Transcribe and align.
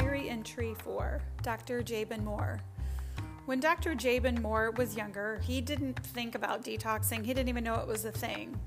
Diary 0.00 0.30
Entry 0.30 0.74
for 0.82 1.20
Dr. 1.42 1.82
Jabin 1.82 2.24
Moore. 2.24 2.58
When 3.44 3.60
Dr. 3.60 3.94
Jabin 3.94 4.40
Moore 4.40 4.70
was 4.70 4.96
younger, 4.96 5.38
he 5.44 5.60
didn't 5.60 5.98
think 5.98 6.34
about 6.34 6.64
detoxing. 6.64 7.22
He 7.22 7.34
didn't 7.34 7.50
even 7.50 7.64
know 7.64 7.74
it 7.74 7.86
was 7.86 8.06
a 8.06 8.10
thing. 8.10 8.58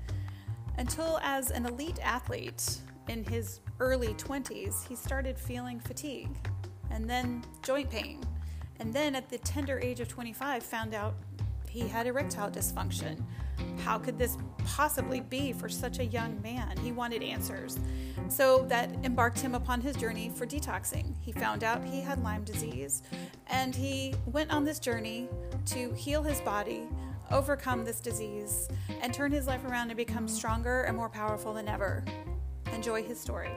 Until, 0.78 1.18
as 1.24 1.50
an 1.50 1.66
elite 1.66 1.98
athlete 2.00 2.78
in 3.08 3.24
his 3.24 3.58
early 3.80 4.14
20s, 4.14 4.86
he 4.86 4.94
started 4.94 5.36
feeling 5.36 5.80
fatigue 5.80 6.30
and 6.92 7.10
then 7.10 7.44
joint 7.64 7.90
pain. 7.90 8.22
And 8.78 8.94
then 8.94 9.16
at 9.16 9.28
the 9.28 9.38
tender 9.38 9.80
age 9.80 9.98
of 9.98 10.06
25, 10.06 10.62
found 10.62 10.94
out 10.94 11.14
he 11.68 11.80
had 11.80 12.06
erectile 12.06 12.48
dysfunction. 12.48 13.20
How 13.80 13.98
could 13.98 14.18
this 14.18 14.38
possibly 14.64 15.20
be 15.20 15.52
for 15.52 15.68
such 15.68 15.98
a 15.98 16.04
young 16.04 16.40
man? 16.42 16.76
He 16.78 16.92
wanted 16.92 17.22
answers. 17.22 17.78
So 18.28 18.64
that 18.68 18.90
embarked 19.04 19.40
him 19.40 19.54
upon 19.54 19.80
his 19.80 19.96
journey 19.96 20.30
for 20.34 20.46
detoxing. 20.46 21.14
He 21.20 21.32
found 21.32 21.64
out 21.64 21.84
he 21.84 22.00
had 22.00 22.22
Lyme 22.22 22.44
disease 22.44 23.02
and 23.46 23.74
he 23.74 24.14
went 24.26 24.50
on 24.50 24.64
this 24.64 24.78
journey 24.78 25.28
to 25.66 25.92
heal 25.94 26.22
his 26.22 26.40
body, 26.40 26.88
overcome 27.30 27.84
this 27.84 28.00
disease, 28.00 28.68
and 29.00 29.12
turn 29.12 29.32
his 29.32 29.46
life 29.46 29.64
around 29.64 29.90
and 29.90 29.96
become 29.96 30.28
stronger 30.28 30.82
and 30.82 30.96
more 30.96 31.08
powerful 31.08 31.54
than 31.54 31.68
ever. 31.68 32.04
Enjoy 32.72 33.02
his 33.02 33.20
story. 33.20 33.50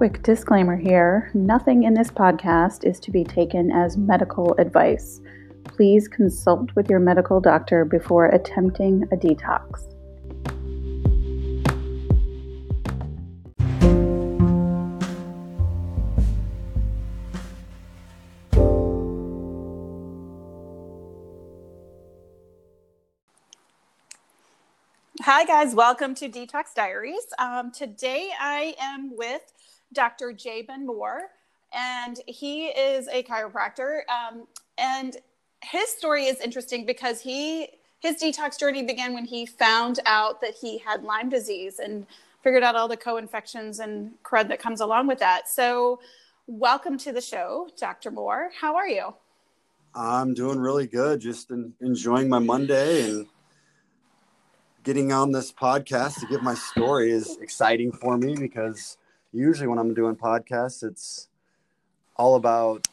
Quick 0.00 0.22
disclaimer 0.22 0.78
here 0.78 1.30
nothing 1.34 1.82
in 1.82 1.92
this 1.92 2.10
podcast 2.10 2.84
is 2.84 2.98
to 3.00 3.10
be 3.10 3.22
taken 3.22 3.70
as 3.70 3.98
medical 3.98 4.54
advice. 4.54 5.20
Please 5.64 6.08
consult 6.08 6.74
with 6.74 6.88
your 6.88 7.00
medical 7.00 7.38
doctor 7.38 7.84
before 7.84 8.24
attempting 8.28 9.02
a 9.12 9.16
detox. 9.16 9.94
Hi, 25.20 25.44
guys. 25.44 25.74
Welcome 25.74 26.14
to 26.14 26.30
Detox 26.30 26.72
Diaries. 26.74 27.26
Um, 27.38 27.70
today 27.70 28.30
I 28.40 28.74
am 28.80 29.14
with 29.14 29.42
Dr. 29.92 30.32
Jabin 30.32 30.86
Moore, 30.86 31.22
and 31.72 32.20
he 32.26 32.66
is 32.68 33.08
a 33.08 33.22
chiropractor. 33.22 34.00
Um, 34.08 34.46
and 34.78 35.16
his 35.62 35.88
story 35.90 36.26
is 36.26 36.40
interesting 36.40 36.86
because 36.86 37.20
he 37.20 37.68
his 38.00 38.16
detox 38.16 38.58
journey 38.58 38.82
began 38.82 39.12
when 39.12 39.26
he 39.26 39.44
found 39.44 40.00
out 40.06 40.40
that 40.40 40.54
he 40.54 40.78
had 40.78 41.04
Lyme 41.04 41.28
disease 41.28 41.78
and 41.80 42.06
figured 42.42 42.62
out 42.62 42.74
all 42.74 42.88
the 42.88 42.96
co-infections 42.96 43.78
and 43.78 44.12
crud 44.24 44.48
that 44.48 44.58
comes 44.58 44.80
along 44.80 45.06
with 45.06 45.18
that. 45.18 45.48
So, 45.48 46.00
welcome 46.46 46.96
to 46.98 47.12
the 47.12 47.20
show, 47.20 47.68
Dr. 47.78 48.10
Moore. 48.10 48.50
How 48.58 48.74
are 48.74 48.88
you? 48.88 49.14
I'm 49.94 50.32
doing 50.32 50.58
really 50.58 50.86
good. 50.86 51.20
Just 51.20 51.50
in, 51.50 51.74
enjoying 51.80 52.28
my 52.28 52.38
Monday 52.38 53.04
and 53.04 53.26
getting 54.82 55.12
on 55.12 55.30
this 55.30 55.52
podcast 55.52 56.20
to 56.20 56.26
give 56.26 56.42
my 56.42 56.54
story 56.54 57.10
is 57.10 57.36
exciting 57.42 57.92
for 57.92 58.16
me 58.16 58.34
because 58.34 58.96
usually 59.32 59.68
when 59.68 59.78
I'm 59.78 59.94
doing 59.94 60.16
podcasts, 60.16 60.82
it's 60.82 61.28
all 62.16 62.34
about 62.34 62.86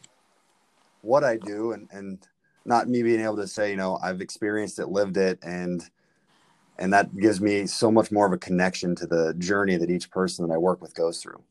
what 1.02 1.24
I 1.24 1.38
do 1.38 1.72
and, 1.72 1.88
and 1.92 2.20
not 2.66 2.88
me 2.90 3.04
being 3.04 3.22
able 3.22 3.38
to 3.38 3.48
say, 3.48 3.72
you 3.72 3.78
know, 3.78 3.98
I've 4.02 4.22
experienced 4.22 4.80
it, 4.80 4.90
lived 4.90 5.18
it, 5.18 5.40
and 5.42 5.84
and 6.80 6.94
that 6.94 7.16
gives 7.18 7.42
me 7.42 7.66
so 7.66 7.92
much 7.92 8.12
more 8.12 8.28
of 8.28 8.34
a 8.34 8.38
connection 8.38 8.96
to 8.98 9.08
the 9.08 9.34
journey 9.40 9.78
that 9.78 9.90
each 9.90 10.12
person 10.12 10.48
that 10.48 10.54
I 10.54 10.58
work 10.58 10.80
with 10.80 10.94
goes 10.94 11.20
through. 11.20 11.42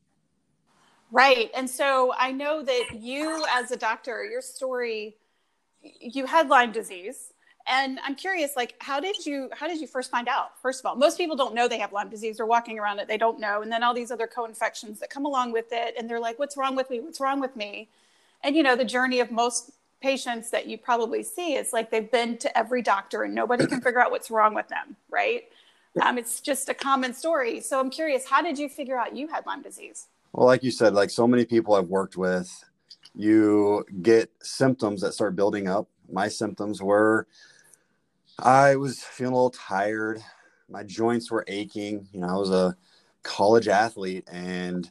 Right. 1.11 1.51
And 1.53 1.69
so 1.69 2.13
I 2.17 2.31
know 2.31 2.63
that 2.63 2.85
you 2.93 3.45
as 3.49 3.71
a 3.71 3.77
doctor, 3.77 4.23
your 4.23 4.41
story 4.41 5.17
you 5.81 6.25
had 6.25 6.49
Lyme 6.49 6.71
disease 6.71 7.33
and 7.69 7.99
i'm 8.03 8.15
curious 8.15 8.55
like 8.55 8.75
how 8.79 8.99
did 8.99 9.25
you 9.25 9.49
how 9.53 9.67
did 9.67 9.79
you 9.79 9.87
first 9.87 10.09
find 10.09 10.27
out 10.27 10.59
first 10.61 10.79
of 10.79 10.85
all? 10.85 10.95
Most 10.95 11.17
people 11.17 11.35
don't 11.35 11.53
know 11.53 11.67
they 11.67 11.79
have 11.79 11.93
lyme 11.93 12.09
disease. 12.09 12.37
They're 12.37 12.45
walking 12.45 12.79
around 12.79 12.99
it. 12.99 13.07
They 13.07 13.17
don't 13.17 13.39
know. 13.39 13.61
And 13.61 13.71
then 13.71 13.83
all 13.83 13.93
these 13.93 14.11
other 14.11 14.27
co-infections 14.27 14.99
that 14.99 15.09
come 15.09 15.25
along 15.25 15.51
with 15.51 15.71
it. 15.71 15.95
And 15.97 16.09
they're 16.09 16.19
like 16.19 16.39
what's 16.39 16.57
wrong 16.57 16.75
with 16.75 16.89
me? 16.89 16.99
What's 16.99 17.19
wrong 17.19 17.39
with 17.39 17.55
me? 17.55 17.89
And 18.43 18.55
you 18.55 18.63
know 18.63 18.75
the 18.75 18.85
journey 18.85 19.19
of 19.19 19.31
most 19.31 19.71
patients 20.01 20.51
that 20.51 20.67
you 20.67 20.77
probably 20.77 21.23
see 21.23 21.55
is 21.55 21.73
like 21.73 21.89
they've 21.89 22.11
been 22.11 22.37
to 22.37 22.57
every 22.57 22.81
doctor 22.81 23.23
and 23.23 23.33
nobody 23.33 23.65
can 23.65 23.81
figure 23.81 23.99
out 23.99 24.11
what's 24.11 24.29
wrong 24.29 24.53
with 24.53 24.67
them 24.67 24.95
right? 25.09 25.43
Um, 26.01 26.19
it's 26.19 26.41
just 26.41 26.69
a 26.69 26.75
common 26.75 27.13
story. 27.13 27.59
So 27.61 27.79
i'm 27.79 27.89
curious 27.89 28.27
how 28.27 28.41
did 28.41 28.59
you 28.59 28.69
figure 28.69 28.97
out 28.97 29.15
you 29.15 29.27
had 29.27 29.45
lyme 29.45 29.61
disease? 29.61 30.07
Well 30.33 30.45
like 30.45 30.63
you 30.63 30.71
said 30.71 30.93
like 30.93 31.09
so 31.09 31.27
many 31.27 31.45
people 31.45 31.73
i've 31.73 31.87
worked 31.87 32.17
with 32.17 32.63
you 33.15 33.83
get 34.03 34.31
symptoms 34.43 35.01
that 35.01 35.13
start 35.13 35.35
building 35.35 35.67
up. 35.67 35.87
My 36.11 36.27
symptoms 36.27 36.81
were 36.81 37.27
I 38.39 38.75
was 38.75 39.01
feeling 39.03 39.33
a 39.33 39.35
little 39.35 39.49
tired. 39.49 40.21
My 40.69 40.83
joints 40.83 41.31
were 41.31 41.45
aching. 41.47 42.07
You 42.11 42.21
know, 42.21 42.27
I 42.27 42.35
was 42.35 42.51
a 42.51 42.75
college 43.23 43.67
athlete, 43.67 44.25
and 44.31 44.89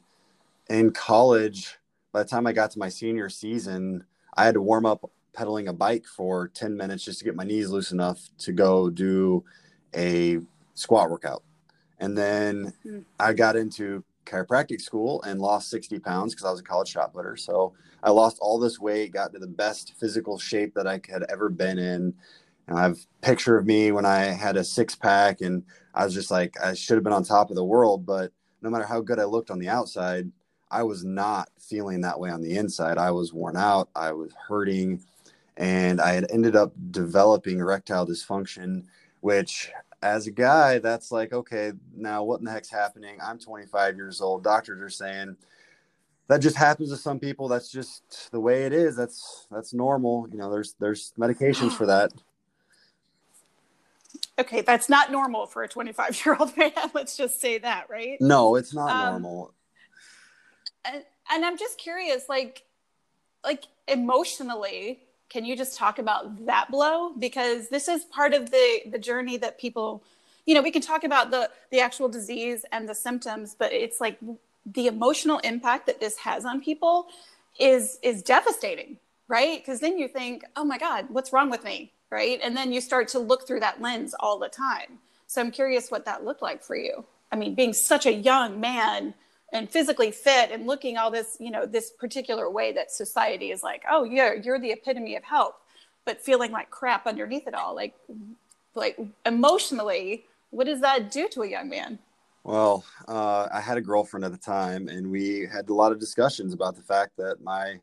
in 0.69 0.91
college, 0.91 1.77
by 2.11 2.23
the 2.23 2.29
time 2.29 2.47
I 2.47 2.53
got 2.53 2.71
to 2.71 2.79
my 2.79 2.89
senior 2.89 3.29
season, 3.29 4.03
I 4.35 4.45
had 4.45 4.55
to 4.55 4.61
warm 4.61 4.85
up 4.85 5.09
pedaling 5.33 5.67
a 5.67 5.73
bike 5.73 6.05
for 6.05 6.47
10 6.49 6.75
minutes 6.75 7.03
just 7.03 7.19
to 7.19 7.25
get 7.25 7.35
my 7.35 7.43
knees 7.43 7.69
loose 7.69 7.91
enough 7.91 8.19
to 8.39 8.51
go 8.51 8.89
do 8.89 9.43
a 9.95 10.39
squat 10.73 11.09
workout. 11.09 11.43
And 11.99 12.17
then 12.17 12.73
mm. 12.85 13.05
I 13.19 13.33
got 13.33 13.55
into 13.55 14.03
chiropractic 14.25 14.81
school 14.81 15.21
and 15.23 15.39
lost 15.39 15.69
60 15.69 15.99
pounds 15.99 16.33
because 16.33 16.45
I 16.45 16.51
was 16.51 16.59
a 16.59 16.63
college 16.63 16.89
shot 16.89 17.13
putter. 17.13 17.37
So 17.37 17.73
I 18.03 18.11
lost 18.11 18.37
all 18.41 18.59
this 18.59 18.79
weight, 18.79 19.13
got 19.13 19.31
to 19.33 19.39
the 19.39 19.47
best 19.47 19.93
physical 19.99 20.37
shape 20.37 20.73
that 20.75 20.87
I 20.87 20.99
had 21.09 21.23
ever 21.29 21.49
been 21.49 21.79
in. 21.79 22.13
And 22.67 22.77
I 22.77 22.83
have 22.83 22.97
a 22.97 23.25
picture 23.25 23.57
of 23.57 23.65
me 23.65 23.91
when 23.91 24.05
I 24.05 24.25
had 24.25 24.57
a 24.57 24.63
six 24.63 24.95
pack 24.95 25.41
and 25.41 25.63
I 25.93 26.05
was 26.05 26.13
just 26.13 26.31
like, 26.31 26.55
I 26.61 26.73
should 26.73 26.95
have 26.95 27.03
been 27.03 27.13
on 27.13 27.23
top 27.23 27.49
of 27.49 27.55
the 27.55 27.63
world. 27.63 28.05
But 28.05 28.31
no 28.61 28.69
matter 28.69 28.85
how 28.85 29.01
good 29.01 29.19
I 29.19 29.23
looked 29.23 29.51
on 29.51 29.59
the 29.59 29.69
outside, 29.69 30.31
I 30.69 30.83
was 30.83 31.03
not 31.03 31.49
feeling 31.59 32.01
that 32.01 32.19
way 32.19 32.29
on 32.29 32.41
the 32.41 32.57
inside. 32.57 32.97
I 32.97 33.11
was 33.11 33.33
worn 33.33 33.55
out, 33.55 33.89
I 33.95 34.11
was 34.11 34.31
hurting, 34.47 35.01
and 35.55 36.01
I 36.01 36.13
had 36.13 36.29
ended 36.29 36.55
up 36.55 36.73
developing 36.91 37.59
erectile 37.59 38.05
dysfunction, 38.05 38.83
which 39.21 39.71
as 40.01 40.27
a 40.27 40.31
guy, 40.31 40.79
that's 40.79 41.11
like, 41.11 41.33
okay, 41.33 41.71
now 41.95 42.23
what 42.23 42.39
in 42.39 42.45
the 42.45 42.51
heck's 42.51 42.69
happening? 42.69 43.17
I'm 43.23 43.39
25 43.39 43.95
years 43.95 44.21
old. 44.21 44.43
Doctors 44.43 44.81
are 44.81 44.89
saying 44.89 45.37
that 46.27 46.39
just 46.39 46.57
happens 46.57 46.89
to 46.91 46.97
some 46.97 47.19
people. 47.19 47.47
That's 47.47 47.71
just 47.71 48.29
the 48.31 48.39
way 48.39 48.65
it 48.65 48.73
is. 48.73 48.95
That's 48.95 49.47
that's 49.49 49.73
normal. 49.73 50.27
You 50.31 50.37
know, 50.37 50.51
there's 50.51 50.75
there's 50.79 51.13
medications 51.17 51.71
for 51.71 51.85
that 51.87 52.11
okay, 54.39 54.61
that's 54.61 54.89
not 54.89 55.11
normal 55.11 55.45
for 55.47 55.63
a 55.63 55.67
25 55.67 56.25
year 56.25 56.37
old 56.39 56.55
man. 56.57 56.71
Let's 56.93 57.17
just 57.17 57.41
say 57.41 57.57
that, 57.59 57.89
right? 57.89 58.19
No, 58.21 58.55
it's 58.55 58.73
not 58.73 58.89
um, 58.89 59.21
normal. 59.21 59.53
And, 60.85 61.03
and 61.31 61.45
I'm 61.45 61.57
just 61.57 61.77
curious, 61.77 62.29
like, 62.29 62.63
like 63.43 63.63
emotionally, 63.87 64.99
can 65.29 65.45
you 65.45 65.55
just 65.55 65.77
talk 65.77 65.99
about 65.99 66.45
that 66.45 66.71
blow? 66.71 67.13
Because 67.13 67.69
this 67.69 67.87
is 67.87 68.05
part 68.05 68.33
of 68.33 68.51
the 68.51 68.81
the 68.91 68.99
journey 68.99 69.37
that 69.37 69.59
people, 69.59 70.03
you 70.45 70.55
know, 70.55 70.61
we 70.61 70.71
can 70.71 70.81
talk 70.81 71.03
about 71.03 71.31
the 71.31 71.49
the 71.71 71.79
actual 71.79 72.07
disease 72.07 72.65
and 72.71 72.87
the 72.87 72.95
symptoms, 72.95 73.55
but 73.57 73.73
it's 73.73 73.99
like 73.99 74.17
the 74.65 74.87
emotional 74.87 75.39
impact 75.39 75.87
that 75.87 75.99
this 75.99 76.17
has 76.17 76.45
on 76.45 76.61
people 76.61 77.07
is 77.59 77.99
is 78.03 78.23
devastating, 78.23 78.97
right? 79.27 79.59
Because 79.59 79.79
then 79.79 79.97
you 79.97 80.07
think, 80.07 80.43
oh 80.55 80.63
my 80.63 80.77
God, 80.77 81.07
what's 81.09 81.33
wrong 81.33 81.49
with 81.49 81.63
me? 81.63 81.91
Right? 82.09 82.39
And 82.43 82.55
then 82.55 82.71
you 82.71 82.81
start 82.81 83.07
to 83.09 83.19
look 83.19 83.47
through 83.47 83.59
that 83.61 83.81
lens 83.81 84.15
all 84.19 84.39
the 84.39 84.49
time. 84.49 84.99
So 85.27 85.41
I'm 85.41 85.51
curious 85.51 85.91
what 85.91 86.05
that 86.05 86.23
looked 86.23 86.41
like 86.41 86.63
for 86.63 86.75
you. 86.75 87.05
I 87.31 87.35
mean, 87.35 87.55
being 87.55 87.73
such 87.73 88.05
a 88.05 88.13
young 88.13 88.59
man 88.59 89.13
and 89.51 89.69
physically 89.69 90.11
fit 90.11 90.51
and 90.51 90.65
looking 90.65 90.97
all 90.97 91.11
this, 91.11 91.37
you 91.39 91.51
know, 91.51 91.65
this 91.65 91.91
particular 91.91 92.49
way 92.49 92.71
that 92.73 92.91
society 92.91 93.51
is 93.51 93.63
like, 93.63 93.83
oh, 93.89 94.03
yeah, 94.03 94.33
you're 94.33 94.59
the 94.59 94.71
epitome 94.71 95.15
of 95.15 95.23
health, 95.23 95.55
but 96.05 96.21
feeling 96.21 96.51
like 96.51 96.69
crap 96.69 97.05
underneath 97.05 97.47
it 97.47 97.53
all. 97.53 97.75
Like, 97.75 97.93
like 98.75 98.97
emotionally, 99.25 100.25
what 100.51 100.65
does 100.65 100.81
that 100.81 101.11
do 101.11 101.27
to 101.29 101.41
a 101.41 101.47
young 101.47 101.69
man? 101.69 101.99
Well, 102.43 102.85
uh, 103.09 103.49
I 103.51 103.59
had 103.59 103.77
a 103.77 103.81
girlfriend 103.81 104.23
at 104.23 104.31
the 104.31 104.37
time, 104.37 104.87
and 104.87 105.11
we 105.11 105.45
had 105.51 105.67
a 105.67 105.73
lot 105.73 105.91
of 105.91 105.99
discussions 105.99 106.53
about 106.53 106.77
the 106.77 106.81
fact 106.81 107.17
that 107.17 107.41
my 107.41 107.81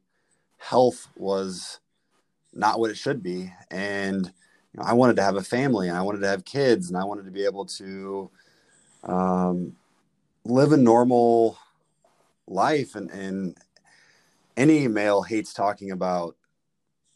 health 0.57 1.09
was 1.17 1.81
not 2.55 2.79
what 2.79 2.91
it 2.91 2.97
should 2.97 3.23
be. 3.23 3.53
And 3.71 4.27
you 4.27 4.81
know, 4.81 4.85
I 4.85 4.93
wanted 4.93 5.17
to 5.17 5.23
have 5.23 5.37
a 5.37 5.43
family 5.43 5.89
and 5.89 5.97
I 5.97 6.03
wanted 6.03 6.21
to 6.21 6.29
have 6.29 6.45
kids 6.45 6.89
and 6.89 6.97
I 6.97 7.05
wanted 7.05 7.25
to 7.25 7.31
be 7.31 7.45
able 7.45 7.67
to 7.67 8.31
um, 9.05 9.77
live 10.45 10.73
a 10.73 10.77
normal 10.77 11.59
life. 12.47 12.95
And, 12.95 13.11
and 13.11 13.57
any 14.57 14.89
male 14.89 15.23
hates 15.23 15.53
talking 15.53 15.91
about 15.91 16.37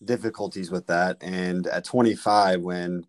difficulties 0.05 0.71
with 0.71 0.87
that. 0.87 1.19
And 1.21 1.67
at 1.67 1.85
25, 1.85 2.61
when 2.61 3.07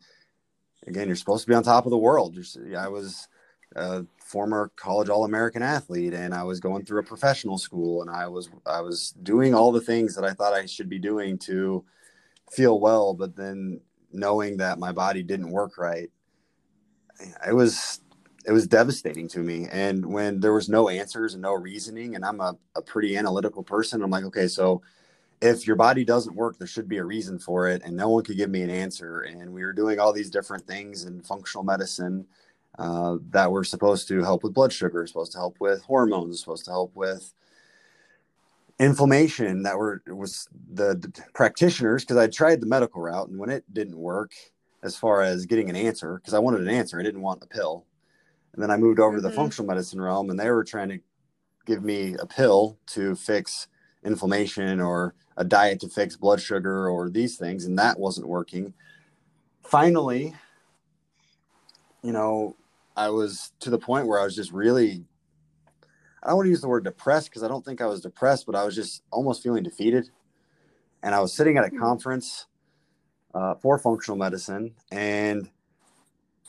again, 0.87 1.07
you're 1.07 1.15
supposed 1.15 1.43
to 1.43 1.49
be 1.49 1.55
on 1.55 1.63
top 1.63 1.85
of 1.85 1.91
the 1.91 1.97
world. 1.97 2.37
I 2.77 2.87
was 2.87 3.27
a 3.75 4.05
former 4.17 4.71
college 4.75 5.09
All-American 5.09 5.61
athlete, 5.61 6.13
and 6.13 6.33
I 6.33 6.43
was 6.43 6.59
going 6.59 6.83
through 6.83 7.01
a 7.01 7.03
professional 7.03 7.57
school, 7.57 8.01
and 8.01 8.09
I 8.09 8.27
was 8.27 8.49
I 8.65 8.81
was 8.81 9.11
doing 9.23 9.53
all 9.53 9.71
the 9.71 9.81
things 9.81 10.15
that 10.15 10.25
I 10.25 10.33
thought 10.33 10.53
I 10.53 10.65
should 10.65 10.89
be 10.89 10.99
doing 10.99 11.37
to 11.39 11.83
feel 12.51 12.79
well, 12.79 13.13
but 13.13 13.35
then 13.35 13.81
knowing 14.11 14.57
that 14.57 14.79
my 14.79 14.91
body 14.91 15.23
didn't 15.23 15.51
work 15.51 15.77
right, 15.77 16.09
it 17.47 17.53
was 17.53 18.01
it 18.45 18.51
was 18.51 18.67
devastating 18.67 19.27
to 19.29 19.39
me. 19.39 19.67
And 19.71 20.05
when 20.05 20.39
there 20.39 20.53
was 20.53 20.69
no 20.69 20.89
answers 20.89 21.33
and 21.33 21.41
no 21.41 21.53
reasoning, 21.53 22.15
and 22.15 22.25
I'm 22.25 22.39
a, 22.39 22.57
a 22.75 22.81
pretty 22.81 23.17
analytical 23.17 23.63
person, 23.63 24.01
I'm 24.01 24.09
like, 24.09 24.23
okay, 24.25 24.47
so 24.47 24.81
if 25.41 25.67
your 25.67 25.75
body 25.75 26.03
doesn't 26.03 26.35
work, 26.35 26.57
there 26.57 26.67
should 26.67 26.87
be 26.87 26.97
a 26.97 27.03
reason 27.03 27.39
for 27.39 27.67
it. 27.67 27.81
And 27.83 27.95
no 27.95 28.09
one 28.09 28.23
could 28.23 28.37
give 28.37 28.49
me 28.49 28.61
an 28.61 28.69
answer. 28.69 29.21
And 29.21 29.53
we 29.53 29.63
were 29.63 29.73
doing 29.73 29.99
all 29.99 30.13
these 30.13 30.29
different 30.29 30.65
things 30.65 31.05
in 31.05 31.21
functional 31.21 31.63
medicine 31.63 32.25
uh, 32.77 33.17
that 33.29 33.51
were 33.51 33.63
supposed 33.63 34.07
to 34.07 34.21
help 34.23 34.43
with 34.43 34.53
blood 34.53 34.73
sugar, 34.73 35.05
supposed 35.05 35.31
to 35.33 35.37
help 35.37 35.57
with 35.59 35.81
hormones, 35.83 36.39
supposed 36.39 36.65
to 36.65 36.71
help 36.71 36.95
with 36.95 37.33
inflammation 38.79 39.63
that 39.63 39.77
were 39.77 40.01
was 40.07 40.47
the, 40.73 40.95
the 40.95 41.11
practitioners 41.33 42.03
because 42.03 42.17
I 42.17 42.27
tried 42.27 42.61
the 42.61 42.67
medical 42.67 43.01
route 43.01 43.27
and 43.27 43.37
when 43.37 43.49
it 43.49 43.63
didn't 43.73 43.97
work 43.97 44.31
as 44.83 44.95
far 44.95 45.21
as 45.21 45.45
getting 45.45 45.69
an 45.69 45.75
answer 45.75 46.15
because 46.15 46.33
I 46.33 46.39
wanted 46.39 46.61
an 46.61 46.69
answer 46.69 46.99
I 46.99 47.03
didn't 47.03 47.21
want 47.21 47.43
a 47.43 47.47
pill 47.47 47.85
and 48.53 48.63
then 48.63 48.71
I 48.71 48.77
moved 48.77 48.99
over 48.99 49.09
mm-hmm. 49.09 49.17
to 49.17 49.21
the 49.21 49.27
mm-hmm. 49.29 49.35
functional 49.35 49.67
medicine 49.67 49.99
realm 49.99 50.29
and 50.29 50.39
they 50.39 50.49
were 50.49 50.63
trying 50.63 50.89
to 50.89 50.99
give 51.65 51.83
me 51.83 52.15
a 52.19 52.25
pill 52.25 52.77
to 52.87 53.15
fix 53.15 53.67
inflammation 54.03 54.79
or 54.79 55.13
a 55.37 55.43
diet 55.43 55.79
to 55.79 55.87
fix 55.89 56.15
blood 56.15 56.41
sugar 56.41 56.89
or 56.89 57.09
these 57.09 57.37
things, 57.37 57.65
and 57.65 57.77
that 57.79 57.99
wasn't 57.99 58.27
working. 58.27 58.73
Finally, 59.63 60.33
you 62.03 62.11
know, 62.11 62.55
I 62.95 63.09
was 63.09 63.53
to 63.61 63.69
the 63.69 63.77
point 63.77 64.07
where 64.07 64.19
I 64.19 64.23
was 64.23 64.35
just 64.35 64.51
really, 64.51 65.05
I 66.21 66.27
don't 66.27 66.37
want 66.37 66.45
to 66.47 66.51
use 66.51 66.61
the 66.61 66.67
word 66.67 66.83
depressed 66.83 67.29
because 67.29 67.43
I 67.43 67.47
don't 67.47 67.63
think 67.63 67.81
I 67.81 67.85
was 67.85 68.01
depressed, 68.01 68.45
but 68.45 68.55
I 68.55 68.63
was 68.63 68.75
just 68.75 69.03
almost 69.11 69.41
feeling 69.41 69.63
defeated. 69.63 70.09
And 71.01 71.15
I 71.15 71.19
was 71.21 71.33
sitting 71.33 71.57
at 71.57 71.65
a 71.65 71.69
hmm. 71.69 71.79
conference 71.79 72.47
uh, 73.33 73.55
for 73.55 73.77
functional 73.77 74.17
medicine, 74.17 74.75
and 74.91 75.49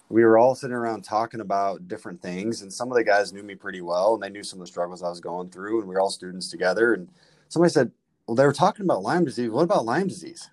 we 0.09 0.25
were 0.25 0.39
all 0.39 0.57
sitting 0.57 0.75
around 0.75 1.03
talking 1.03 1.41
about 1.41 1.87
different 1.87 2.21
things. 2.21 2.63
And 2.63 2.73
some 2.73 2.91
of 2.91 2.97
the 2.97 3.05
guys 3.05 3.33
knew 3.33 3.45
me 3.45 3.55
pretty 3.55 3.81
well, 3.81 4.15
and 4.15 4.23
they 4.23 4.29
knew 4.29 4.43
some 4.43 4.59
of 4.59 4.67
the 4.67 4.71
struggles 4.71 5.05
I 5.05 5.09
was 5.09 5.21
going 5.21 5.51
through. 5.51 5.79
And 5.79 5.89
we 5.89 5.95
were 5.95 6.01
all 6.01 6.11
students 6.11 6.51
together. 6.51 6.95
And 6.95 7.09
somebody 7.49 7.73
said, 7.73 7.93
well, 8.27 8.35
they 8.35 8.45
were 8.45 8.53
talking 8.53 8.85
about 8.85 9.03
Lyme 9.03 9.25
disease. 9.25 9.51
What 9.51 9.63
about 9.63 9.85
Lyme 9.85 10.09
disease? 10.09 10.51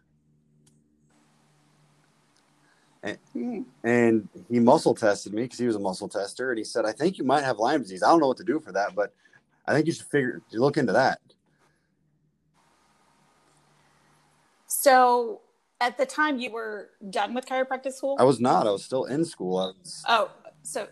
And, 3.34 3.66
and 3.84 4.30
he 4.50 4.60
muscle 4.60 4.94
tested 4.94 5.34
me 5.34 5.44
because 5.44 5.60
he 5.60 5.68
was 5.68 5.76
a 5.76 5.80
muscle 5.80 6.10
tester, 6.10 6.52
and 6.52 6.58
he 6.58 6.64
said, 6.64 6.86
"I 6.86 6.92
think 6.92 7.18
you 7.18 7.24
might 7.24 7.44
have 7.44 7.58
Lyme 7.58 7.82
disease. 7.82 8.04
I 8.04 8.08
don't 8.08 8.20
know 8.20 8.28
what 8.28 8.38
to 8.38 8.44
do 8.44 8.60
for 8.60 8.72
that, 8.72 8.96
but 8.96 9.14
I 9.68 9.74
think 9.74 9.88
you 9.88 9.94
should 9.94 10.08
figure 10.08 10.42
you 10.50 10.60
look 10.60 10.78
into 10.78 10.94
that." 10.94 11.20
So, 14.68 15.42
at 15.80 15.98
the 15.98 16.06
time, 16.06 16.40
you 16.40 16.52
were 16.52 16.90
done 17.10 17.34
with 17.34 17.46
chiropractic 17.46 17.94
school. 17.94 18.18
I 18.20 18.24
was 18.24 18.40
not. 18.40 18.68
I 18.68 18.72
was 18.72 18.84
still 18.84 19.06
in 19.06 19.26
school. 19.26 19.74
Was... 19.82 20.04
Oh, 20.08 20.32
so 20.64 20.88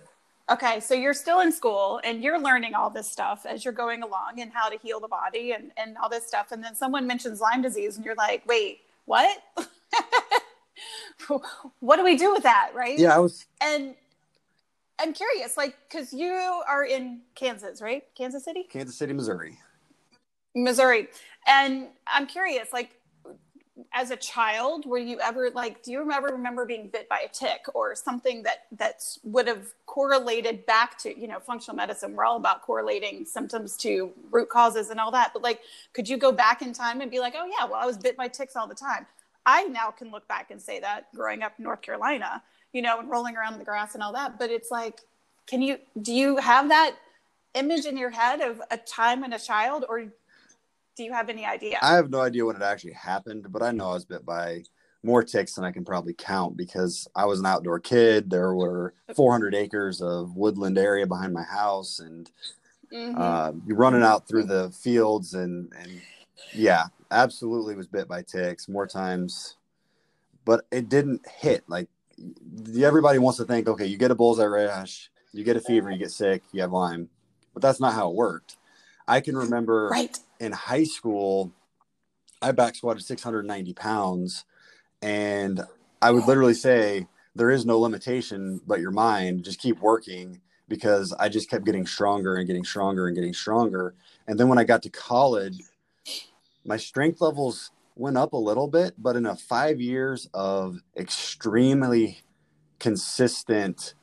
Okay, 0.47 0.79
so 0.79 0.93
you're 0.93 1.15
still 1.15 1.39
in 1.39 1.51
school 1.51 1.99
and 2.03 2.23
you're 2.23 2.39
learning 2.39 2.75
all 2.75 2.91
this 2.91 3.09
stuff 3.09 3.47
as 3.47 3.65
you're 3.65 3.73
going 3.73 4.03
along 4.03 4.41
and 4.41 4.51
how 4.53 4.69
to 4.69 4.77
heal 4.77 4.99
the 4.99 5.07
body 5.07 5.53
and, 5.53 5.71
and 5.75 5.97
all 5.97 6.07
this 6.07 6.27
stuff. 6.27 6.51
And 6.51 6.63
then 6.63 6.75
someone 6.75 7.07
mentions 7.07 7.41
Lyme 7.41 7.63
disease 7.63 7.95
and 7.95 8.05
you're 8.05 8.15
like, 8.15 8.45
wait, 8.45 8.81
what? 9.05 9.41
what 11.79 11.97
do 11.97 12.03
we 12.03 12.17
do 12.17 12.31
with 12.31 12.43
that? 12.43 12.71
Right. 12.73 12.97
Yeah, 12.97 13.15
I 13.15 13.19
was. 13.19 13.45
And 13.61 13.95
I'm 14.99 15.13
curious, 15.13 15.57
like, 15.57 15.75
because 15.89 16.13
you 16.13 16.31
are 16.31 16.85
in 16.85 17.21
Kansas, 17.35 17.81
right? 17.81 18.03
Kansas 18.15 18.43
City? 18.43 18.63
Kansas 18.63 18.95
City, 18.95 19.13
Missouri. 19.13 19.57
Missouri. 20.55 21.07
And 21.47 21.87
I'm 22.07 22.27
curious, 22.27 22.71
like, 22.71 22.91
as 23.93 24.09
a 24.11 24.15
child 24.15 24.85
were 24.85 24.97
you 24.97 25.19
ever 25.19 25.49
like 25.53 25.83
do 25.83 25.91
you 25.91 26.11
ever 26.11 26.27
remember 26.27 26.65
being 26.65 26.87
bit 26.87 27.09
by 27.09 27.19
a 27.19 27.27
tick 27.27 27.65
or 27.73 27.93
something 27.93 28.41
that 28.43 28.65
that 28.71 29.03
would 29.23 29.47
have 29.47 29.67
correlated 29.85 30.65
back 30.65 30.97
to 30.97 31.17
you 31.19 31.27
know 31.27 31.39
functional 31.39 31.75
medicine 31.75 32.15
we're 32.15 32.23
all 32.23 32.37
about 32.37 32.61
correlating 32.61 33.25
symptoms 33.25 33.75
to 33.75 34.11
root 34.31 34.49
causes 34.49 34.89
and 34.91 34.99
all 34.99 35.11
that 35.11 35.31
but 35.33 35.41
like 35.41 35.59
could 35.91 36.07
you 36.07 36.15
go 36.17 36.31
back 36.31 36.61
in 36.61 36.71
time 36.71 37.01
and 37.01 37.11
be 37.11 37.19
like 37.19 37.33
oh 37.37 37.45
yeah 37.45 37.65
well 37.65 37.79
i 37.81 37.85
was 37.85 37.97
bit 37.97 38.15
by 38.15 38.27
ticks 38.29 38.55
all 38.55 38.67
the 38.67 38.75
time 38.75 39.05
i 39.45 39.63
now 39.63 39.91
can 39.91 40.11
look 40.11 40.27
back 40.27 40.51
and 40.51 40.61
say 40.61 40.79
that 40.79 41.13
growing 41.13 41.43
up 41.43 41.53
in 41.57 41.63
north 41.63 41.81
carolina 41.81 42.41
you 42.73 42.81
know 42.81 42.99
and 42.99 43.09
rolling 43.09 43.35
around 43.35 43.53
in 43.53 43.59
the 43.59 43.65
grass 43.65 43.93
and 43.93 44.03
all 44.03 44.13
that 44.13 44.37
but 44.39 44.49
it's 44.49 44.71
like 44.71 45.01
can 45.47 45.61
you 45.61 45.77
do 46.01 46.13
you 46.13 46.37
have 46.37 46.69
that 46.69 46.95
image 47.53 47.85
in 47.85 47.97
your 47.97 48.09
head 48.09 48.41
of 48.41 48.61
a 48.71 48.77
time 48.77 49.23
in 49.23 49.33
a 49.33 49.39
child 49.39 49.85
or 49.87 50.05
do 50.95 51.03
you 51.03 51.13
have 51.13 51.29
any 51.29 51.45
idea? 51.45 51.77
I 51.81 51.95
have 51.95 52.09
no 52.09 52.21
idea 52.21 52.45
when 52.45 52.55
it 52.55 52.61
actually 52.61 52.93
happened, 52.93 53.51
but 53.51 53.61
I 53.61 53.71
know 53.71 53.91
I 53.91 53.93
was 53.93 54.05
bit 54.05 54.25
by 54.25 54.63
more 55.03 55.23
ticks 55.23 55.53
than 55.53 55.65
I 55.65 55.71
can 55.71 55.85
probably 55.85 56.13
count 56.13 56.57
because 56.57 57.07
I 57.15 57.25
was 57.25 57.39
an 57.39 57.45
outdoor 57.45 57.79
kid. 57.79 58.29
There 58.29 58.55
were 58.55 58.93
400 59.13 59.53
acres 59.53 60.01
of 60.01 60.35
woodland 60.35 60.77
area 60.77 61.05
behind 61.05 61.33
my 61.33 61.43
house, 61.43 61.99
and 61.99 62.29
mm-hmm. 62.91 63.21
uh, 63.21 63.51
you're 63.67 63.77
running 63.77 64.03
out 64.03 64.27
through 64.27 64.45
the 64.45 64.71
fields, 64.71 65.33
and 65.33 65.71
and 65.79 66.01
yeah, 66.53 66.85
absolutely 67.11 67.75
was 67.75 67.87
bit 67.87 68.07
by 68.07 68.21
ticks 68.21 68.67
more 68.67 68.87
times, 68.87 69.57
but 70.43 70.65
it 70.71 70.89
didn't 70.89 71.25
hit. 71.27 71.63
Like 71.67 71.87
everybody 72.79 73.19
wants 73.19 73.37
to 73.37 73.45
think, 73.45 73.67
okay, 73.67 73.85
you 73.85 73.97
get 73.97 74.11
a 74.11 74.15
bullseye 74.15 74.45
rash, 74.45 75.09
you 75.33 75.43
get 75.43 75.57
a 75.57 75.61
fever, 75.61 75.91
you 75.91 75.97
get 75.97 76.11
sick, 76.11 76.43
you 76.51 76.61
have 76.61 76.71
Lyme, 76.71 77.09
but 77.53 77.61
that's 77.61 77.79
not 77.79 77.93
how 77.93 78.09
it 78.09 78.15
worked. 78.15 78.57
I 79.07 79.21
can 79.21 79.37
remember 79.37 79.89
right 79.89 80.17
in 80.39 80.51
high 80.51 80.83
school, 80.83 81.51
I 82.41 82.51
back 82.51 82.75
squatted 82.75 83.03
690 83.03 83.73
pounds, 83.73 84.45
and 85.01 85.61
I 86.01 86.11
would 86.11 86.25
literally 86.25 86.53
say, 86.53 87.07
There 87.35 87.51
is 87.51 87.65
no 87.65 87.79
limitation 87.79 88.61
but 88.65 88.79
your 88.79 88.91
mind. 88.91 89.43
Just 89.43 89.59
keep 89.59 89.79
working 89.79 90.41
because 90.67 91.13
I 91.13 91.29
just 91.29 91.49
kept 91.49 91.65
getting 91.65 91.85
stronger 91.85 92.35
and 92.35 92.47
getting 92.47 92.63
stronger 92.63 93.07
and 93.07 93.15
getting 93.15 93.33
stronger. 93.33 93.93
And 94.27 94.39
then 94.39 94.47
when 94.47 94.57
I 94.57 94.63
got 94.63 94.81
to 94.83 94.89
college, 94.89 95.61
my 96.65 96.77
strength 96.77 97.21
levels 97.21 97.71
went 97.95 98.17
up 98.17 98.33
a 98.33 98.37
little 98.37 98.67
bit, 98.67 98.93
but 98.97 99.15
in 99.15 99.25
a 99.25 99.35
five 99.35 99.79
years 99.79 100.27
of 100.33 100.79
extremely 100.97 102.21
consistent 102.79 103.93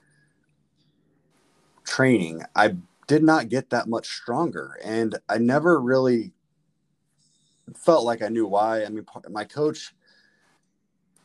training, 1.85 2.42
I 2.54 2.76
did 3.07 3.23
not 3.23 3.49
get 3.49 3.71
that 3.71 3.88
much 3.88 4.07
stronger. 4.09 4.78
And 4.83 5.19
I 5.28 5.38
never 5.38 5.81
really 5.81 6.33
felt 7.76 8.04
like 8.04 8.23
I 8.23 8.28
knew 8.28 8.47
why. 8.47 8.85
I 8.85 8.88
mean, 8.88 9.04
my 9.31 9.45
coach 9.45 9.95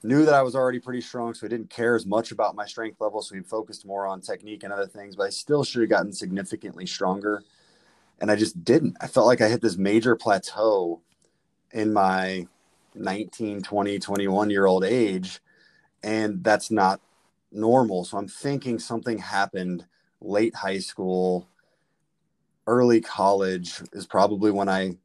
knew 0.04 0.26
that 0.26 0.34
I 0.34 0.42
was 0.42 0.56
already 0.56 0.80
pretty 0.80 1.02
strong, 1.02 1.34
so 1.34 1.46
he 1.46 1.50
didn't 1.50 1.70
care 1.70 1.96
as 1.96 2.06
much 2.06 2.32
about 2.32 2.56
my 2.56 2.66
strength 2.66 3.00
level. 3.00 3.22
So 3.22 3.36
he 3.36 3.42
focused 3.42 3.86
more 3.86 4.08
on 4.08 4.22
technique 4.22 4.64
and 4.64 4.74
other 4.74 4.88
things, 4.88 5.16
but 5.16 5.28
I 5.28 5.30
still 5.30 5.64
should 5.64 5.82
have 5.82 5.90
gotten 5.90 6.12
significantly 6.12 6.86
stronger. 6.86 7.44
And 8.20 8.32
I 8.32 8.36
just 8.36 8.64
didn't. 8.64 8.98
I 9.00 9.08
felt 9.08 9.28
like 9.28 9.42
I 9.42 9.48
hit 9.48 9.62
this 9.62 9.78
major 9.78 10.16
plateau 10.16 11.02
in 11.74 11.94
my 11.94 12.48
19, 12.96 13.62
20, 13.62 14.00
21 14.00 14.50
year 14.50 14.66
old 14.66 14.84
age. 14.84 15.40
And 16.04 16.44
that's 16.44 16.72
not 16.72 17.02
normal. 17.52 18.06
So 18.06 18.18
I'm 18.18 18.28
thinking 18.28 18.80
something 18.80 19.18
happened 19.18 19.86
late 20.22 20.56
high 20.56 20.80
school 20.80 21.48
early 22.66 23.00
college 23.00 23.82
is 23.94 24.06
probably 24.06 24.52
when 24.52 24.68
I 24.70 24.98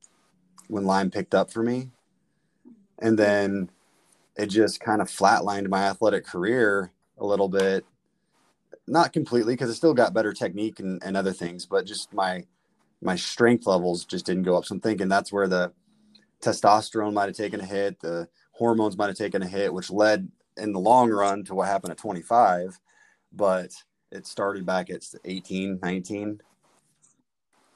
when 0.69 0.85
Lyme 0.85 1.11
picked 1.11 1.35
up 1.35 1.51
for 1.51 1.63
me. 1.63 1.91
And 2.99 3.19
then 3.19 3.71
it 4.37 4.47
just 4.47 4.81
kind 4.81 5.01
of 5.01 5.09
flatlined 5.09 5.69
my 5.69 5.85
athletic 5.85 6.27
career 6.27 6.91
a 7.19 7.25
little 7.25 7.49
bit. 7.49 7.85
Not 8.87 9.13
completely 9.13 9.55
because 9.55 9.71
I 9.71 9.75
still 9.75 9.95
got 9.95 10.15
better 10.15 10.33
technique 10.33 10.81
and, 10.81 11.03
and 11.05 11.17
other 11.17 11.33
things, 11.33 11.67
but 11.67 11.87
just 11.87 12.13
my 12.13 12.45
my 13.01 13.17
strength 13.17 13.67
levels 13.67 14.05
just 14.05 14.27
didn't 14.27 14.45
go 14.45 14.57
up. 14.57 14.65
So 14.65 14.75
I'm 14.75 14.81
thinking 14.81 15.09
that's 15.09 15.33
where 15.33 15.49
the 15.49 15.73
testosterone 16.43 17.13
might 17.13 17.27
have 17.27 17.37
taken 17.37 17.61
a 17.61 17.65
hit, 17.65 18.01
the 18.01 18.29
hormones 18.53 18.97
might 18.97 19.09
have 19.09 19.17
taken 19.17 19.43
a 19.43 19.47
hit, 19.47 19.73
which 19.73 19.91
led 19.91 20.31
in 20.57 20.73
the 20.73 20.81
long 20.81 21.11
run 21.11 21.45
to 21.45 21.55
what 21.55 21.69
happened 21.69 21.93
at 21.93 21.99
25. 21.99 22.79
But 23.33 23.71
it 24.11 24.27
started 24.27 24.67
back 24.67 24.91
at 24.91 25.05
18, 25.25 25.79
19. 25.83 26.41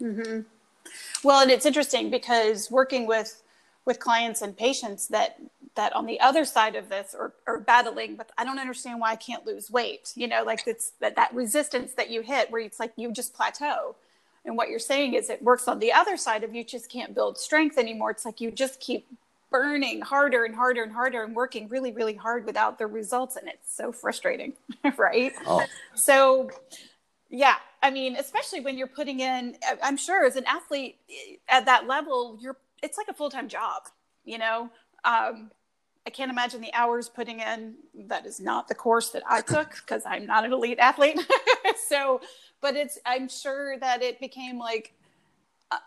Mm-hmm. 0.02 0.40
Well, 1.24 1.40
and 1.40 1.50
it's 1.50 1.66
interesting 1.66 2.10
because 2.10 2.70
working 2.70 3.06
with 3.06 3.42
with 3.86 4.00
clients 4.00 4.42
and 4.42 4.56
patients 4.56 5.06
that 5.08 5.38
that 5.76 5.94
on 5.94 6.06
the 6.06 6.18
other 6.20 6.44
side 6.44 6.74
of 6.74 6.88
this 6.88 7.14
are, 7.14 7.32
are 7.46 7.60
battling 7.60 8.16
but 8.16 8.30
i 8.36 8.44
don't 8.44 8.58
understand 8.58 9.00
why 9.00 9.12
i 9.12 9.16
can't 9.16 9.46
lose 9.46 9.70
weight 9.70 10.12
you 10.16 10.26
know 10.26 10.42
like 10.42 10.66
it's 10.66 10.92
that, 11.00 11.14
that 11.14 11.32
resistance 11.32 11.92
that 11.92 12.10
you 12.10 12.20
hit 12.20 12.50
where 12.50 12.60
it's 12.60 12.80
like 12.80 12.92
you 12.96 13.12
just 13.12 13.32
plateau 13.32 13.94
and 14.46 14.56
what 14.56 14.70
you're 14.70 14.78
saying 14.78 15.14
is 15.14 15.28
it 15.28 15.42
works 15.42 15.68
on 15.68 15.78
the 15.80 15.92
other 15.92 16.16
side 16.16 16.44
of 16.44 16.54
you 16.54 16.64
just 16.64 16.90
can't 16.90 17.14
build 17.14 17.36
strength 17.36 17.76
anymore 17.76 18.10
it's 18.10 18.24
like 18.24 18.40
you 18.40 18.50
just 18.50 18.80
keep 18.80 19.06
burning 19.50 20.00
harder 20.00 20.44
and 20.44 20.54
harder 20.54 20.82
and 20.82 20.92
harder 20.92 21.22
and 21.22 21.34
working 21.34 21.68
really, 21.68 21.92
really 21.92 22.14
hard 22.14 22.44
without 22.44 22.78
the 22.78 22.86
results. 22.86 23.36
And 23.36 23.48
it's 23.48 23.74
so 23.74 23.92
frustrating, 23.92 24.54
right? 24.96 25.32
Oh. 25.46 25.64
So, 25.94 26.50
yeah, 27.30 27.56
I 27.82 27.90
mean, 27.90 28.16
especially 28.16 28.60
when 28.60 28.76
you're 28.76 28.86
putting 28.86 29.20
in, 29.20 29.56
I'm 29.82 29.96
sure 29.96 30.26
as 30.26 30.36
an 30.36 30.44
athlete 30.46 30.96
at 31.48 31.66
that 31.66 31.86
level, 31.86 32.38
you're, 32.40 32.56
it's 32.82 32.98
like 32.98 33.08
a 33.08 33.14
full 33.14 33.30
time 33.30 33.48
job, 33.48 33.84
you 34.24 34.38
know? 34.38 34.70
Um, 35.04 35.50
I 36.06 36.10
can't 36.10 36.30
imagine 36.30 36.60
the 36.60 36.72
hours 36.72 37.08
putting 37.08 37.40
in. 37.40 37.74
That 38.06 38.26
is 38.26 38.38
not 38.38 38.68
the 38.68 38.76
course 38.76 39.10
that 39.10 39.24
I 39.28 39.40
took 39.40 39.70
because 39.84 40.02
I'm 40.06 40.24
not 40.24 40.44
an 40.44 40.52
elite 40.52 40.78
athlete. 40.78 41.20
so, 41.88 42.20
but 42.60 42.76
it's, 42.76 42.98
I'm 43.04 43.28
sure 43.28 43.76
that 43.80 44.02
it 44.02 44.20
became 44.20 44.58
like, 44.58 44.94
uh, 45.72 45.78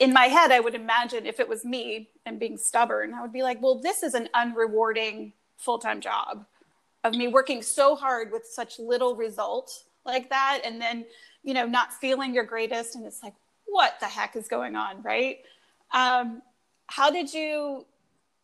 in 0.00 0.12
my 0.12 0.26
head, 0.26 0.50
I 0.50 0.58
would 0.58 0.74
imagine 0.74 1.24
if 1.24 1.38
it 1.38 1.48
was 1.48 1.64
me 1.64 2.10
and 2.26 2.40
being 2.40 2.58
stubborn, 2.58 3.14
I 3.14 3.22
would 3.22 3.32
be 3.32 3.44
like, 3.44 3.62
well, 3.62 3.78
this 3.78 4.02
is 4.02 4.14
an 4.14 4.28
unrewarding 4.34 5.32
full 5.56 5.78
time 5.78 6.00
job 6.00 6.44
of 7.04 7.14
me 7.14 7.28
working 7.28 7.62
so 7.62 7.94
hard 7.94 8.32
with 8.32 8.44
such 8.44 8.80
little 8.80 9.14
result 9.14 9.84
like 10.04 10.28
that. 10.30 10.62
And 10.64 10.80
then, 10.80 11.04
you 11.44 11.54
know, 11.54 11.64
not 11.64 11.92
feeling 11.92 12.34
your 12.34 12.44
greatest. 12.44 12.96
And 12.96 13.06
it's 13.06 13.22
like, 13.22 13.34
what 13.66 14.00
the 14.00 14.06
heck 14.06 14.34
is 14.34 14.48
going 14.48 14.74
on? 14.74 15.02
Right. 15.02 15.38
Um, 15.92 16.42
how 16.88 17.10
did 17.10 17.32
you 17.32 17.86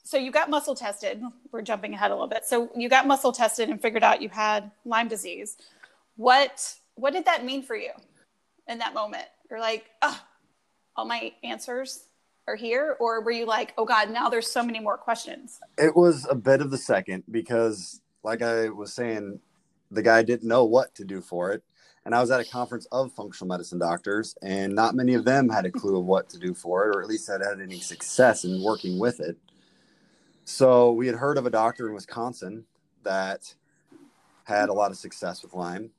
so 0.04 0.16
you 0.16 0.30
got 0.30 0.50
muscle 0.50 0.74
tested. 0.74 1.22
We're 1.50 1.62
jumping 1.62 1.94
ahead 1.94 2.10
a 2.10 2.14
little 2.14 2.28
bit. 2.28 2.44
So 2.44 2.70
you 2.76 2.88
got 2.88 3.06
muscle 3.06 3.32
tested 3.32 3.68
and 3.68 3.80
figured 3.80 4.02
out 4.02 4.22
you 4.22 4.28
had 4.28 4.70
Lyme 4.84 5.08
disease. 5.08 5.56
What 6.16 6.74
what 6.94 7.12
did 7.12 7.24
that 7.24 7.44
mean 7.44 7.62
for 7.62 7.76
you 7.76 7.90
in 8.68 8.78
that 8.78 8.94
moment? 8.94 9.24
You're 9.50 9.60
like, 9.60 9.86
oh, 10.02 10.20
all 10.96 11.06
my 11.06 11.32
answers 11.42 12.04
are 12.46 12.56
here, 12.56 12.96
or 13.00 13.22
were 13.22 13.30
you 13.30 13.46
like, 13.46 13.72
oh 13.78 13.84
God, 13.84 14.10
now 14.10 14.28
there's 14.28 14.50
so 14.50 14.62
many 14.62 14.80
more 14.80 14.98
questions? 14.98 15.60
It 15.78 15.96
was 15.96 16.26
a 16.28 16.34
bit 16.34 16.60
of 16.60 16.70
the 16.70 16.78
second 16.78 17.24
because, 17.30 18.00
like 18.24 18.42
I 18.42 18.68
was 18.68 18.92
saying, 18.92 19.40
the 19.90 20.02
guy 20.02 20.22
didn't 20.22 20.48
know 20.48 20.64
what 20.64 20.94
to 20.96 21.04
do 21.04 21.20
for 21.20 21.52
it. 21.52 21.62
And 22.04 22.16
I 22.16 22.20
was 22.20 22.32
at 22.32 22.40
a 22.40 22.44
conference 22.44 22.86
of 22.90 23.12
functional 23.12 23.48
medicine 23.48 23.78
doctors, 23.78 24.34
and 24.42 24.74
not 24.74 24.96
many 24.96 25.14
of 25.14 25.24
them 25.24 25.48
had 25.48 25.66
a 25.66 25.70
clue 25.70 25.98
of 25.98 26.04
what 26.04 26.28
to 26.30 26.38
do 26.38 26.52
for 26.52 26.88
it, 26.88 26.96
or 26.96 27.00
at 27.00 27.08
least 27.08 27.28
had 27.28 27.42
had 27.42 27.60
any 27.60 27.78
success 27.78 28.44
in 28.44 28.60
working 28.60 28.98
with 28.98 29.20
it. 29.20 29.38
So 30.44 30.92
we 30.92 31.06
had 31.06 31.16
heard 31.16 31.38
of 31.38 31.46
a 31.46 31.50
doctor 31.50 31.88
in 31.88 31.94
Wisconsin 31.94 32.64
that 33.04 33.54
had 34.44 34.68
a 34.68 34.72
lot 34.72 34.90
of 34.90 34.96
success 34.96 35.42
with 35.42 35.54
Lyme. 35.54 35.90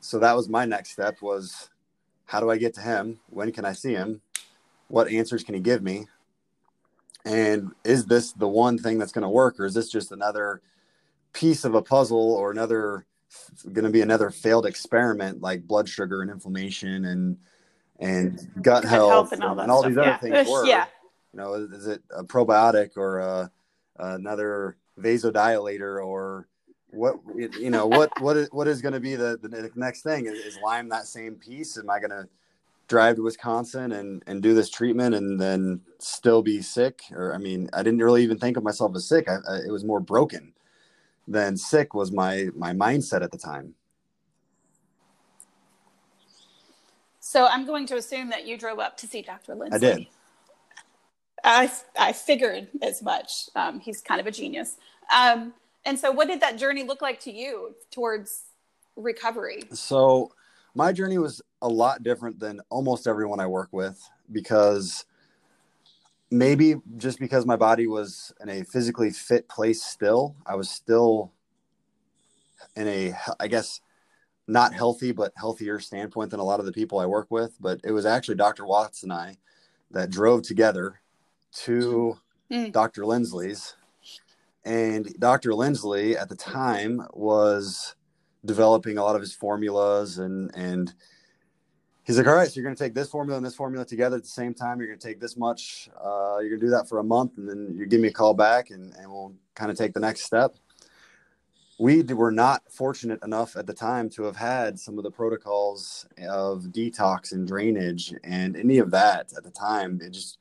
So 0.00 0.18
that 0.18 0.36
was 0.36 0.48
my 0.48 0.64
next 0.64 0.90
step 0.90 1.22
was 1.22 1.70
how 2.26 2.40
do 2.40 2.50
I 2.50 2.58
get 2.58 2.74
to 2.74 2.80
him? 2.80 3.20
When 3.28 3.52
can 3.52 3.64
I 3.64 3.72
see 3.72 3.92
him? 3.92 4.20
What 4.88 5.08
answers 5.08 5.44
can 5.44 5.54
he 5.54 5.60
give 5.60 5.82
me? 5.82 6.06
And 7.24 7.72
is 7.84 8.04
this 8.04 8.32
the 8.32 8.48
one 8.48 8.76
thing 8.76 8.98
that's 8.98 9.12
going 9.12 9.22
to 9.22 9.28
work 9.30 9.58
or 9.58 9.64
is 9.64 9.74
this 9.74 9.88
just 9.88 10.12
another 10.12 10.60
piece 11.32 11.64
of 11.64 11.74
a 11.74 11.82
puzzle 11.82 12.34
or 12.34 12.50
another 12.50 13.06
going 13.72 13.84
to 13.84 13.90
be 13.90 14.02
another 14.02 14.30
failed 14.30 14.66
experiment 14.66 15.40
like 15.40 15.66
blood 15.66 15.88
sugar 15.88 16.22
and 16.22 16.30
inflammation 16.30 17.06
and 17.06 17.38
and 17.98 18.36
gut, 18.56 18.82
gut 18.82 18.84
health, 18.84 19.10
health, 19.10 19.32
and 19.32 19.42
all, 19.42 19.52
and, 19.52 19.60
and 19.60 19.70
all 19.70 19.82
these 19.82 19.96
other 19.96 20.08
yeah. 20.08 20.18
things 20.18 20.48
were. 20.50 20.66
yeah. 20.66 20.86
You 21.34 21.40
know, 21.40 21.54
is 21.54 21.88
it 21.88 22.00
a 22.16 22.22
probiotic 22.22 22.96
or 22.96 23.18
a, 23.18 23.50
another 23.98 24.76
vasodilator 24.96 26.04
or 26.04 26.46
what? 26.90 27.16
You 27.36 27.70
know, 27.70 27.88
what 27.88 28.20
what 28.20 28.36
is 28.36 28.48
what 28.52 28.68
is 28.68 28.80
going 28.80 28.94
to 28.94 29.00
be 29.00 29.16
the, 29.16 29.36
the 29.42 29.72
next 29.74 30.02
thing? 30.02 30.26
Is, 30.26 30.34
is 30.34 30.58
Lyme 30.62 30.88
that 30.90 31.08
same 31.08 31.34
piece? 31.34 31.76
Am 31.76 31.90
I 31.90 31.98
going 31.98 32.10
to 32.10 32.28
drive 32.86 33.16
to 33.16 33.22
Wisconsin 33.22 33.90
and 33.90 34.22
and 34.28 34.44
do 34.44 34.54
this 34.54 34.70
treatment 34.70 35.16
and 35.16 35.40
then 35.40 35.80
still 35.98 36.40
be 36.40 36.62
sick? 36.62 37.02
Or 37.10 37.34
I 37.34 37.38
mean, 37.38 37.68
I 37.72 37.82
didn't 37.82 37.98
really 37.98 38.22
even 38.22 38.38
think 38.38 38.56
of 38.56 38.62
myself 38.62 38.94
as 38.94 39.08
sick. 39.08 39.28
I, 39.28 39.38
I, 39.50 39.56
it 39.66 39.72
was 39.72 39.84
more 39.84 40.00
broken 40.00 40.52
than 41.26 41.56
sick 41.56 41.94
was 41.94 42.12
my 42.12 42.50
my 42.54 42.72
mindset 42.72 43.22
at 43.22 43.32
the 43.32 43.38
time. 43.38 43.74
So 47.18 47.46
I'm 47.46 47.66
going 47.66 47.86
to 47.86 47.96
assume 47.96 48.30
that 48.30 48.46
you 48.46 48.56
drove 48.56 48.78
up 48.78 48.96
to 48.98 49.08
see 49.08 49.20
Dr. 49.20 49.56
Lindsley. 49.56 49.88
I 49.88 49.94
did. 49.94 50.06
I, 51.44 51.70
I 51.98 52.12
figured 52.12 52.68
as 52.82 53.02
much. 53.02 53.50
Um, 53.54 53.78
he's 53.78 54.00
kind 54.00 54.20
of 54.20 54.26
a 54.26 54.30
genius. 54.30 54.78
Um, 55.14 55.52
and 55.84 55.98
so, 55.98 56.10
what 56.10 56.28
did 56.28 56.40
that 56.40 56.56
journey 56.56 56.82
look 56.82 57.02
like 57.02 57.20
to 57.20 57.32
you 57.32 57.74
towards 57.90 58.44
recovery? 58.96 59.64
So, 59.72 60.32
my 60.74 60.92
journey 60.92 61.18
was 61.18 61.42
a 61.60 61.68
lot 61.68 62.02
different 62.02 62.40
than 62.40 62.60
almost 62.70 63.06
everyone 63.06 63.40
I 63.40 63.46
work 63.46 63.68
with 63.72 64.00
because 64.32 65.04
maybe 66.30 66.76
just 66.96 67.20
because 67.20 67.44
my 67.44 67.56
body 67.56 67.86
was 67.86 68.32
in 68.40 68.48
a 68.48 68.64
physically 68.64 69.10
fit 69.10 69.48
place 69.48 69.82
still, 69.82 70.34
I 70.46 70.56
was 70.56 70.70
still 70.70 71.32
in 72.74 72.88
a, 72.88 73.14
I 73.38 73.48
guess, 73.48 73.80
not 74.48 74.74
healthy, 74.74 75.12
but 75.12 75.32
healthier 75.36 75.78
standpoint 75.78 76.30
than 76.30 76.40
a 76.40 76.44
lot 76.44 76.60
of 76.60 76.66
the 76.66 76.72
people 76.72 76.98
I 76.98 77.06
work 77.06 77.26
with. 77.30 77.56
But 77.60 77.80
it 77.84 77.92
was 77.92 78.06
actually 78.06 78.34
Dr. 78.36 78.64
Watts 78.66 79.02
and 79.02 79.12
I 79.12 79.36
that 79.90 80.10
drove 80.10 80.42
together 80.42 81.00
to 81.54 82.18
mm. 82.50 82.72
Dr. 82.72 83.04
Lindsley's. 83.04 83.74
And 84.64 85.12
Dr. 85.18 85.54
Lindsley 85.54 86.16
at 86.16 86.28
the 86.28 86.36
time 86.36 87.02
was 87.12 87.94
developing 88.44 88.98
a 88.98 89.02
lot 89.02 89.14
of 89.14 89.22
his 89.22 89.34
formulas 89.34 90.18
and 90.18 90.50
and 90.54 90.92
he's 92.04 92.18
like, 92.18 92.26
all 92.26 92.34
right, 92.34 92.48
so 92.48 92.54
you're 92.54 92.64
going 92.64 92.76
to 92.76 92.82
take 92.82 92.94
this 92.94 93.08
formula 93.08 93.36
and 93.36 93.44
this 93.44 93.54
formula 93.54 93.84
together 93.84 94.16
at 94.16 94.22
the 94.22 94.28
same 94.28 94.54
time. 94.54 94.78
You're 94.78 94.88
going 94.88 94.98
to 94.98 95.06
take 95.06 95.20
this 95.20 95.36
much. 95.36 95.88
Uh, 95.96 96.38
you're 96.40 96.50
going 96.50 96.60
to 96.60 96.66
do 96.66 96.70
that 96.70 96.88
for 96.88 96.98
a 96.98 97.04
month, 97.04 97.38
and 97.38 97.48
then 97.48 97.74
you 97.76 97.86
give 97.86 98.00
me 98.00 98.08
a 98.08 98.12
call 98.12 98.34
back, 98.34 98.70
and, 98.70 98.94
and 98.96 99.10
we'll 99.10 99.34
kind 99.54 99.70
of 99.70 99.76
take 99.76 99.94
the 99.94 100.00
next 100.00 100.22
step. 100.22 100.54
We 101.78 102.02
were 102.02 102.30
not 102.30 102.62
fortunate 102.70 103.20
enough 103.24 103.56
at 103.56 103.66
the 103.66 103.74
time 103.74 104.08
to 104.10 104.22
have 104.24 104.36
had 104.36 104.78
some 104.78 104.96
of 104.96 105.02
the 105.02 105.10
protocols 105.10 106.06
of 106.28 106.64
detox 106.66 107.32
and 107.32 107.48
drainage 107.48 108.14
and 108.22 108.56
any 108.56 108.78
of 108.78 108.92
that 108.92 109.32
at 109.36 109.42
the 109.42 109.50
time. 109.50 110.00
It 110.00 110.10
just 110.10 110.38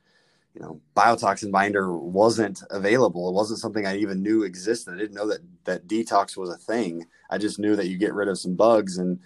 you 0.54 0.62
know, 0.62 0.80
biotoxin 0.96 1.52
binder 1.52 1.98
wasn't 1.98 2.62
available. 2.70 3.28
It 3.30 3.34
wasn't 3.34 3.60
something 3.60 3.88
I 3.88 3.98
even 3.98 4.22
knew 4.22 4.44
existed. 4.44 4.94
I 4.94 4.98
didn't 4.98 5.16
know 5.16 5.28
that 5.28 5.42
that 5.64 5.88
detox 5.88 6.38
was 6.38 6.50
a 6.50 6.58
thing. 6.58 7.06
I 7.30 7.38
just 7.40 7.58
knew 7.60 7.76
that 7.76 7.88
you 7.88 7.98
get 7.98 8.14
rid 8.14 8.28
of 8.28 8.38
some 8.38 8.56
bugs 8.56 8.98
and 8.98 9.20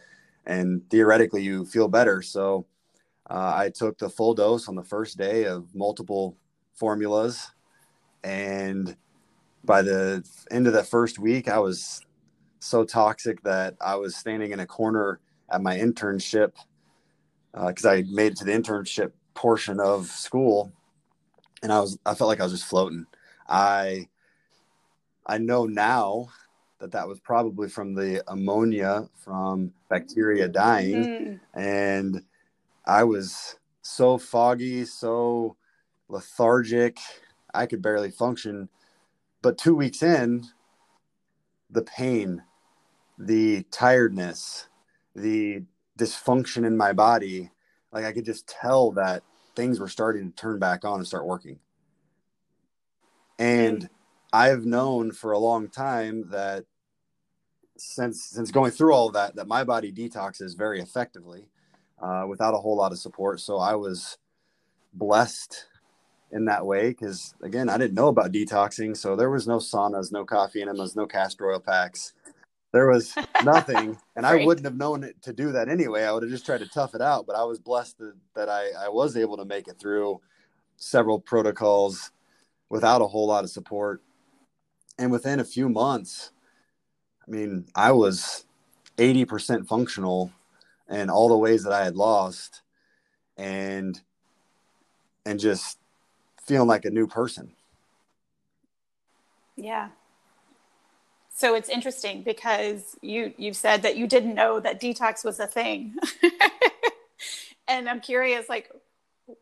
and 0.45 0.89
theoretically 0.89 1.43
you 1.43 1.65
feel 1.65 1.89
better. 1.89 2.21
So 2.21 2.65
uh, 3.29 3.53
I 3.55 3.69
took 3.69 3.97
the 3.97 4.09
full 4.09 4.33
dose 4.33 4.69
on 4.69 4.75
the 4.75 4.83
first 4.83 5.17
day 5.17 5.43
of 5.43 5.75
multiple 5.75 6.37
formulas, 6.73 7.51
and 8.23 8.95
by 9.65 9.81
the 9.81 10.25
end 10.49 10.67
of 10.67 10.73
the 10.73 10.83
first 10.83 11.19
week, 11.19 11.49
I 11.49 11.59
was 11.59 12.01
so 12.59 12.85
toxic 12.85 13.43
that 13.43 13.75
I 13.81 13.95
was 13.95 14.15
standing 14.15 14.51
in 14.51 14.61
a 14.61 14.65
corner 14.65 15.19
at 15.51 15.61
my 15.61 15.77
internship 15.77 16.53
because 17.51 17.85
uh, 17.85 17.91
I 17.91 18.03
made 18.09 18.33
it 18.33 18.37
to 18.37 18.45
the 18.45 18.51
internship 18.51 19.11
portion 19.33 19.81
of 19.81 20.05
school 20.07 20.71
and 21.63 21.71
I 21.71 21.79
was 21.79 21.97
I 22.05 22.13
felt 22.13 22.27
like 22.27 22.39
I 22.39 22.43
was 22.43 22.53
just 22.53 22.65
floating. 22.65 23.05
I 23.47 24.07
I 25.25 25.37
know 25.37 25.65
now 25.65 26.27
that 26.79 26.91
that 26.91 27.07
was 27.07 27.19
probably 27.19 27.69
from 27.69 27.95
the 27.95 28.23
ammonia 28.27 29.09
from 29.15 29.73
bacteria 29.89 30.47
dying, 30.47 30.93
mm. 30.93 31.39
and 31.53 32.23
I 32.85 33.03
was 33.03 33.57
so 33.81 34.17
foggy, 34.17 34.85
so 34.85 35.55
lethargic, 36.09 36.99
I 37.53 37.65
could 37.65 37.81
barely 37.81 38.11
function. 38.11 38.69
But 39.41 39.57
two 39.57 39.75
weeks 39.75 40.03
in, 40.03 40.45
the 41.69 41.81
pain, 41.81 42.43
the 43.17 43.63
tiredness, 43.71 44.67
the 45.15 45.63
dysfunction 45.97 46.65
in 46.65 46.77
my 46.77 46.93
body, 46.93 47.51
like 47.91 48.05
I 48.05 48.11
could 48.11 48.25
just 48.25 48.47
tell 48.47 48.91
that 48.91 49.23
things 49.57 49.79
were 49.79 49.89
starting 49.89 50.31
to 50.31 50.35
turn 50.35 50.59
back 50.59 50.85
on 50.85 50.99
and 50.99 51.07
start 51.07 51.25
working. 51.25 51.59
And 53.39 53.81
mm. 53.81 53.89
I've 54.31 54.65
known 54.65 55.11
for 55.11 55.31
a 55.31 55.39
long 55.39 55.67
time 55.67 56.29
that 56.29 56.65
since 57.75 58.23
since 58.23 58.51
going 58.51 58.71
through 58.71 58.93
all 58.93 59.09
that, 59.11 59.35
that 59.35 59.47
my 59.47 59.63
body 59.63 59.91
detoxes 59.91 60.57
very 60.57 60.79
effectively 60.79 61.49
uh, 62.01 62.25
without 62.29 62.53
a 62.53 62.57
whole 62.57 62.77
lot 62.77 62.91
of 62.91 62.99
support. 62.99 63.39
So 63.39 63.57
I 63.57 63.75
was 63.75 64.17
blessed 64.93 65.65
in 66.31 66.45
that 66.45 66.65
way 66.65 66.89
because 66.89 67.33
again, 67.41 67.67
I 67.67 67.77
didn't 67.77 67.95
know 67.95 68.09
about 68.09 68.31
detoxing, 68.31 68.95
so 68.95 69.15
there 69.15 69.29
was 69.29 69.47
no 69.47 69.57
saunas, 69.57 70.11
no 70.11 70.23
coffee 70.23 70.61
enemas, 70.61 70.95
no 70.95 71.07
castor 71.07 71.49
oil 71.49 71.59
packs. 71.59 72.13
There 72.77 72.85
was 72.85 73.15
nothing, 73.43 73.97
and 74.15 74.23
I 74.23 74.45
wouldn't 74.45 74.65
have 74.65 74.77
known 74.77 75.11
to 75.23 75.33
do 75.33 75.51
that 75.53 75.67
anyway. 75.67 76.03
I 76.03 76.11
would 76.11 76.21
have 76.21 76.31
just 76.31 76.45
tried 76.45 76.59
to 76.59 76.69
tough 76.69 76.93
it 76.93 77.01
out. 77.01 77.25
But 77.25 77.35
I 77.35 77.43
was 77.43 77.57
blessed 77.57 77.97
that, 77.97 78.13
that 78.35 78.49
I, 78.49 78.69
I 78.85 78.89
was 78.89 79.17
able 79.17 79.35
to 79.37 79.45
make 79.45 79.67
it 79.67 79.79
through 79.79 80.21
several 80.75 81.19
protocols 81.19 82.11
without 82.69 83.01
a 83.01 83.07
whole 83.07 83.25
lot 83.25 83.43
of 83.43 83.49
support. 83.49 84.03
And 84.99 85.11
within 85.11 85.39
a 85.39 85.43
few 85.43 85.69
months, 85.69 86.29
I 87.27 87.31
mean, 87.31 87.65
I 87.75 87.93
was 87.93 88.45
80% 88.99 89.65
functional 89.65 90.31
and 90.87 91.09
all 91.09 91.29
the 91.29 91.37
ways 91.37 91.63
that 91.63 91.73
I 91.73 91.83
had 91.83 91.95
lost 91.95 92.61
and 93.37 93.99
and 95.25 95.39
just 95.39 95.79
feeling 96.45 96.67
like 96.67 96.85
a 96.85 96.91
new 96.91 97.07
person. 97.07 97.53
Yeah. 99.55 99.89
So 101.37 101.53
it's 101.53 101.69
interesting 101.69 102.23
because 102.23 102.97
you 103.03 103.31
you've 103.37 103.55
said 103.55 103.83
that 103.83 103.95
you 103.95 104.07
didn't 104.07 104.33
know 104.33 104.59
that 104.59 104.81
detox 104.81 105.23
was 105.23 105.39
a 105.39 105.45
thing. 105.45 105.95
and 107.67 107.87
I'm 107.87 107.99
curious 107.99 108.49
like 108.49 108.71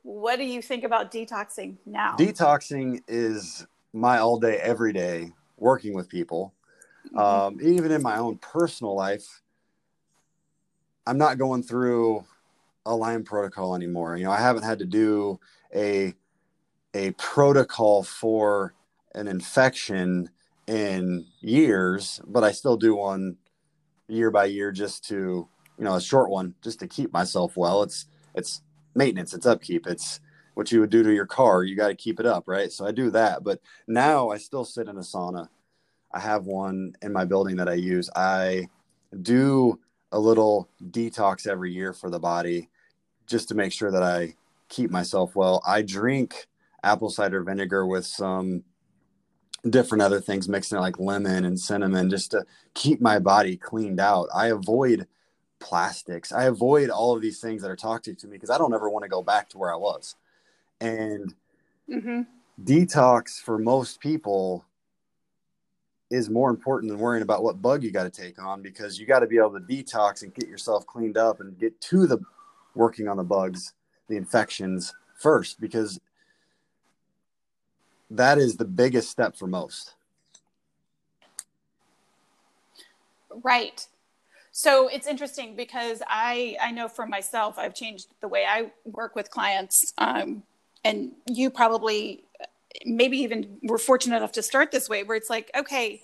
what 0.02 0.36
do 0.36 0.44
you 0.44 0.62
think 0.62 0.84
about 0.84 1.10
detoxing 1.10 1.78
now? 1.86 2.18
Detoxing 2.18 3.02
is 3.08 3.66
my 3.94 4.18
all 4.18 4.38
day 4.38 4.58
every 4.58 4.92
day 4.92 5.32
working 5.56 5.94
with 5.94 6.10
people. 6.10 6.54
Mm-hmm. 7.14 7.18
Um, 7.18 7.60
even 7.62 7.94
in 7.94 8.04
my 8.04 8.18
own 8.18 8.40
personal 8.40 8.94
life, 8.94 9.42
I'm 11.08 11.18
not 11.18 11.38
going 11.38 11.64
through 11.64 12.26
a 12.86 12.94
Lyme 12.94 13.24
protocol 13.24 13.74
anymore. 13.74 14.18
You 14.18 14.26
know, 14.26 14.32
I 14.32 14.42
haven't 14.42 14.64
had 14.64 14.80
to 14.80 14.86
do 14.86 15.40
a 15.74 16.14
a 16.94 17.12
protocol 17.12 18.04
for 18.04 18.74
an 19.14 19.30
infection 19.30 20.30
in 20.68 21.26
years, 21.42 22.20
but 22.26 22.44
I 22.44 22.52
still 22.52 22.78
do 22.78 22.96
one 22.96 23.38
year 24.08 24.32
by 24.32 24.46
year 24.46 24.72
just 24.72 25.06
to, 25.08 25.48
you 25.78 25.84
know, 25.84 25.96
a 25.96 26.02
short 26.02 26.30
one 26.30 26.56
just 26.64 26.80
to 26.80 26.88
keep 26.88 27.12
myself 27.14 27.56
well. 27.58 27.84
It's 27.84 28.08
it's 28.34 28.62
maintenance, 28.96 29.34
it's 29.34 29.46
upkeep, 29.46 29.88
it's 29.88 30.20
what 30.56 30.72
you 30.72 30.80
would 30.80 30.90
do 30.90 31.04
to 31.04 31.14
your 31.14 31.26
car. 31.26 31.64
You 31.64 31.76
got 31.76 31.90
to 31.90 31.96
keep 31.96 32.20
it 32.20 32.26
up, 32.26 32.48
right? 32.48 32.72
So 32.72 32.86
I 32.86 32.92
do 32.92 33.12
that. 33.12 33.44
But 33.44 33.60
now 33.88 34.30
I 34.30 34.38
still 34.38 34.66
sit 34.66 34.88
in 34.88 34.98
a 34.98 35.02
sauna. 35.02 35.50
I 36.14 36.20
have 36.20 36.46
one 36.46 36.94
in 37.02 37.12
my 37.12 37.26
building 37.26 37.58
that 37.58 37.68
I 37.70 37.74
use. 37.74 38.10
I 38.16 38.70
do 39.22 39.80
a 40.12 40.20
little 40.20 40.70
detox 40.92 41.46
every 41.46 41.74
year 41.74 41.92
for 41.92 42.10
the 42.10 42.20
body 42.20 42.70
just 43.28 43.50
to 43.50 43.56
make 43.56 43.74
sure 43.74 43.92
that 43.92 44.04
I 44.04 44.36
keep 44.70 44.92
myself 44.92 45.36
well. 45.36 45.62
I 45.68 45.82
drink 45.82 46.48
apple 46.84 47.10
cider 47.10 47.44
vinegar 47.44 47.86
with 47.86 48.06
some 48.06 48.64
different 49.70 50.02
other 50.02 50.22
things, 50.22 50.48
mixing 50.48 50.78
it 50.78 50.82
like 50.82 51.00
lemon 51.00 51.46
and 51.46 51.60
cinnamon 51.60 52.10
just 52.10 52.32
to 52.32 52.46
keep 52.74 53.02
my 53.02 53.20
body 53.20 53.58
cleaned 53.58 54.00
out. 54.00 54.28
I 54.34 54.48
avoid 54.48 55.08
plastics. 55.60 56.32
I 56.32 56.46
avoid 56.46 56.90
all 56.90 57.16
of 57.16 57.22
these 57.22 57.40
things 57.40 57.62
that 57.62 57.72
are 57.72 57.76
toxic 57.76 58.18
to 58.20 58.28
me 58.28 58.34
because 58.34 58.50
I 58.50 58.58
don't 58.58 58.74
ever 58.74 58.90
want 58.90 59.04
to 59.04 59.10
go 59.10 59.24
back 59.24 59.50
to 59.50 59.58
where 59.58 59.74
I 59.74 59.78
was. 59.78 60.16
And 60.80 61.34
mm-hmm. 61.90 62.22
detox 62.64 63.42
for 63.42 63.58
most 63.58 64.00
people 64.00 64.66
is 66.12 66.30
more 66.30 66.50
important 66.50 66.92
than 66.92 67.00
worrying 67.00 67.24
about 67.24 67.44
what 67.44 67.62
bug 67.62 67.84
you 67.84 67.92
got 67.92 68.04
to 68.04 68.22
take 68.22 68.42
on 68.42 68.62
because 68.62 69.00
you 69.00 69.08
got 69.08 69.20
to 69.20 69.28
be 69.28 69.38
able 69.38 69.54
to 69.54 69.60
detox 69.60 70.22
and 70.22 70.34
get 70.36 70.48
yourself 70.48 70.86
cleaned 70.86 71.18
up 71.18 71.40
and 71.40 71.58
get 71.58 71.80
to 71.82 72.06
the 72.06 72.20
working 72.76 73.08
on 73.08 73.18
the 73.18 73.24
bugs, 73.24 73.74
the 74.08 74.16
infections 74.16 74.94
first 75.18 75.60
because 75.60 76.00
that 78.10 78.38
is 78.38 78.58
the 78.58 78.66
biggest 78.66 79.10
step 79.10 79.36
for 79.36 79.48
most. 79.48 79.96
Right. 83.44 83.86
So 84.52 84.88
it's 84.88 85.08
interesting 85.08 85.56
because 85.56 86.02
I 86.08 86.58
I 86.62 86.72
know 86.72 86.88
for 86.88 87.06
myself 87.06 87.58
I've 87.58 87.76
changed 87.76 88.08
the 88.22 88.28
way 88.28 88.46
I 88.48 88.72
work 88.86 89.16
with 89.16 89.30
clients, 89.30 89.94
um, 89.98 90.44
and 90.86 91.12
you 91.28 91.50
probably 91.50 92.24
maybe 92.86 93.18
even 93.18 93.58
were 93.64 93.78
fortunate 93.78 94.18
enough 94.18 94.34
to 94.34 94.44
start 94.44 94.72
this 94.72 94.90
way 94.90 95.04
where 95.04 95.16
it's 95.16 95.30
like 95.30 95.50
okay 95.58 96.02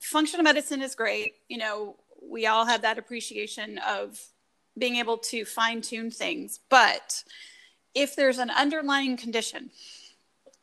functional 0.00 0.42
medicine 0.42 0.80
is 0.80 0.94
great 0.94 1.34
you 1.48 1.58
know 1.58 1.96
we 2.22 2.46
all 2.46 2.64
have 2.64 2.82
that 2.82 2.98
appreciation 2.98 3.78
of 3.86 4.18
being 4.78 4.96
able 4.96 5.18
to 5.18 5.44
fine 5.44 5.80
tune 5.80 6.10
things 6.10 6.60
but 6.70 7.22
if 7.94 8.16
there's 8.16 8.38
an 8.38 8.50
underlying 8.50 9.16
condition 9.16 9.70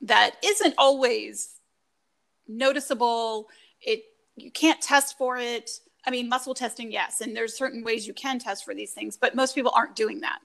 that 0.04 0.36
isn't 0.44 0.76
always 0.78 1.56
noticeable. 2.48 3.48
It 3.82 4.04
you 4.36 4.52
can't 4.52 4.82
test 4.82 5.18
for 5.18 5.38
it. 5.38 5.70
I 6.06 6.12
mean 6.12 6.28
muscle 6.28 6.54
testing 6.54 6.92
yes 6.92 7.22
and 7.22 7.36
there's 7.36 7.58
certain 7.58 7.84
ways 7.84 8.06
you 8.06 8.14
can 8.14 8.38
test 8.38 8.66
for 8.66 8.76
these 8.76 8.92
things 8.92 9.16
but 9.16 9.36
most 9.36 9.56
people 9.56 9.72
aren't 9.76 9.96
doing 9.96 10.22
that. 10.22 10.40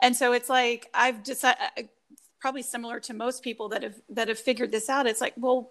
And 0.00 0.14
so 0.14 0.32
it's 0.32 0.48
like 0.48 0.88
i've 0.94 1.22
decided 1.22 1.60
uh, 1.60 1.80
uh, 1.80 1.82
probably 2.40 2.62
similar 2.62 3.00
to 3.00 3.14
most 3.14 3.42
people 3.42 3.68
that 3.70 3.82
have 3.82 3.96
that 4.10 4.28
have 4.28 4.38
figured 4.38 4.70
this 4.70 4.88
out. 4.88 5.06
It's 5.06 5.20
like 5.20 5.34
well 5.36 5.70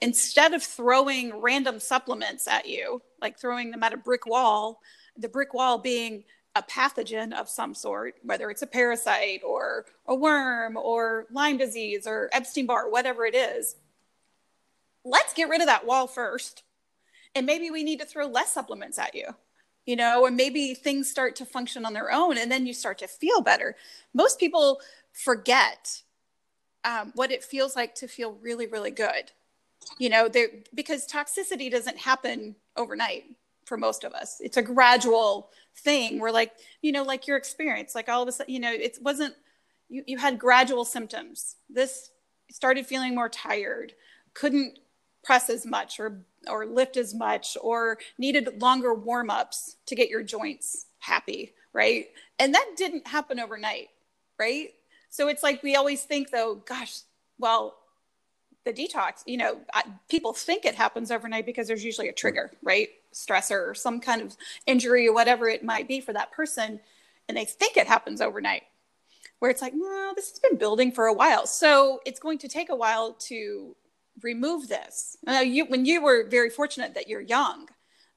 instead 0.00 0.54
of 0.54 0.62
throwing 0.62 1.38
random 1.40 1.78
supplements 1.78 2.48
at 2.48 2.66
you 2.66 3.00
like 3.20 3.38
throwing 3.38 3.70
them 3.70 3.82
at 3.82 3.92
a 3.92 3.96
brick 3.96 4.26
wall 4.26 4.80
the 5.16 5.28
brick 5.28 5.54
wall 5.54 5.78
being 5.78 6.24
a 6.56 6.62
pathogen 6.62 7.32
of 7.32 7.48
some 7.48 7.74
sort 7.74 8.14
whether 8.22 8.50
it's 8.50 8.62
a 8.62 8.66
parasite 8.66 9.42
or 9.44 9.86
a 10.06 10.14
worm 10.14 10.76
or 10.76 11.26
lyme 11.30 11.56
disease 11.56 12.06
or 12.06 12.30
epstein-barr 12.32 12.90
whatever 12.90 13.26
it 13.26 13.34
is 13.34 13.76
let's 15.04 15.34
get 15.34 15.48
rid 15.48 15.60
of 15.60 15.66
that 15.66 15.86
wall 15.86 16.06
first 16.06 16.62
and 17.34 17.46
maybe 17.46 17.70
we 17.70 17.82
need 17.82 17.98
to 17.98 18.06
throw 18.06 18.26
less 18.26 18.52
supplements 18.52 18.98
at 18.98 19.14
you 19.14 19.34
you 19.86 19.96
know, 19.96 20.26
and 20.26 20.36
maybe 20.36 20.74
things 20.74 21.10
start 21.10 21.36
to 21.36 21.44
function 21.44 21.84
on 21.84 21.92
their 21.92 22.10
own 22.10 22.38
and 22.38 22.50
then 22.50 22.66
you 22.66 22.72
start 22.72 22.98
to 22.98 23.06
feel 23.06 23.40
better. 23.40 23.76
Most 24.14 24.40
people 24.40 24.80
forget 25.12 26.02
um, 26.84 27.12
what 27.14 27.30
it 27.30 27.44
feels 27.44 27.76
like 27.76 27.94
to 27.96 28.08
feel 28.08 28.38
really, 28.40 28.66
really 28.66 28.90
good. 28.90 29.32
You 29.98 30.08
know, 30.08 30.30
because 30.74 31.06
toxicity 31.06 31.70
doesn't 31.70 31.98
happen 31.98 32.56
overnight 32.76 33.24
for 33.66 33.76
most 33.76 34.04
of 34.04 34.12
us. 34.12 34.38
It's 34.40 34.56
a 34.56 34.62
gradual 34.62 35.50
thing. 35.76 36.18
We're 36.18 36.30
like, 36.30 36.52
you 36.82 36.92
know, 36.92 37.02
like 37.02 37.26
your 37.26 37.36
experience, 37.36 37.94
like 37.94 38.08
all 38.08 38.22
of 38.22 38.28
a 38.28 38.32
sudden, 38.32 38.52
you 38.52 38.60
know, 38.60 38.72
it 38.72 38.98
wasn't, 39.00 39.34
you, 39.88 40.04
you 40.06 40.18
had 40.18 40.38
gradual 40.38 40.84
symptoms. 40.84 41.56
This 41.68 42.10
started 42.50 42.86
feeling 42.86 43.14
more 43.14 43.28
tired, 43.28 43.92
couldn't 44.34 44.78
press 45.22 45.48
as 45.48 45.64
much 45.64 45.98
or 45.98 46.20
or 46.46 46.66
lift 46.66 46.98
as 46.98 47.14
much 47.14 47.56
or 47.62 47.96
needed 48.18 48.60
longer 48.60 48.92
warm-ups 48.92 49.76
to 49.86 49.94
get 49.94 50.10
your 50.10 50.22
joints 50.22 50.86
happy, 50.98 51.54
right? 51.72 52.08
And 52.38 52.54
that 52.54 52.72
didn't 52.76 53.06
happen 53.06 53.40
overnight, 53.40 53.88
right? 54.38 54.74
So 55.08 55.28
it's 55.28 55.42
like 55.42 55.62
we 55.62 55.74
always 55.74 56.02
think, 56.02 56.30
though, 56.30 56.56
gosh, 56.56 57.00
well, 57.38 57.76
the 58.64 58.72
detox, 58.72 59.22
you 59.26 59.36
know, 59.36 59.60
I, 59.72 59.82
people 60.08 60.32
think 60.32 60.64
it 60.64 60.74
happens 60.74 61.10
overnight 61.10 61.46
because 61.46 61.68
there's 61.68 61.84
usually 61.84 62.08
a 62.08 62.12
trigger, 62.12 62.50
right? 62.62 62.88
Stressor 63.12 63.68
or 63.68 63.74
some 63.74 64.00
kind 64.00 64.22
of 64.22 64.36
injury 64.66 65.06
or 65.06 65.12
whatever 65.12 65.48
it 65.48 65.62
might 65.62 65.86
be 65.86 66.00
for 66.00 66.12
that 66.12 66.32
person. 66.32 66.80
And 67.28 67.36
they 67.36 67.44
think 67.44 67.76
it 67.76 67.86
happens 67.86 68.20
overnight, 68.20 68.62
where 69.38 69.50
it's 69.50 69.62
like, 69.62 69.74
no, 69.74 70.12
this 70.14 70.30
has 70.30 70.38
been 70.38 70.58
building 70.58 70.92
for 70.92 71.06
a 71.06 71.12
while. 71.12 71.46
So 71.46 72.00
it's 72.06 72.20
going 72.20 72.38
to 72.38 72.48
take 72.48 72.70
a 72.70 72.76
while 72.76 73.12
to 73.28 73.76
remove 74.22 74.68
this. 74.68 75.16
Uh, 75.26 75.40
you, 75.40 75.66
when 75.66 75.84
you 75.84 76.02
were 76.02 76.26
very 76.28 76.50
fortunate 76.50 76.94
that 76.94 77.08
you're 77.08 77.20
young, 77.20 77.68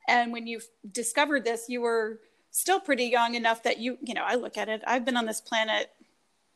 and 0.08 0.32
when 0.32 0.48
you 0.48 0.62
discovered 0.92 1.44
this, 1.44 1.66
you 1.68 1.82
were 1.82 2.20
still 2.52 2.80
pretty 2.80 3.06
young 3.06 3.36
enough 3.36 3.64
that 3.64 3.78
you, 3.80 3.98
you 4.02 4.14
know, 4.14 4.24
I 4.26 4.36
look 4.36 4.58
at 4.58 4.70
it, 4.70 4.82
I've 4.88 5.06
been 5.06 5.18
on 5.18 5.26
this 5.26 5.42
planet 5.42 5.92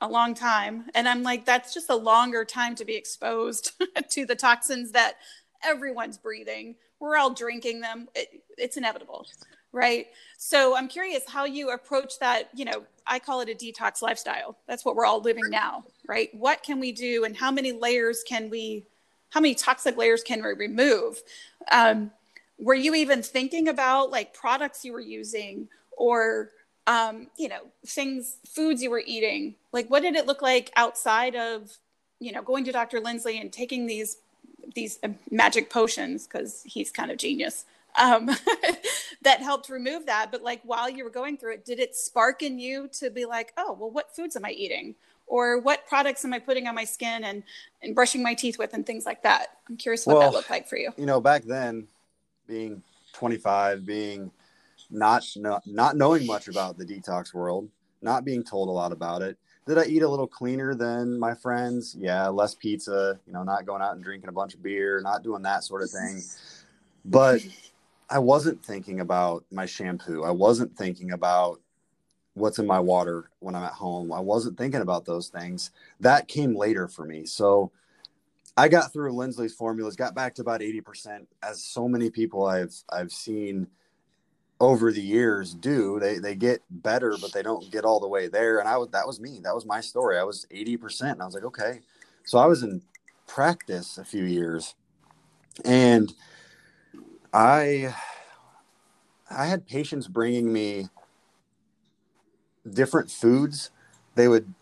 a 0.01 0.07
long 0.07 0.33
time. 0.33 0.85
And 0.95 1.07
I'm 1.07 1.23
like, 1.23 1.45
that's 1.45 1.73
just 1.73 1.89
a 1.89 1.95
longer 1.95 2.43
time 2.43 2.75
to 2.75 2.85
be 2.85 2.95
exposed 2.95 3.71
to 4.09 4.25
the 4.25 4.35
toxins 4.35 4.91
that 4.91 5.17
everyone's 5.63 6.17
breathing. 6.17 6.75
We're 6.99 7.17
all 7.17 7.33
drinking 7.33 7.81
them. 7.81 8.09
It, 8.15 8.43
it's 8.57 8.77
inevitable. 8.77 9.27
Right. 9.71 10.07
So 10.37 10.75
I'm 10.75 10.87
curious 10.87 11.23
how 11.27 11.45
you 11.45 11.69
approach 11.69 12.19
that. 12.19 12.49
You 12.53 12.65
know, 12.65 12.83
I 13.07 13.19
call 13.19 13.41
it 13.41 13.49
a 13.49 13.53
detox 13.53 14.01
lifestyle. 14.01 14.57
That's 14.67 14.83
what 14.83 14.95
we're 14.95 15.05
all 15.05 15.21
living 15.21 15.49
now. 15.49 15.85
Right. 16.07 16.29
What 16.33 16.63
can 16.63 16.79
we 16.79 16.91
do 16.91 17.23
and 17.23 17.37
how 17.37 17.51
many 17.51 17.71
layers 17.71 18.23
can 18.23 18.49
we, 18.49 18.85
how 19.29 19.39
many 19.39 19.55
toxic 19.55 19.95
layers 19.95 20.23
can 20.23 20.43
we 20.43 20.51
remove? 20.53 21.21
Um, 21.71 22.11
were 22.59 22.75
you 22.75 22.95
even 22.95 23.23
thinking 23.23 23.69
about 23.69 24.11
like 24.11 24.33
products 24.33 24.83
you 24.83 24.93
were 24.93 24.99
using 24.99 25.67
or 25.95 26.51
um, 26.91 27.27
you 27.37 27.47
know, 27.47 27.61
things, 27.85 28.37
foods 28.45 28.83
you 28.83 28.89
were 28.89 29.03
eating. 29.05 29.55
Like, 29.71 29.89
what 29.89 30.01
did 30.01 30.15
it 30.15 30.25
look 30.25 30.41
like 30.41 30.71
outside 30.75 31.35
of, 31.35 31.77
you 32.19 32.33
know, 32.33 32.41
going 32.41 32.65
to 32.65 32.71
Dr. 32.71 32.99
Lindsley 32.99 33.39
and 33.39 33.51
taking 33.51 33.85
these 33.85 34.17
these 34.75 34.99
uh, 35.03 35.09
magic 35.29 35.69
potions 35.69 36.27
because 36.27 36.61
he's 36.65 36.91
kind 36.91 37.11
of 37.11 37.17
genius 37.17 37.65
um, 37.99 38.29
that 39.21 39.41
helped 39.41 39.69
remove 39.69 40.05
that. 40.05 40.31
But 40.31 40.43
like 40.43 40.61
while 40.63 40.89
you 40.89 41.03
were 41.03 41.09
going 41.09 41.37
through 41.37 41.53
it, 41.53 41.65
did 41.65 41.79
it 41.79 41.95
spark 41.95 42.43
in 42.43 42.59
you 42.59 42.89
to 42.99 43.09
be 43.09 43.25
like, 43.25 43.53
oh, 43.57 43.73
well, 43.73 43.89
what 43.89 44.15
foods 44.15 44.35
am 44.35 44.45
I 44.45 44.51
eating? 44.51 44.95
Or 45.27 45.59
what 45.59 45.87
products 45.87 46.25
am 46.25 46.33
I 46.33 46.39
putting 46.39 46.67
on 46.67 46.75
my 46.75 46.83
skin 46.83 47.23
and, 47.23 47.43
and 47.81 47.95
brushing 47.95 48.21
my 48.21 48.33
teeth 48.33 48.59
with 48.59 48.73
and 48.73 48.85
things 48.85 49.05
like 49.05 49.23
that? 49.23 49.47
I'm 49.69 49.77
curious 49.77 50.05
what 50.05 50.17
well, 50.17 50.29
that 50.29 50.35
looked 50.35 50.49
like 50.49 50.67
for 50.67 50.77
you. 50.77 50.91
You 50.97 51.05
know, 51.05 51.21
back 51.21 51.43
then, 51.43 51.87
being 52.47 52.83
25, 53.13 53.85
being 53.85 54.31
not 54.91 55.25
not 55.65 55.95
knowing 55.95 56.25
much 56.25 56.47
about 56.47 56.77
the 56.77 56.85
detox 56.85 57.33
world, 57.33 57.69
not 58.01 58.25
being 58.25 58.43
told 58.43 58.69
a 58.69 58.71
lot 58.71 58.91
about 58.91 59.21
it. 59.21 59.37
Did 59.67 59.77
I 59.77 59.85
eat 59.85 60.01
a 60.01 60.07
little 60.09 60.27
cleaner 60.27 60.73
than 60.73 61.19
my 61.19 61.35
friends? 61.35 61.95
Yeah, 61.97 62.27
less 62.27 62.55
pizza, 62.55 63.19
you 63.27 63.33
know, 63.33 63.43
not 63.43 63.65
going 63.65 63.81
out 63.81 63.95
and 63.95 64.03
drinking 64.03 64.29
a 64.29 64.33
bunch 64.33 64.53
of 64.53 64.63
beer, 64.63 65.01
not 65.01 65.23
doing 65.23 65.43
that 65.43 65.63
sort 65.63 65.83
of 65.83 65.89
thing. 65.89 66.21
But 67.05 67.41
I 68.09 68.19
wasn't 68.19 68.63
thinking 68.63 68.99
about 68.99 69.45
my 69.51 69.65
shampoo. 69.65 70.23
I 70.23 70.31
wasn't 70.31 70.75
thinking 70.75 71.11
about 71.11 71.61
what's 72.33 72.59
in 72.59 72.65
my 72.65 72.79
water 72.79 73.29
when 73.39 73.55
I'm 73.55 73.63
at 73.63 73.73
home. 73.73 74.11
I 74.11 74.19
wasn't 74.19 74.57
thinking 74.57 74.81
about 74.81 75.05
those 75.05 75.29
things. 75.29 75.71
That 75.99 76.27
came 76.27 76.55
later 76.55 76.87
for 76.87 77.05
me. 77.05 77.25
So 77.25 77.71
I 78.57 78.67
got 78.67 78.91
through 78.91 79.13
Lindsley's 79.13 79.53
formulas, 79.53 79.95
got 79.95 80.15
back 80.15 80.35
to 80.35 80.41
about 80.41 80.61
80%, 80.61 81.25
as 81.43 81.63
so 81.63 81.87
many 81.87 82.09
people 82.09 82.45
I've 82.45 82.75
I've 82.89 83.11
seen 83.11 83.67
over 84.61 84.93
the 84.93 85.01
years 85.03 85.55
do. 85.55 85.99
They 85.99 86.19
they 86.19 86.35
get 86.35 86.63
better, 86.71 87.17
but 87.21 87.33
they 87.33 87.43
don't 87.43 87.71
get 87.71 87.85
all 87.85 87.99
the 87.99 88.09
way 88.09 88.29
there. 88.29 88.59
And 88.59 88.69
I 88.69 88.77
was 88.77 88.89
that 88.91 89.07
was 89.07 89.19
me. 89.19 89.41
That 89.43 89.55
was 89.55 89.67
my 89.67 89.81
story. 89.81 90.19
I 90.19 90.23
was 90.23 90.47
80%. 90.53 91.13
And 91.13 91.23
I 91.23 91.25
was 91.25 91.35
like, 91.35 91.45
okay. 91.45 91.81
So 92.25 92.39
I 92.39 92.47
was 92.47 92.63
in 92.63 92.83
practice 93.27 93.99
a 93.99 94.05
few 94.05 94.25
years. 94.25 94.75
And 95.65 96.13
I 97.33 97.95
I 99.31 99.47
had 99.47 99.67
patients 99.67 100.07
bringing 100.07 100.53
me 100.53 100.89
different 102.71 103.11
foods 103.11 103.71
they 104.15 104.27
would 104.27 104.53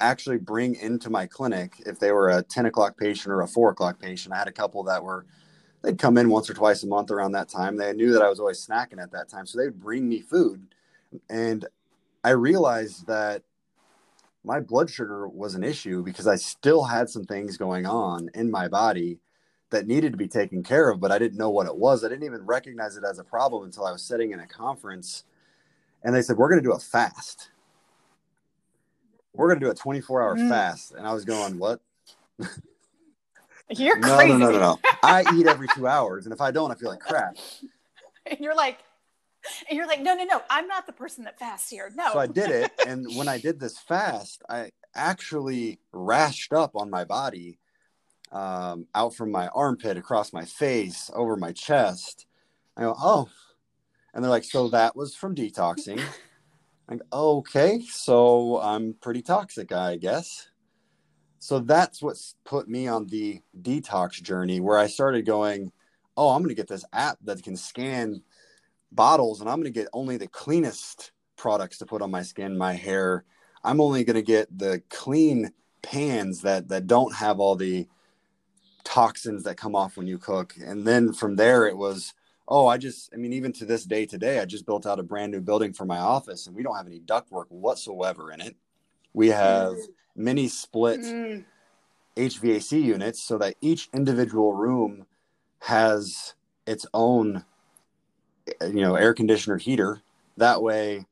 actually 0.00 0.38
bring 0.38 0.74
into 0.76 1.10
my 1.10 1.26
clinic 1.26 1.74
if 1.86 1.98
they 2.00 2.12
were 2.12 2.30
a 2.30 2.42
10 2.42 2.66
o'clock 2.66 2.98
patient 2.98 3.32
or 3.32 3.42
a 3.42 3.48
4 3.48 3.70
o'clock 3.70 4.00
patient. 4.00 4.34
I 4.34 4.38
had 4.38 4.48
a 4.48 4.52
couple 4.52 4.84
that 4.84 5.02
were, 5.04 5.26
they'd 5.82 5.98
come 5.98 6.18
in 6.18 6.28
once 6.28 6.48
or 6.50 6.54
twice 6.54 6.82
a 6.82 6.86
month 6.86 7.10
around 7.10 7.32
that 7.32 7.48
time. 7.48 7.76
They 7.76 7.92
knew 7.92 8.12
that 8.12 8.22
I 8.22 8.28
was 8.28 8.40
always 8.40 8.64
snacking 8.64 9.02
at 9.02 9.12
that 9.12 9.28
time. 9.28 9.46
So 9.46 9.58
they 9.58 9.66
would 9.66 9.80
bring 9.80 10.08
me 10.08 10.20
food. 10.20 10.66
And 11.30 11.66
I 12.24 12.30
realized 12.30 13.06
that 13.06 13.42
my 14.44 14.60
blood 14.60 14.90
sugar 14.90 15.28
was 15.28 15.54
an 15.54 15.64
issue 15.64 16.02
because 16.02 16.26
I 16.26 16.36
still 16.36 16.84
had 16.84 17.08
some 17.08 17.24
things 17.24 17.56
going 17.56 17.86
on 17.86 18.30
in 18.34 18.50
my 18.50 18.68
body 18.68 19.18
that 19.70 19.86
needed 19.86 20.12
to 20.12 20.18
be 20.18 20.28
taken 20.28 20.62
care 20.62 20.88
of, 20.88 21.00
but 21.00 21.12
I 21.12 21.18
didn't 21.18 21.36
know 21.38 21.50
what 21.50 21.66
it 21.66 21.76
was. 21.76 22.02
I 22.02 22.08
didn't 22.08 22.24
even 22.24 22.46
recognize 22.46 22.96
it 22.96 23.04
as 23.04 23.18
a 23.18 23.24
problem 23.24 23.64
until 23.64 23.84
I 23.84 23.92
was 23.92 24.02
sitting 24.02 24.32
in 24.32 24.40
a 24.40 24.46
conference 24.46 25.24
and 26.02 26.14
they 26.14 26.22
said, 26.22 26.36
We're 26.36 26.48
going 26.48 26.62
to 26.62 26.66
do 26.66 26.72
a 26.72 26.78
fast. 26.78 27.50
We're 29.34 29.48
going 29.48 29.60
to 29.60 29.66
do 29.66 29.70
a 29.70 29.74
24 29.74 30.22
hour 30.22 30.36
mm. 30.36 30.48
fast. 30.48 30.92
And 30.92 31.06
I 31.06 31.12
was 31.12 31.24
going, 31.24 31.58
What? 31.58 31.80
You're 33.70 33.98
no, 33.98 34.16
crazy. 34.16 34.32
No, 34.32 34.38
no, 34.38 34.50
no, 34.50 34.58
no. 34.58 34.78
I 35.02 35.24
eat 35.34 35.46
every 35.46 35.68
two 35.74 35.86
hours. 35.86 36.24
And 36.26 36.32
if 36.32 36.40
I 36.40 36.50
don't, 36.50 36.70
I 36.70 36.74
feel 36.74 36.90
like 36.90 37.00
crap. 37.00 37.36
And 38.26 38.40
you're 38.40 38.54
like, 38.54 38.78
and 39.68 39.76
you're 39.76 39.86
like, 39.86 40.00
no, 40.00 40.14
no, 40.14 40.24
no, 40.24 40.42
I'm 40.50 40.66
not 40.66 40.86
the 40.86 40.92
person 40.92 41.24
that 41.24 41.38
fasts 41.38 41.70
here. 41.70 41.90
No. 41.94 42.12
So 42.12 42.18
I 42.18 42.26
did 42.26 42.50
it. 42.50 42.72
And 42.86 43.06
when 43.16 43.28
I 43.28 43.38
did 43.38 43.60
this 43.60 43.78
fast, 43.78 44.42
I 44.48 44.70
actually 44.94 45.80
rashed 45.92 46.52
up 46.52 46.74
on 46.74 46.90
my 46.90 47.04
body 47.04 47.58
um, 48.32 48.86
out 48.94 49.14
from 49.14 49.30
my 49.30 49.48
armpit, 49.48 49.96
across 49.96 50.32
my 50.32 50.44
face, 50.44 51.10
over 51.14 51.36
my 51.36 51.52
chest. 51.52 52.26
I 52.76 52.82
go, 52.82 52.94
oh. 52.98 53.28
And 54.12 54.24
they're 54.24 54.30
like, 54.30 54.44
so 54.44 54.68
that 54.68 54.96
was 54.96 55.14
from 55.14 55.34
detoxing. 55.34 56.00
I'm 56.88 56.98
like, 56.98 57.02
okay, 57.12 57.82
so 57.88 58.60
I'm 58.60 58.94
pretty 59.00 59.22
toxic, 59.22 59.72
I 59.72 59.96
guess. 59.96 60.48
So 61.38 61.60
that's 61.60 62.02
what's 62.02 62.34
put 62.44 62.68
me 62.68 62.88
on 62.88 63.06
the 63.06 63.40
detox 63.60 64.22
journey 64.22 64.60
where 64.60 64.78
I 64.78 64.86
started 64.86 65.24
going, 65.24 65.72
oh, 66.16 66.30
I'm 66.30 66.42
going 66.42 66.48
to 66.48 66.54
get 66.54 66.68
this 66.68 66.84
app 66.92 67.18
that 67.24 67.42
can 67.42 67.56
scan 67.56 68.22
bottles 68.90 69.40
and 69.40 69.48
I'm 69.48 69.56
going 69.56 69.72
to 69.72 69.78
get 69.78 69.88
only 69.92 70.16
the 70.16 70.26
cleanest 70.26 71.12
products 71.36 71.78
to 71.78 71.86
put 71.86 72.02
on 72.02 72.10
my 72.10 72.22
skin, 72.22 72.58
my 72.58 72.72
hair. 72.72 73.24
I'm 73.62 73.80
only 73.80 74.04
going 74.04 74.16
to 74.16 74.22
get 74.22 74.56
the 74.56 74.82
clean 74.90 75.52
pans 75.82 76.42
that 76.42 76.68
that 76.68 76.86
don't 76.86 77.14
have 77.14 77.38
all 77.38 77.54
the 77.54 77.86
toxins 78.84 79.44
that 79.44 79.56
come 79.56 79.76
off 79.76 79.96
when 79.96 80.06
you 80.06 80.18
cook. 80.18 80.54
And 80.60 80.84
then 80.84 81.12
from 81.12 81.36
there, 81.36 81.66
it 81.66 81.76
was, 81.76 82.14
oh, 82.48 82.66
I 82.66 82.78
just, 82.78 83.10
I 83.12 83.16
mean, 83.16 83.32
even 83.32 83.52
to 83.54 83.64
this 83.64 83.84
day 83.84 84.06
today, 84.06 84.40
I 84.40 84.44
just 84.44 84.66
built 84.66 84.86
out 84.86 84.98
a 84.98 85.02
brand 85.02 85.30
new 85.30 85.40
building 85.40 85.72
for 85.72 85.84
my 85.84 85.98
office 85.98 86.46
and 86.46 86.56
we 86.56 86.62
don't 86.62 86.76
have 86.76 86.86
any 86.86 87.00
ductwork 87.00 87.46
whatsoever 87.50 88.32
in 88.32 88.40
it. 88.40 88.56
We 89.12 89.28
have 89.28 89.74
mm. 89.74 89.86
Mini 90.18 90.48
split 90.48 91.00
mm. 91.00 91.44
HVAC 92.16 92.82
units 92.82 93.22
so 93.22 93.38
that 93.38 93.54
each 93.60 93.88
individual 93.94 94.52
room 94.52 95.06
has 95.60 96.34
its 96.66 96.86
own, 96.92 97.44
you 98.60 98.82
know, 98.82 98.94
air 98.94 99.14
conditioner 99.14 99.56
heater. 99.56 100.02
That 100.36 100.62
way, 100.62 101.06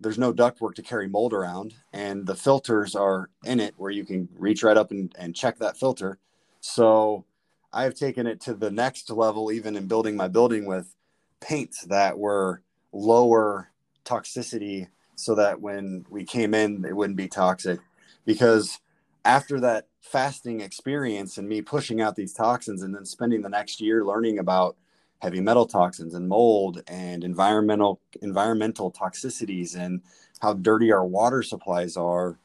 there's 0.00 0.18
no 0.18 0.32
ductwork 0.32 0.74
to 0.74 0.82
carry 0.82 1.08
mold 1.08 1.32
around, 1.32 1.74
and 1.92 2.26
the 2.26 2.34
filters 2.34 2.94
are 2.94 3.30
in 3.44 3.60
it 3.60 3.74
where 3.76 3.90
you 3.90 4.04
can 4.04 4.28
reach 4.36 4.62
right 4.62 4.76
up 4.76 4.90
and, 4.90 5.12
and 5.18 5.34
check 5.34 5.58
that 5.58 5.76
filter 5.76 6.18
so 6.60 7.24
I've 7.72 7.94
taken 7.94 8.26
it 8.26 8.40
to 8.42 8.54
the 8.54 8.70
next 8.70 9.10
level, 9.10 9.52
even 9.52 9.76
in 9.76 9.86
building 9.86 10.16
my 10.16 10.28
building 10.28 10.66
with 10.66 10.94
paints 11.40 11.82
that 11.86 12.18
were 12.18 12.62
lower 12.92 13.70
toxicity 14.04 14.88
so 15.14 15.34
that 15.34 15.60
when 15.60 16.04
we 16.10 16.24
came 16.24 16.54
in, 16.54 16.84
it 16.84 16.96
wouldn't 16.96 17.16
be 17.16 17.28
toxic. 17.28 17.80
Because 18.28 18.78
after 19.24 19.58
that 19.60 19.86
fasting 20.02 20.60
experience 20.60 21.38
and 21.38 21.48
me 21.48 21.62
pushing 21.62 22.02
out 22.02 22.14
these 22.14 22.34
toxins 22.34 22.82
and 22.82 22.94
then 22.94 23.06
spending 23.06 23.40
the 23.40 23.48
next 23.48 23.80
year 23.80 24.04
learning 24.04 24.38
about 24.38 24.76
heavy 25.20 25.40
metal 25.40 25.64
toxins 25.64 26.12
and 26.12 26.28
mold 26.28 26.82
and 26.88 27.24
environmental 27.24 28.02
environmental 28.20 28.92
toxicities 28.92 29.74
and 29.74 30.02
how 30.42 30.52
dirty 30.52 30.92
our 30.92 31.06
water 31.06 31.42
supplies 31.42 31.96
are 31.96 32.36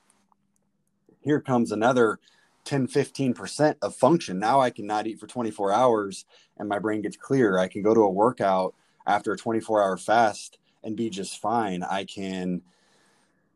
here 1.20 1.42
comes 1.42 1.74
another 1.74 2.18
10 2.64 2.88
15% 2.88 3.76
of 3.82 3.94
function. 3.94 4.40
Now 4.40 4.62
i 4.62 4.70
can 4.70 4.88
not 4.88 5.06
eat 5.06 5.20
for 5.20 5.28
24 5.28 5.74
hours 5.74 6.24
and 6.56 6.70
my 6.70 6.80
brain 6.80 7.02
gets 7.02 7.18
clear. 7.18 7.58
I 7.58 7.68
can 7.68 7.82
go 7.82 7.94
to 7.94 8.04
a 8.04 8.10
workout 8.10 8.74
after 9.06 9.34
a 9.34 9.38
24 9.38 9.84
hour 9.84 9.98
fast 9.98 10.60
and 10.82 10.96
be 10.96 11.10
just 11.10 11.42
fine. 11.42 11.84
I 11.84 12.06
can 12.06 12.62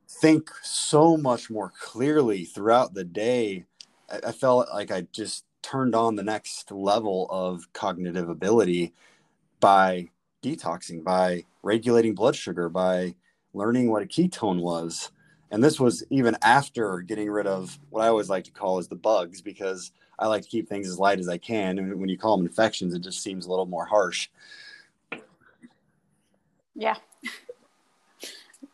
think 0.09 0.49
so 0.63 1.17
much 1.17 1.49
more 1.49 1.71
clearly 1.79 2.45
throughout 2.45 2.93
the 2.93 3.03
day 3.03 3.65
I, 4.09 4.27
I 4.27 4.31
felt 4.31 4.69
like 4.73 4.91
i 4.91 5.01
just 5.11 5.45
turned 5.61 5.95
on 5.95 6.15
the 6.15 6.23
next 6.23 6.71
level 6.71 7.27
of 7.29 7.71
cognitive 7.73 8.29
ability 8.29 8.93
by 9.59 10.07
detoxing 10.41 11.03
by 11.03 11.43
regulating 11.63 12.15
blood 12.15 12.35
sugar 12.35 12.69
by 12.69 13.15
learning 13.53 13.91
what 13.91 14.03
a 14.03 14.05
ketone 14.05 14.61
was 14.61 15.11
and 15.51 15.63
this 15.63 15.79
was 15.79 16.03
even 16.09 16.37
after 16.41 16.99
getting 16.99 17.29
rid 17.29 17.47
of 17.47 17.77
what 17.89 18.03
I 18.03 18.07
always 18.07 18.29
like 18.29 18.43
to 18.45 18.51
call 18.51 18.79
as 18.79 18.87
the 18.87 18.95
bugs 18.95 19.41
because 19.41 19.91
I 20.19 20.27
like 20.27 20.43
to 20.43 20.49
keep 20.49 20.67
things 20.67 20.89
as 20.89 20.99
light 20.99 21.19
as 21.19 21.29
I 21.29 21.37
can. 21.37 21.77
And 21.79 21.99
when 21.99 22.09
you 22.09 22.17
call 22.17 22.37
them 22.37 22.45
infections, 22.45 22.93
it 22.93 23.01
just 23.01 23.23
seems 23.23 23.45
a 23.45 23.49
little 23.49 23.65
more 23.65 23.85
harsh. 23.85 24.29
Yeah. 26.75 26.95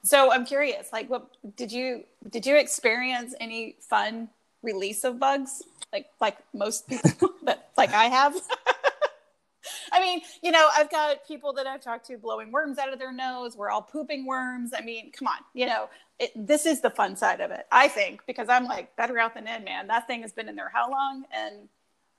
So 0.03 0.31
I'm 0.31 0.45
curious, 0.45 0.91
like 0.91 1.09
what 1.09 1.27
did 1.55 1.71
you 1.71 2.03
did 2.29 2.45
you 2.45 2.57
experience 2.57 3.33
any 3.39 3.77
fun 3.79 4.29
release 4.61 5.03
of 5.03 5.19
bugs? 5.19 5.63
Like 5.91 6.07
like 6.19 6.37
most 6.53 6.87
people 6.89 7.29
that 7.43 7.69
like 7.77 7.93
I 7.93 8.05
have? 8.05 8.35
I 9.93 10.01
mean, 10.01 10.21
you 10.41 10.51
know, 10.51 10.67
I've 10.75 10.89
got 10.91 11.25
people 11.27 11.53
that 11.53 11.67
I've 11.67 11.81
talked 11.81 12.07
to 12.07 12.17
blowing 12.17 12.51
worms 12.51 12.77
out 12.77 12.91
of 12.91 12.99
their 12.99 13.13
nose. 13.13 13.55
We're 13.55 13.69
all 13.69 13.81
pooping 13.81 14.25
worms. 14.25 14.71
I 14.77 14.81
mean, 14.81 15.11
come 15.11 15.27
on, 15.27 15.37
you 15.53 15.67
know, 15.67 15.89
it, 16.19 16.31
this 16.35 16.65
is 16.65 16.81
the 16.81 16.89
fun 16.89 17.15
side 17.15 17.39
of 17.39 17.51
it, 17.51 17.65
I 17.71 17.87
think, 17.87 18.25
because 18.25 18.49
I'm 18.49 18.65
like 18.65 18.95
better 18.95 19.17
out 19.19 19.35
than 19.35 19.47
in, 19.47 19.63
man. 19.63 19.87
That 19.87 20.07
thing 20.07 20.21
has 20.21 20.33
been 20.33 20.49
in 20.49 20.55
there 20.55 20.71
how 20.73 20.89
long? 20.91 21.23
And 21.31 21.69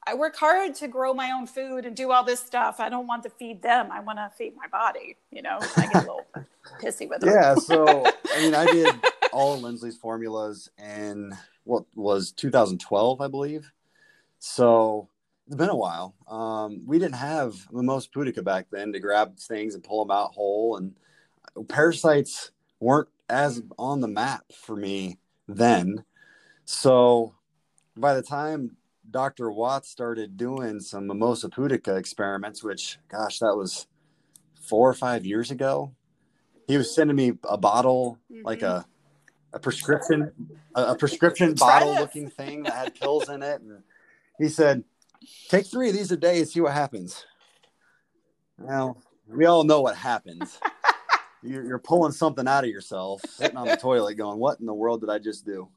I 0.06 0.14
work 0.14 0.36
hard 0.36 0.74
to 0.76 0.88
grow 0.88 1.14
my 1.14 1.32
own 1.32 1.46
food 1.46 1.84
and 1.84 1.96
do 1.96 2.12
all 2.12 2.24
this 2.24 2.40
stuff. 2.40 2.80
I 2.80 2.88
don't 2.88 3.06
want 3.06 3.22
to 3.24 3.30
feed 3.30 3.62
them. 3.62 3.90
I 3.90 4.00
want 4.00 4.18
to 4.18 4.30
feed 4.36 4.54
my 4.56 4.68
body. 4.68 5.16
You 5.30 5.42
know, 5.42 5.58
I 5.76 5.86
get 5.86 5.96
a 5.96 5.98
little 6.00 6.26
pissy 6.80 7.08
with 7.08 7.22
it. 7.22 7.30
Yeah. 7.30 7.54
So, 7.54 8.04
I 8.34 8.40
mean, 8.40 8.54
I 8.54 8.66
did 8.66 8.94
all 9.32 9.54
of 9.54 9.60
Lindsley's 9.60 9.96
formulas 9.96 10.70
in 10.78 11.36
what 11.64 11.84
was 11.94 12.32
2012, 12.32 13.20
I 13.20 13.28
believe. 13.28 13.70
So 14.38 15.08
it's 15.46 15.56
been 15.56 15.70
a 15.70 15.76
while. 15.76 16.14
Um, 16.28 16.82
we 16.86 16.98
didn't 16.98 17.16
have 17.16 17.54
the 17.70 17.78
Mimosa 17.78 18.08
pudica 18.10 18.44
back 18.44 18.66
then 18.70 18.92
to 18.92 19.00
grab 19.00 19.38
things 19.38 19.74
and 19.74 19.82
pull 19.82 20.04
them 20.04 20.14
out 20.14 20.34
whole. 20.34 20.76
And 20.76 20.94
parasites 21.68 22.50
weren't 22.80 23.08
as 23.28 23.62
on 23.78 24.00
the 24.00 24.08
map 24.08 24.44
for 24.52 24.76
me 24.76 25.18
then. 25.48 26.04
So 26.64 27.34
by 27.96 28.14
the 28.14 28.22
time 28.22 28.76
Dr. 29.10 29.50
Watts 29.50 29.90
started 29.90 30.36
doing 30.36 30.80
some 30.80 31.06
Mimosa 31.06 31.48
pudica 31.48 31.96
experiments, 31.96 32.64
which, 32.64 32.98
gosh, 33.08 33.38
that 33.38 33.56
was 33.56 33.86
four 34.60 34.88
or 34.88 34.94
five 34.94 35.26
years 35.26 35.50
ago, 35.50 35.94
he 36.66 36.76
was 36.76 36.94
sending 36.94 37.16
me 37.16 37.32
a 37.48 37.56
bottle, 37.58 38.18
mm-hmm. 38.30 38.44
like 38.44 38.62
a 38.62 38.86
a 39.52 39.58
prescription, 39.60 40.32
a, 40.74 40.82
a 40.86 40.96
prescription 40.96 41.54
bottle 41.58 41.94
looking 41.94 42.28
thing 42.28 42.64
that 42.64 42.74
had 42.74 42.94
pills 42.94 43.28
in 43.28 43.42
it. 43.42 43.60
And 43.60 43.82
he 44.38 44.48
said, 44.48 44.84
Take 45.48 45.66
three 45.66 45.88
of 45.88 45.94
these 45.94 46.10
a 46.10 46.16
day 46.16 46.38
and 46.38 46.48
see 46.48 46.60
what 46.60 46.72
happens. 46.72 47.24
Well, 48.58 48.98
we 49.26 49.46
all 49.46 49.64
know 49.64 49.80
what 49.80 49.96
happens. 49.96 50.58
you're, 51.42 51.64
you're 51.64 51.78
pulling 51.78 52.12
something 52.12 52.46
out 52.46 52.64
of 52.64 52.70
yourself, 52.70 53.22
sitting 53.28 53.56
on 53.56 53.66
the 53.66 53.76
toilet, 53.76 54.14
going, 54.16 54.38
"What 54.38 54.60
in 54.60 54.66
the 54.66 54.74
world 54.74 55.00
did 55.00 55.10
I 55.10 55.18
just 55.18 55.46
do?" 55.46 55.68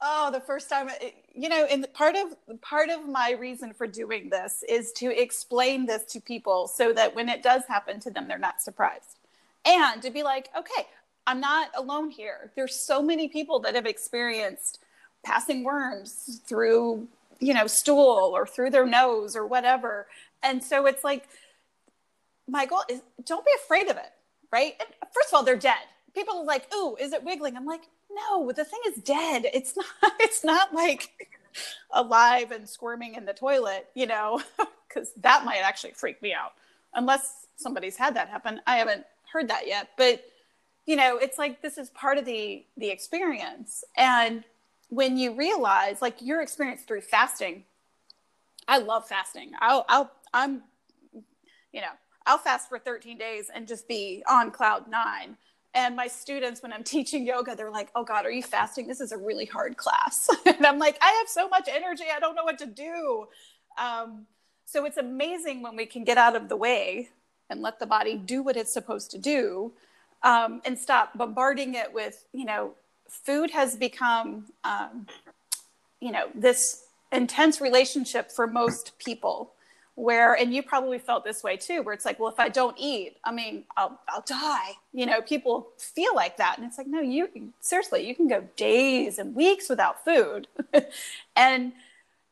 oh, 0.00 0.30
the 0.30 0.40
first 0.40 0.70
time, 0.70 0.88
you 1.34 1.48
know, 1.48 1.64
and 1.70 1.86
part 1.94 2.16
of 2.16 2.60
part 2.60 2.90
of 2.90 3.08
my 3.08 3.32
reason 3.32 3.72
for 3.72 3.86
doing 3.86 4.30
this 4.30 4.64
is 4.68 4.92
to 4.92 5.10
explain 5.10 5.86
this 5.86 6.04
to 6.12 6.20
people 6.20 6.68
so 6.68 6.92
that 6.92 7.14
when 7.14 7.28
it 7.28 7.42
does 7.42 7.64
happen 7.68 8.00
to 8.00 8.10
them, 8.10 8.28
they're 8.28 8.38
not 8.38 8.60
surprised. 8.62 9.18
and 9.64 10.02
to 10.02 10.10
be 10.10 10.22
like, 10.22 10.50
okay, 10.58 10.86
I'm 11.26 11.40
not 11.40 11.70
alone 11.76 12.10
here. 12.10 12.50
There's 12.56 12.74
so 12.74 13.02
many 13.02 13.28
people 13.28 13.60
that 13.60 13.74
have 13.76 13.86
experienced 13.86 14.80
passing 15.24 15.64
worms 15.64 16.40
through, 16.46 17.08
you 17.40 17.54
know, 17.54 17.66
stool 17.68 18.32
or 18.34 18.46
through 18.46 18.70
their 18.70 18.86
nose 18.86 19.36
or 19.36 19.46
whatever. 19.46 20.08
And 20.42 20.62
so 20.64 20.86
it's 20.86 21.04
like, 21.04 21.28
my 22.48 22.66
goal 22.66 22.82
is 22.88 23.00
don't 23.24 23.44
be 23.44 23.52
afraid 23.64 23.88
of 23.88 23.96
it, 23.96 24.12
right? 24.52 24.74
First 25.14 25.28
of 25.28 25.34
all, 25.34 25.42
they're 25.44 25.56
dead. 25.56 25.84
People 26.14 26.38
are 26.40 26.44
like, 26.44 26.72
"Ooh, 26.74 26.96
is 27.00 27.12
it 27.12 27.24
wiggling?" 27.24 27.56
I'm 27.56 27.66
like, 27.66 27.82
"No, 28.14 28.52
the 28.52 28.64
thing 28.64 28.80
is 28.88 29.02
dead. 29.02 29.46
It's 29.52 29.76
not. 30.02 30.12
It's 30.20 30.44
not 30.44 30.74
like 30.74 31.30
alive 31.90 32.50
and 32.50 32.68
squirming 32.68 33.14
in 33.14 33.24
the 33.24 33.32
toilet, 33.32 33.88
you 33.94 34.06
know, 34.06 34.42
because 34.88 35.12
that 35.18 35.44
might 35.44 35.60
actually 35.62 35.92
freak 35.92 36.20
me 36.22 36.32
out. 36.32 36.52
Unless 36.94 37.46
somebody's 37.56 37.96
had 37.96 38.16
that 38.16 38.28
happen, 38.28 38.60
I 38.66 38.76
haven't 38.76 39.04
heard 39.32 39.48
that 39.48 39.66
yet. 39.66 39.90
But 39.96 40.24
you 40.86 40.96
know, 40.96 41.16
it's 41.16 41.38
like 41.38 41.62
this 41.62 41.78
is 41.78 41.90
part 41.90 42.18
of 42.18 42.24
the 42.24 42.64
the 42.76 42.90
experience, 42.90 43.84
and 43.96 44.44
when 44.92 45.16
you 45.16 45.32
realize, 45.34 46.02
like 46.02 46.20
your 46.20 46.42
experience 46.42 46.82
through 46.82 47.00
fasting, 47.00 47.64
I 48.68 48.76
love 48.76 49.08
fasting. 49.08 49.52
I'll, 49.58 49.86
I'll, 49.88 50.10
I'm, 50.34 50.62
you 51.72 51.80
know, 51.80 51.92
I'll 52.26 52.36
fast 52.36 52.68
for 52.68 52.78
13 52.78 53.16
days 53.16 53.50
and 53.52 53.66
just 53.66 53.88
be 53.88 54.22
on 54.28 54.50
cloud 54.50 54.88
nine. 54.88 55.38
And 55.74 55.96
my 55.96 56.06
students, 56.06 56.62
when 56.62 56.72
I'm 56.72 56.84
teaching 56.96 57.26
yoga, 57.26 57.54
they're 57.56 57.70
like, 57.70 57.90
oh 57.94 58.04
God, 58.04 58.26
are 58.26 58.30
you 58.30 58.42
fasting? 58.42 58.86
This 58.86 59.00
is 59.00 59.12
a 59.12 59.18
really 59.18 59.46
hard 59.46 59.76
class. 59.76 60.28
and 60.46 60.66
I'm 60.66 60.78
like, 60.78 60.98
I 61.00 61.10
have 61.20 61.28
so 61.28 61.48
much 61.48 61.68
energy. 61.72 62.04
I 62.14 62.20
don't 62.20 62.34
know 62.34 62.44
what 62.44 62.58
to 62.58 62.66
do. 62.66 63.26
Um, 63.78 64.26
so 64.64 64.84
it's 64.84 64.96
amazing 64.96 65.62
when 65.62 65.76
we 65.76 65.86
can 65.86 66.04
get 66.04 66.18
out 66.18 66.36
of 66.36 66.48
the 66.48 66.56
way 66.56 67.10
and 67.50 67.60
let 67.60 67.78
the 67.78 67.86
body 67.86 68.16
do 68.16 68.42
what 68.42 68.56
it's 68.56 68.72
supposed 68.72 69.10
to 69.10 69.18
do 69.18 69.72
um, 70.22 70.62
and 70.64 70.78
stop 70.78 71.16
bombarding 71.16 71.74
it 71.74 71.92
with, 71.92 72.26
you 72.32 72.44
know, 72.44 72.72
food 73.08 73.50
has 73.50 73.76
become, 73.76 74.46
um, 74.64 75.06
you 76.00 76.10
know, 76.10 76.28
this 76.34 76.84
intense 77.12 77.60
relationship 77.60 78.30
for 78.30 78.46
most 78.46 78.98
people 78.98 79.52
where 79.94 80.34
and 80.34 80.54
you 80.54 80.62
probably 80.62 80.98
felt 80.98 81.22
this 81.22 81.42
way 81.42 81.56
too 81.56 81.82
where 81.82 81.94
it's 81.94 82.04
like 82.04 82.18
well 82.18 82.30
if 82.30 82.40
i 82.40 82.48
don't 82.48 82.76
eat 82.78 83.16
i 83.24 83.32
mean 83.32 83.64
i'll 83.76 84.00
i'll 84.08 84.24
die. 84.26 84.72
You 84.92 85.06
know 85.06 85.20
people 85.20 85.68
feel 85.78 86.14
like 86.14 86.36
that. 86.38 86.58
And 86.58 86.66
it's 86.66 86.78
like 86.78 86.86
no 86.86 87.00
you 87.00 87.28
seriously 87.60 88.06
you 88.06 88.14
can 88.14 88.28
go 88.28 88.42
days 88.56 89.18
and 89.18 89.34
weeks 89.34 89.68
without 89.68 90.04
food. 90.04 90.48
And 91.36 91.72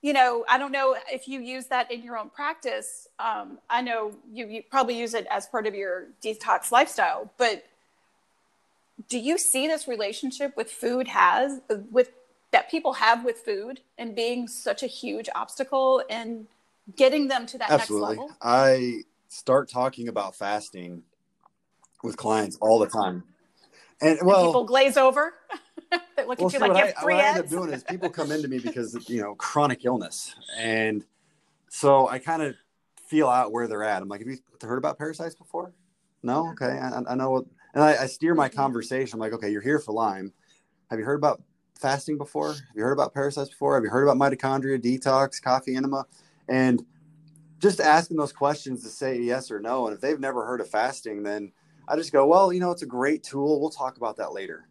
you 0.03 0.12
know 0.12 0.44
i 0.49 0.57
don't 0.57 0.73
know 0.73 0.96
if 1.11 1.29
you 1.29 1.40
use 1.40 1.66
that 1.66 1.90
in 1.90 2.03
your 2.03 2.16
own 2.16 2.31
practice. 2.31 3.09
Um, 3.18 3.59
i 3.68 3.83
know 3.83 4.12
you, 4.33 4.46
you 4.46 4.62
probably 4.70 4.99
use 4.99 5.14
it 5.14 5.27
as 5.31 5.46
part 5.46 5.66
of 5.66 5.75
your 5.75 6.07
detox 6.23 6.73
lifestyle 6.73 7.31
but 7.37 7.66
do 9.09 9.18
you 9.18 9.38
see 9.38 9.66
this 9.66 9.87
relationship 9.88 10.57
with 10.57 10.70
food 10.70 11.09
has 11.09 11.61
with 11.90 12.11
that 12.53 12.70
people 12.70 12.94
have 12.94 13.25
with 13.25 13.38
food 13.38 13.81
and 13.99 14.14
being 14.14 14.49
such 14.49 14.83
a 14.83 14.87
huge 14.87 15.29
obstacle 15.35 16.03
in 16.09 16.46
getting 16.96 17.29
them 17.29 17.46
to 17.46 17.59
that 17.59 17.70
Absolutely. 17.70 18.16
next 18.16 18.20
level? 18.20 18.37
I 18.42 19.03
start 19.29 19.68
talking 19.68 20.09
about 20.09 20.35
fasting 20.35 21.03
with 22.03 22.16
clients 22.16 22.57
all 22.61 22.79
the 22.79 22.88
time. 22.88 23.24
And 24.00 24.18
well, 24.22 24.40
and 24.40 24.48
people 24.48 24.64
glaze 24.64 24.96
over. 24.96 25.35
they 26.16 26.24
look 26.24 26.38
well, 26.38 26.48
at 26.48 26.53
you 26.53 26.59
like 26.59 26.70
you 26.70 26.76
I, 26.76 26.87
have 26.87 26.94
free 26.96 27.14
what 27.14 27.24
I 27.24 27.29
end 27.29 27.38
up 27.38 27.48
doing 27.48 27.70
is 27.70 27.85
people 27.85 28.11
come 28.11 28.33
into 28.33 28.48
me 28.48 28.59
because 28.62 28.96
you 29.09 29.20
know 29.20 29.35
chronic 29.35 29.85
illness, 29.85 30.35
and 30.57 31.05
so 31.68 32.09
I 32.09 32.18
kind 32.18 32.42
of 32.42 32.55
feel 33.09 33.29
out 33.29 33.53
where 33.53 33.68
they're 33.68 33.85
at. 33.85 34.03
I'm 34.03 34.09
like, 34.09 34.20
have 34.20 34.29
you 34.29 34.38
heard 34.62 34.79
about 34.79 34.96
parasites 34.96 35.35
before? 35.35 35.72
No, 36.22 36.50
okay, 36.50 36.79
I, 36.79 37.03
I 37.09 37.14
know. 37.14 37.31
What, 37.31 37.44
and 37.74 37.83
I, 37.83 38.03
I 38.03 38.07
steer 38.07 38.35
my 38.35 38.48
Mhm. 38.48 38.55
conversation. 38.57 39.16
I'm 39.16 39.20
like, 39.20 39.33
okay, 39.33 39.50
you're 39.50 39.62
here 39.62 39.79
for 39.79 39.92
Lyme. 39.92 40.33
Have 40.90 40.98
you 40.98 41.05
heard 41.05 41.18
about 41.18 41.42
fasting 41.79 42.18
before? 42.18 42.53
Have 42.53 42.76
you 42.76 42.83
heard 42.83 42.92
about 42.92 43.14
parasites 43.14 43.50
before? 43.50 43.74
Have 43.74 43.85
you 43.85 43.90
heard 43.90 44.07
about 44.07 44.16
mitochondria, 44.16 44.79
detox, 44.81 45.40
coffee 45.40 45.76
enema? 45.76 46.05
And 46.50 46.84
just 47.60 47.80
asking 47.80 48.16
those 48.16 48.32
questions 48.32 48.82
to 48.82 48.88
say 48.88 49.20
yes 49.20 49.50
or 49.50 49.60
no. 49.60 49.86
And 49.86 49.94
if 49.94 50.00
they've 50.00 50.18
never 50.18 50.44
heard 50.44 50.60
of 50.60 50.68
fasting, 50.68 51.22
then 51.22 51.52
I 51.86 51.96
just 51.96 52.12
go, 52.12 52.26
well, 52.26 52.52
you 52.52 52.60
know, 52.60 52.72
it's 52.72 52.82
a 52.82 52.86
great 52.86 53.22
tool. 53.22 53.60
We'll 53.60 53.70
talk 53.70 53.96
about 53.96 54.16
that 54.16 54.32
later. 54.32 54.66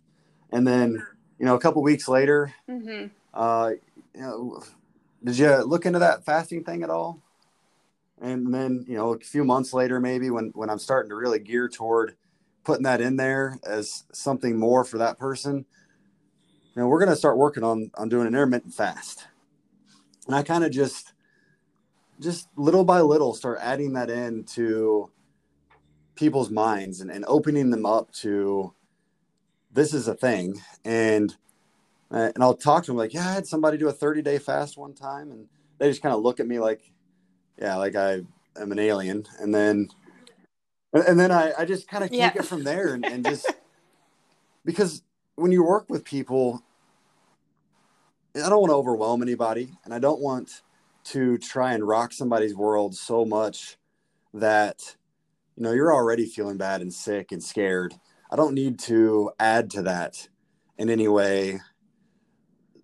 And 0.51 0.67
then, 0.67 1.05
you 1.39 1.45
know, 1.45 1.55
a 1.55 1.59
couple 1.59 1.81
weeks 1.81 2.07
later, 2.07 2.53
hmm 2.67 3.05
uh, 3.33 3.71
you 4.15 4.21
know, 4.21 4.63
did 5.23 5.37
you 5.37 5.63
look 5.63 5.85
into 5.85 5.99
that 5.99 6.25
fasting 6.25 6.63
thing 6.63 6.83
at 6.83 6.89
all? 6.89 7.21
And 8.19 8.53
then, 8.53 8.85
you 8.87 8.97
know, 8.97 9.13
a 9.13 9.19
few 9.19 9.45
months 9.45 9.71
later, 9.71 9.99
maybe 9.99 10.29
when 10.29 10.51
when 10.55 10.69
I'm 10.69 10.79
starting 10.79 11.09
to 11.09 11.15
really 11.15 11.39
gear 11.39 11.69
toward 11.69 12.15
putting 12.63 12.83
that 12.83 13.01
in 13.01 13.15
there 13.15 13.57
as 13.63 14.03
something 14.11 14.57
more 14.57 14.83
for 14.83 14.97
that 14.97 15.19
person, 15.19 15.65
you 16.75 16.81
know, 16.81 16.87
we're 16.87 16.99
going 16.99 17.11
to 17.11 17.15
start 17.15 17.37
working 17.37 17.63
on 17.63 17.91
on 17.95 18.09
doing 18.09 18.27
an 18.27 18.33
intermittent 18.33 18.73
fast. 18.73 19.27
And 20.25 20.35
I 20.35 20.43
kind 20.43 20.63
of 20.63 20.71
just 20.71 21.13
just 22.19 22.49
little 22.55 22.83
by 22.83 23.01
little 23.01 23.33
start 23.33 23.59
adding 23.61 23.93
that 23.93 24.09
in 24.09 24.43
to 24.43 25.11
people's 26.15 26.49
minds 26.49 27.01
and, 27.01 27.09
and 27.11 27.25
opening 27.27 27.69
them 27.69 27.85
up 27.85 28.11
to 28.11 28.73
this 29.71 29.93
is 29.93 30.07
a 30.07 30.13
thing 30.15 30.61
and 30.83 31.35
uh, 32.11 32.31
and 32.33 32.43
I'll 32.43 32.55
talk 32.55 32.83
to 32.85 32.91
them 32.91 32.97
like, 32.97 33.13
yeah, 33.13 33.27
I 33.27 33.33
had 33.33 33.47
somebody 33.47 33.77
do 33.77 33.87
a 33.87 33.93
30 33.93 34.21
day 34.21 34.39
fast 34.39 34.77
one 34.77 34.93
time, 34.93 35.31
and 35.31 35.47
they 35.77 35.89
just 35.89 36.01
kind 36.01 36.15
of 36.15 36.21
look 36.21 36.39
at 36.39 36.47
me 36.47 36.59
like, 36.59 36.81
yeah, 37.61 37.75
like 37.75 37.95
I 37.95 38.21
am 38.59 38.71
an 38.71 38.79
alien, 38.79 39.25
and 39.39 39.53
then 39.53 39.89
and 40.93 41.19
then 41.19 41.31
I, 41.31 41.53
I 41.57 41.65
just 41.65 41.87
kind 41.87 42.03
of 42.03 42.09
take 42.09 42.19
Yeah. 42.19 42.31
it 42.35 42.45
from 42.45 42.63
there 42.63 42.95
and, 42.95 43.05
and 43.05 43.23
just 43.23 43.45
because 44.65 45.03
when 45.35 45.51
you 45.51 45.63
work 45.63 45.87
with 45.87 46.03
people, 46.03 46.63
I 48.35 48.49
don't 48.49 48.59
want 48.61 48.71
to 48.71 48.75
overwhelm 48.75 49.21
anybody, 49.21 49.73
and 49.85 49.93
I 49.93 49.99
don't 49.99 50.19
want 50.19 50.61
to 51.09 51.37
try 51.37 51.73
and 51.73 51.87
rock 51.87 52.11
somebody's 52.13 52.55
world 52.55 52.95
so 52.95 53.25
much 53.25 53.77
that 54.33 54.95
you 55.55 55.63
know 55.63 55.71
you're 55.71 55.93
already 55.93 56.25
feeling 56.25 56.57
bad 56.57 56.81
and 56.81 56.93
sick 56.93 57.31
and 57.31 57.43
scared. 57.43 57.93
I 58.31 58.35
don't 58.35 58.53
need 58.53 58.79
to 58.79 59.31
add 59.39 59.69
to 59.71 59.81
that 59.83 60.27
in 60.77 60.89
any 60.89 61.07
way 61.07 61.59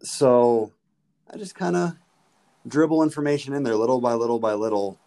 so 0.06 0.72
I 1.32 1.38
just 1.38 1.56
kind 1.56 1.76
of 1.76 1.94
dribble 2.68 3.04
information 3.04 3.54
in 3.54 3.64
there 3.64 3.76
little 3.76 4.00
by 4.00 4.14
little 4.14 4.40
by 4.40 4.54
little 4.54 5.00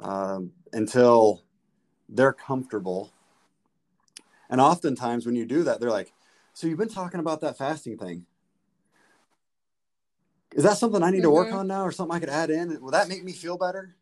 um, 0.00 0.52
until 0.72 1.42
they're 2.08 2.32
comfortable. 2.32 3.12
And 4.48 4.60
oftentimes, 4.60 5.26
when 5.26 5.34
you 5.34 5.44
do 5.44 5.64
that, 5.64 5.80
they're 5.80 5.90
like, 5.90 6.12
"So 6.52 6.66
you've 6.66 6.78
been 6.78 6.88
talking 6.88 7.20
about 7.20 7.40
that 7.40 7.58
fasting 7.58 7.98
thing? 7.98 8.26
Is 10.56 10.64
that 10.64 10.78
something 10.78 11.02
I 11.02 11.10
need 11.10 11.22
to 11.22 11.30
work 11.30 11.48
Mhm. 11.48 11.58
on 11.58 11.66
now, 11.68 11.84
or 11.84 11.92
something 11.92 12.16
I 12.16 12.18
could 12.18 12.30
add 12.30 12.48
in? 12.50 12.80
Will 12.80 12.90
that 12.90 13.08
make 13.08 13.22
me 13.22 13.32
feel 13.32 13.58
better?" 13.58 13.94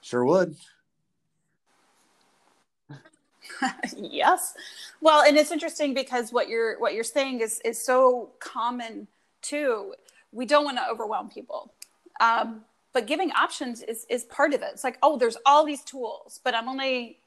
Sure 0.00 0.24
would. 0.24 0.56
yes. 3.96 4.54
Well, 5.00 5.22
and 5.22 5.36
it's 5.38 5.52
interesting 5.52 5.94
because 5.94 6.32
what 6.32 6.48
you're 6.48 6.78
what 6.80 6.94
you're 6.94 7.04
saying 7.04 7.40
is 7.40 7.60
is 7.64 7.80
so 7.80 8.32
common 8.40 9.06
too. 9.40 9.94
We 10.32 10.46
don't 10.46 10.64
want 10.64 10.78
to 10.78 10.88
overwhelm 10.88 11.28
people. 11.30 11.72
Um, 12.20 12.64
but 12.92 13.06
giving 13.06 13.30
options 13.32 13.82
is 13.82 14.04
is 14.08 14.24
part 14.24 14.54
of 14.54 14.62
it. 14.62 14.70
It's 14.72 14.84
like, 14.84 14.98
oh, 15.02 15.16
there's 15.16 15.36
all 15.46 15.64
these 15.64 15.82
tools, 15.82 16.40
but 16.42 16.54
I'm 16.54 16.68
only, 16.68 17.20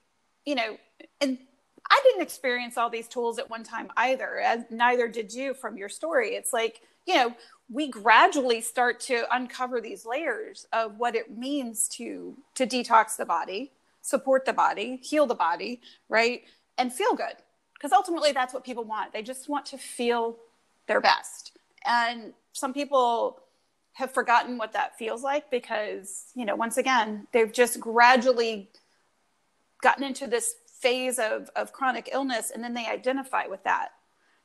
you 0.46 0.56
know, 0.56 0.78
and 1.22 1.38
I 1.90 2.02
didn't 2.04 2.22
experience 2.22 2.78
all 2.78 2.90
these 2.90 3.08
tools 3.08 3.40
at 3.40 3.50
one 3.50 3.64
time 3.64 3.92
either, 3.96 4.40
as 4.40 4.66
neither 4.70 5.08
did 5.08 5.34
you 5.34 5.54
from 5.54 5.78
your 5.78 5.90
story. 5.90 6.36
It's 6.36 6.52
like, 6.52 6.82
you 7.06 7.16
know, 7.16 7.36
we 7.70 7.90
gradually 7.90 8.62
start 8.62 9.00
to 9.00 9.26
uncover 9.32 9.82
these 9.82 10.06
layers 10.06 10.68
of 10.72 10.98
what 10.98 11.16
it 11.16 11.36
means 11.36 11.88
to 11.90 12.38
to 12.56 12.68
detox 12.68 13.16
the 13.18 13.26
body, 13.26 13.72
support 14.02 14.46
the 14.46 14.54
body, 14.54 14.98
heal 14.98 15.26
the 15.26 15.36
body, 15.36 15.82
right? 16.10 16.44
And 16.78 16.92
feel 16.92 17.16
good. 17.16 17.36
Because 17.74 17.92
ultimately 17.92 18.32
that's 18.32 18.54
what 18.54 18.64
people 18.64 18.84
want. 18.84 19.14
They 19.14 19.22
just 19.22 19.50
want 19.50 19.66
to 19.68 19.78
feel 19.78 20.38
their 20.88 21.02
best. 21.02 21.58
And 21.86 22.34
some 22.54 22.74
people 22.74 23.42
have 23.94 24.12
forgotten 24.12 24.58
what 24.58 24.74
that 24.74 24.98
feels 24.98 25.24
like 25.24 25.50
because, 25.50 26.26
you 26.36 26.46
know, 26.46 26.56
once 26.56 26.78
again, 26.78 27.28
they've 27.32 27.52
just 27.52 27.80
gradually 27.80 28.70
gotten 29.82 30.04
into 30.04 30.28
this 30.28 30.56
phase 30.68 31.18
of, 31.18 31.50
of 31.56 31.72
chronic 31.72 32.10
illness 32.12 32.52
and 32.52 32.64
then 32.64 32.74
they 32.74 32.86
identify 32.88 33.48
with 33.48 33.64
that, 33.64 33.90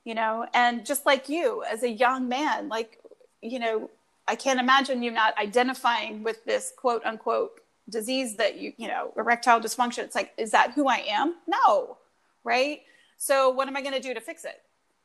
you 0.05 0.15
know, 0.15 0.47
and 0.55 0.85
just 0.85 1.07
like 1.07 1.29
you 1.29 1.63
as 1.65 1.83
a 1.83 1.91
young 1.91 2.29
man, 2.29 2.69
like, 2.69 2.99
you 3.43 3.59
know, 3.59 3.91
I 4.27 4.37
can't 4.37 4.61
imagine 4.61 5.03
you 5.03 5.11
not 5.11 5.37
identifying 5.39 6.23
with 6.23 6.45
this 6.45 6.73
quote 6.77 7.05
unquote 7.05 7.61
disease 7.89 8.37
that 8.37 8.59
you, 8.59 8.73
you 8.77 8.89
know, 8.89 9.13
erectile 9.17 9.61
dysfunction. 9.61 10.05
It's 10.05 10.15
like, 10.15 10.33
is 10.39 10.53
that 10.53 10.73
who 10.73 10.89
I 10.89 11.05
am? 11.09 11.35
No. 11.47 11.99
Right. 12.45 12.83
So 13.19 13.51
what 13.51 13.69
am 13.69 13.77
I 13.77 13.83
going 13.83 13.95
to 13.95 14.01
do 14.01 14.15
to 14.15 14.21
fix 14.21 14.45
it? 14.45 14.63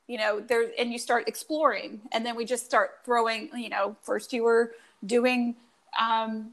You 0.07 0.19
know, 0.19 0.39
there, 0.39 0.67
and 0.77 0.91
you 0.91 0.99
start 0.99 1.27
exploring 1.27 2.01
and 2.11 2.25
then 2.25 2.35
we 2.35 2.45
just 2.45 2.65
start 2.65 2.99
throwing, 3.03 3.49
you 3.55 3.69
know, 3.69 3.95
first 4.03 4.31
you 4.31 4.43
were 4.43 4.73
doing, 5.05 5.55
um, 5.99 6.51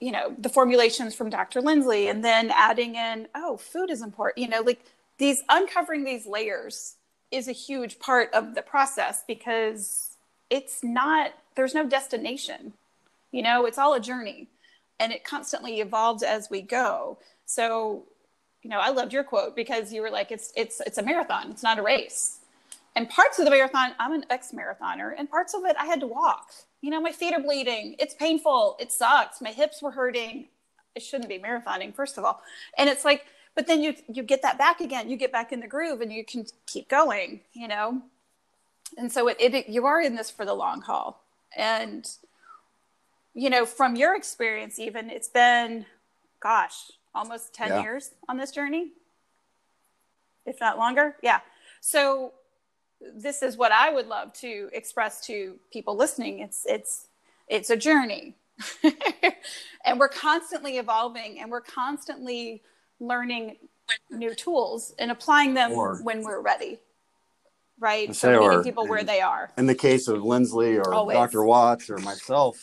you 0.00 0.10
know, 0.10 0.34
the 0.38 0.48
formulations 0.48 1.14
from 1.14 1.30
Dr. 1.30 1.60
Lindsley 1.60 2.08
and 2.08 2.24
then 2.24 2.50
adding 2.50 2.96
in, 2.96 3.28
oh, 3.34 3.56
food 3.56 3.90
is 3.90 4.02
important, 4.02 4.38
you 4.38 4.48
know, 4.48 4.62
like 4.62 4.84
these 5.18 5.42
uncovering 5.48 6.04
these 6.04 6.26
layers 6.26 6.96
is 7.30 7.48
a 7.48 7.52
huge 7.52 7.98
part 7.98 8.32
of 8.32 8.54
the 8.54 8.62
process 8.62 9.24
because 9.26 10.16
it's 10.48 10.82
not 10.82 11.32
there's 11.54 11.74
no 11.74 11.86
destination 11.86 12.72
you 13.32 13.42
know 13.42 13.66
it's 13.66 13.78
all 13.78 13.94
a 13.94 14.00
journey 14.00 14.48
and 15.00 15.12
it 15.12 15.24
constantly 15.24 15.80
evolves 15.80 16.22
as 16.22 16.50
we 16.50 16.60
go. 16.60 17.18
So 17.46 18.04
you 18.62 18.68
know 18.68 18.78
i 18.78 18.90
loved 18.90 19.12
your 19.14 19.24
quote 19.24 19.56
because 19.56 19.90
you 19.90 20.02
were 20.02 20.10
like 20.10 20.30
it's 20.30 20.52
it's 20.54 20.80
it's 20.82 20.98
a 20.98 21.02
marathon 21.02 21.50
it's 21.50 21.62
not 21.62 21.78
a 21.78 21.82
race. 21.82 22.38
And 22.94 23.08
parts 23.08 23.38
of 23.38 23.46
the 23.46 23.50
marathon 23.50 23.92
i'm 23.98 24.12
an 24.12 24.24
ex-marathoner 24.30 25.14
and 25.16 25.30
parts 25.30 25.54
of 25.54 25.64
it 25.64 25.76
i 25.80 25.86
had 25.86 26.00
to 26.00 26.06
walk. 26.06 26.50
You 26.82 26.90
know 26.90 27.00
my 27.00 27.12
feet 27.12 27.34
are 27.34 27.42
bleeding 27.42 27.96
it's 27.98 28.14
painful 28.14 28.76
it 28.78 28.92
sucks 28.92 29.40
my 29.40 29.50
hips 29.50 29.82
were 29.82 29.90
hurting. 29.92 30.48
I 30.96 31.00
shouldn't 31.00 31.28
be 31.30 31.38
marathoning 31.38 31.94
first 31.94 32.18
of 32.18 32.24
all. 32.24 32.42
And 32.76 32.90
it's 32.90 33.04
like 33.04 33.24
but 33.54 33.66
then 33.66 33.82
you 33.82 33.94
you 34.12 34.22
get 34.22 34.42
that 34.42 34.58
back 34.58 34.80
again. 34.80 35.10
You 35.10 35.16
get 35.16 35.32
back 35.32 35.52
in 35.52 35.60
the 35.60 35.66
groove 35.66 36.00
and 36.00 36.12
you 36.12 36.24
can 36.24 36.46
keep 36.66 36.88
going 36.88 37.40
you 37.52 37.68
know? 37.68 38.02
And 38.98 39.10
so 39.10 39.28
it, 39.28 39.36
it 39.40 39.68
you 39.68 39.86
are 39.86 40.00
in 40.00 40.16
this 40.16 40.30
for 40.30 40.44
the 40.44 40.54
long 40.54 40.82
haul. 40.82 41.22
And 41.56 42.08
you 43.34 43.50
know 43.50 43.64
from 43.64 43.96
your 43.96 44.16
experience 44.16 44.78
even 44.78 45.08
it's 45.08 45.28
been 45.28 45.86
gosh 46.40 46.90
almost 47.14 47.54
10 47.54 47.68
yeah. 47.68 47.82
years 47.82 48.10
on 48.28 48.38
this 48.38 48.50
journey 48.50 48.90
if 50.46 50.58
not 50.60 50.78
longer. 50.78 51.16
Yeah. 51.22 51.40
So 51.80 52.32
this 53.14 53.42
is 53.42 53.56
what 53.56 53.72
i 53.72 53.90
would 53.90 54.08
love 54.08 54.30
to 54.34 54.68
express 54.72 55.24
to 55.26 55.58
people 55.72 55.96
listening. 55.96 56.40
It's 56.40 56.64
it's 56.66 57.06
it's 57.48 57.70
a 57.70 57.76
journey. 57.76 58.34
And 59.84 59.98
we're 59.98 60.08
constantly 60.08 60.78
evolving 60.78 61.40
and 61.40 61.50
we're 61.50 61.62
constantly 61.62 62.62
learning 63.00 63.56
new 64.10 64.34
tools 64.34 64.94
and 64.98 65.10
applying 65.10 65.54
them 65.54 65.72
or, 65.72 66.00
when 66.02 66.22
we're 66.22 66.40
ready. 66.40 66.78
Right. 67.78 68.14
So 68.14 68.32
meeting 68.32 68.46
or, 68.46 68.62
people 68.62 68.86
where 68.86 69.02
they 69.02 69.20
are. 69.20 69.50
In 69.56 69.66
the 69.66 69.74
case 69.74 70.06
of 70.06 70.22
Lindsley 70.22 70.76
or 70.76 70.92
Always. 70.92 71.16
Dr. 71.16 71.44
Watts 71.44 71.88
or 71.88 71.96
myself, 71.98 72.62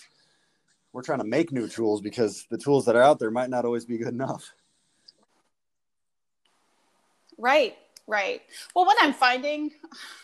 we're 0.94 1.02
trying 1.02 1.20
to 1.20 1.26
make 1.26 1.52
new 1.52 1.68
tools 1.68 2.02
because 2.02 2.46
the 2.50 2.58
tools 2.58 2.86
that 2.86 2.96
are 2.96 3.02
out 3.02 3.20
there 3.20 3.32
might 3.32 3.50
not 3.50 3.66
always 3.66 3.86
be 3.86 3.98
good 3.98 4.10
enough. 4.10 4.54
Right, 7.38 7.78
right. 8.08 8.42
Well, 8.76 8.86
what 8.86 8.98
I'm 9.02 9.14
finding, 9.14 9.72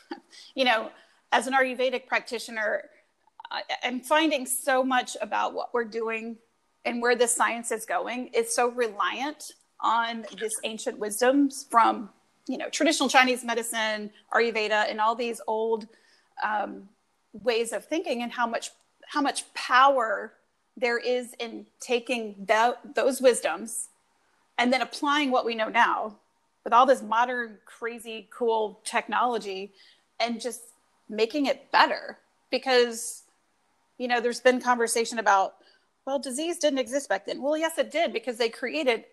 you 0.55 0.65
know, 0.65 0.89
as 1.31 1.47
an 1.47 1.53
Ayurvedic 1.53 2.07
practitioner, 2.07 2.89
I'm 3.83 3.99
finding 3.99 4.45
so 4.45 4.83
much 4.83 5.17
about 5.21 5.53
what 5.53 5.73
we're 5.73 5.85
doing 5.85 6.37
and 6.85 7.01
where 7.01 7.15
the 7.15 7.27
science 7.27 7.71
is 7.71 7.85
going 7.85 8.27
is 8.27 8.53
so 8.53 8.69
reliant 8.69 9.53
on 9.83 10.25
this 10.39 10.53
ancient 10.63 10.97
wisdoms 10.97 11.67
from 11.69 12.09
you 12.47 12.57
know 12.57 12.69
traditional 12.69 13.09
Chinese 13.09 13.43
medicine, 13.43 14.09
Ayurveda, 14.33 14.89
and 14.89 14.99
all 14.99 15.15
these 15.15 15.41
old 15.47 15.87
um, 16.43 16.89
ways 17.33 17.73
of 17.73 17.85
thinking, 17.85 18.23
and 18.23 18.31
how 18.31 18.47
much 18.47 18.71
how 19.07 19.21
much 19.21 19.53
power 19.53 20.33
there 20.75 20.97
is 20.97 21.33
in 21.39 21.65
taking 21.79 22.35
that, 22.47 22.79
those 22.95 23.21
wisdoms 23.21 23.89
and 24.57 24.71
then 24.71 24.81
applying 24.81 25.31
what 25.31 25.45
we 25.45 25.55
know 25.55 25.69
now 25.69 26.15
with 26.63 26.73
all 26.73 26.85
this 26.85 27.01
modern, 27.01 27.57
crazy, 27.65 28.27
cool 28.31 28.79
technology 28.83 29.71
and 30.19 30.39
just 30.39 30.61
making 31.09 31.45
it 31.45 31.71
better. 31.71 32.17
Because, 32.49 33.23
you 33.97 34.07
know, 34.07 34.21
there's 34.21 34.39
been 34.39 34.61
conversation 34.61 35.19
about, 35.19 35.55
well, 36.05 36.19
disease 36.19 36.57
didn't 36.57 36.79
exist 36.79 37.09
back 37.09 37.25
then. 37.25 37.41
Well, 37.41 37.57
yes, 37.57 37.77
it 37.77 37.91
did 37.91 38.13
because 38.13 38.37
they 38.37 38.49
created 38.49 39.05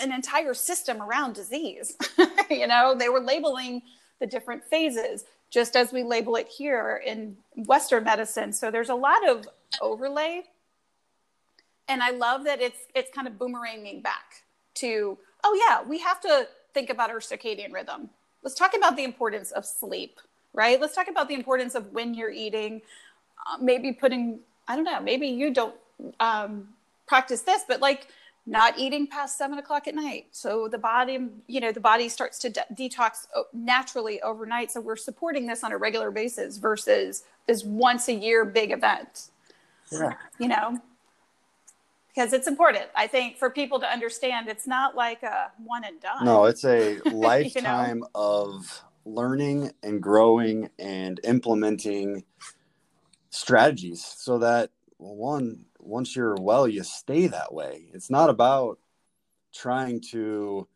an 0.00 0.12
entire 0.12 0.54
system 0.54 1.02
around 1.02 1.34
disease. 1.34 1.96
you 2.50 2.66
know, 2.66 2.94
they 2.94 3.08
were 3.08 3.20
labeling 3.20 3.82
the 4.20 4.26
different 4.26 4.64
phases, 4.64 5.24
just 5.50 5.76
as 5.76 5.92
we 5.92 6.02
label 6.02 6.36
it 6.36 6.48
here 6.48 7.02
in 7.04 7.36
Western 7.54 8.04
medicine. 8.04 8.52
So 8.52 8.70
there's 8.70 8.88
a 8.88 8.94
lot 8.94 9.28
of 9.28 9.46
overlay. 9.80 10.44
And 11.88 12.02
I 12.02 12.10
love 12.10 12.44
that 12.44 12.60
it's 12.60 12.78
it's 12.94 13.10
kind 13.14 13.28
of 13.28 13.34
boomeranging 13.34 14.02
back 14.02 14.42
to, 14.74 15.18
oh 15.44 15.66
yeah, 15.68 15.88
we 15.88 15.98
have 16.00 16.20
to 16.22 16.48
think 16.74 16.90
about 16.90 17.10
our 17.10 17.20
circadian 17.20 17.72
rhythm. 17.72 18.10
Let's 18.42 18.56
talk 18.56 18.76
about 18.76 18.96
the 18.96 19.04
importance 19.04 19.50
of 19.52 19.64
sleep, 19.64 20.20
right? 20.52 20.80
Let's 20.80 20.94
talk 20.94 21.08
about 21.08 21.28
the 21.28 21.34
importance 21.34 21.74
of 21.74 21.92
when 21.92 22.14
you're 22.14 22.30
eating. 22.30 22.82
Uh, 23.46 23.58
maybe 23.58 23.92
putting, 23.92 24.40
I 24.66 24.74
don't 24.74 24.84
know, 24.84 25.00
maybe 25.00 25.28
you 25.28 25.54
don't 25.54 25.74
um, 26.18 26.68
practice 27.06 27.42
this, 27.42 27.62
but 27.66 27.80
like 27.80 28.08
not 28.46 28.78
eating 28.78 29.08
past 29.08 29.36
seven 29.36 29.58
o'clock 29.58 29.88
at 29.88 29.94
night. 29.94 30.28
So 30.30 30.68
the 30.68 30.78
body, 30.78 31.18
you 31.48 31.60
know, 31.60 31.72
the 31.72 31.80
body 31.80 32.08
starts 32.08 32.38
to 32.40 32.50
de- 32.50 32.66
detox 32.74 33.26
oh, 33.34 33.44
naturally 33.52 34.22
overnight. 34.22 34.70
So 34.70 34.80
we're 34.80 34.96
supporting 34.96 35.46
this 35.46 35.64
on 35.64 35.72
a 35.72 35.76
regular 35.76 36.12
basis 36.12 36.56
versus 36.56 37.24
this 37.46 37.64
once 37.64 38.08
a 38.08 38.14
year 38.14 38.44
big 38.44 38.70
event. 38.70 39.30
Yeah. 39.90 40.14
You 40.38 40.48
know, 40.48 40.80
because 42.14 42.32
it's 42.32 42.46
important, 42.46 42.86
I 42.94 43.08
think, 43.08 43.36
for 43.36 43.50
people 43.50 43.78
to 43.80 43.86
understand 43.86 44.48
it's 44.48 44.66
not 44.66 44.94
like 44.94 45.22
a 45.22 45.50
one 45.64 45.84
and 45.84 46.00
done. 46.00 46.24
No, 46.24 46.44
it's 46.44 46.64
a 46.64 46.98
lifetime 47.04 47.96
you 47.96 48.00
know? 48.00 48.08
of 48.14 48.82
learning 49.04 49.72
and 49.82 50.02
growing 50.02 50.70
and 50.78 51.20
implementing 51.24 52.24
strategies 53.30 54.04
so 54.04 54.38
that 54.38 54.70
well, 54.98 55.14
one 55.14 55.65
once 55.86 56.14
you're 56.16 56.36
well, 56.36 56.66
you 56.68 56.82
stay 56.82 57.26
that 57.28 57.52
way. 57.52 57.86
It's 57.92 58.10
not 58.10 58.30
about 58.30 58.78
trying 59.54 60.00
to 60.12 60.68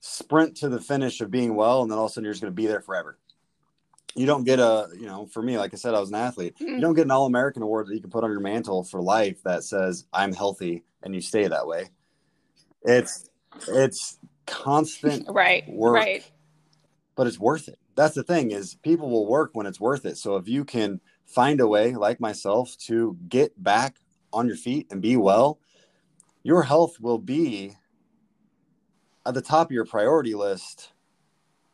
sprint 0.00 0.56
to 0.58 0.68
the 0.68 0.80
finish 0.80 1.20
of 1.20 1.30
being 1.30 1.54
well 1.54 1.82
and 1.82 1.90
then 1.90 1.98
all 1.98 2.06
of 2.06 2.10
a 2.10 2.14
sudden 2.14 2.24
you're 2.24 2.32
just 2.32 2.42
going 2.42 2.52
to 2.52 2.56
be 2.56 2.66
there 2.66 2.80
forever. 2.80 3.18
You 4.14 4.26
don't 4.26 4.44
get 4.44 4.58
a, 4.58 4.88
you 4.94 5.06
know, 5.06 5.26
for 5.26 5.42
me, 5.42 5.58
like 5.58 5.74
I 5.74 5.76
said, 5.76 5.94
I 5.94 6.00
was 6.00 6.08
an 6.08 6.16
athlete. 6.16 6.54
You 6.58 6.66
mm-hmm. 6.66 6.80
don't 6.80 6.94
get 6.94 7.04
an 7.04 7.10
All 7.10 7.26
American 7.26 7.62
award 7.62 7.86
that 7.86 7.94
you 7.94 8.00
can 8.00 8.10
put 8.10 8.24
on 8.24 8.30
your 8.30 8.40
mantle 8.40 8.84
for 8.84 9.00
life 9.00 9.42
that 9.44 9.64
says 9.64 10.06
I'm 10.12 10.32
healthy 10.32 10.84
and 11.02 11.14
you 11.14 11.20
stay 11.20 11.46
that 11.46 11.66
way. 11.66 11.90
It's 12.82 13.28
it's 13.68 14.18
constant 14.46 15.26
right 15.30 15.68
work, 15.68 15.94
right. 15.94 16.30
but 17.16 17.26
it's 17.26 17.38
worth 17.38 17.68
it. 17.68 17.78
That's 17.96 18.14
the 18.14 18.22
thing 18.22 18.50
is 18.50 18.76
people 18.76 19.10
will 19.10 19.26
work 19.26 19.50
when 19.52 19.66
it's 19.66 19.80
worth 19.80 20.06
it. 20.06 20.16
So 20.16 20.36
if 20.36 20.48
you 20.48 20.64
can 20.64 21.00
find 21.26 21.60
a 21.60 21.68
way, 21.68 21.94
like 21.94 22.20
myself, 22.20 22.76
to 22.86 23.16
get 23.28 23.62
back 23.62 23.96
on 24.32 24.46
your 24.46 24.56
feet 24.56 24.86
and 24.90 25.00
be 25.00 25.16
well, 25.16 25.58
your 26.42 26.62
health 26.62 27.00
will 27.00 27.18
be 27.18 27.76
at 29.26 29.34
the 29.34 29.42
top 29.42 29.68
of 29.68 29.72
your 29.72 29.84
priority 29.84 30.34
list 30.34 30.92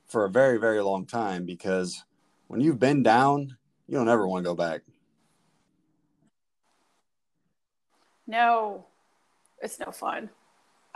for 0.06 0.24
a 0.24 0.30
very, 0.30 0.58
very 0.58 0.80
long 0.80 1.06
time 1.06 1.44
because 1.44 2.04
when 2.48 2.60
you've 2.60 2.78
been 2.78 3.02
down, 3.02 3.56
you 3.86 3.96
don't 3.96 4.08
ever 4.08 4.26
want 4.26 4.44
to 4.44 4.48
go 4.48 4.54
back. 4.54 4.82
No, 8.26 8.86
it's 9.60 9.78
no 9.78 9.92
fun. 9.92 10.30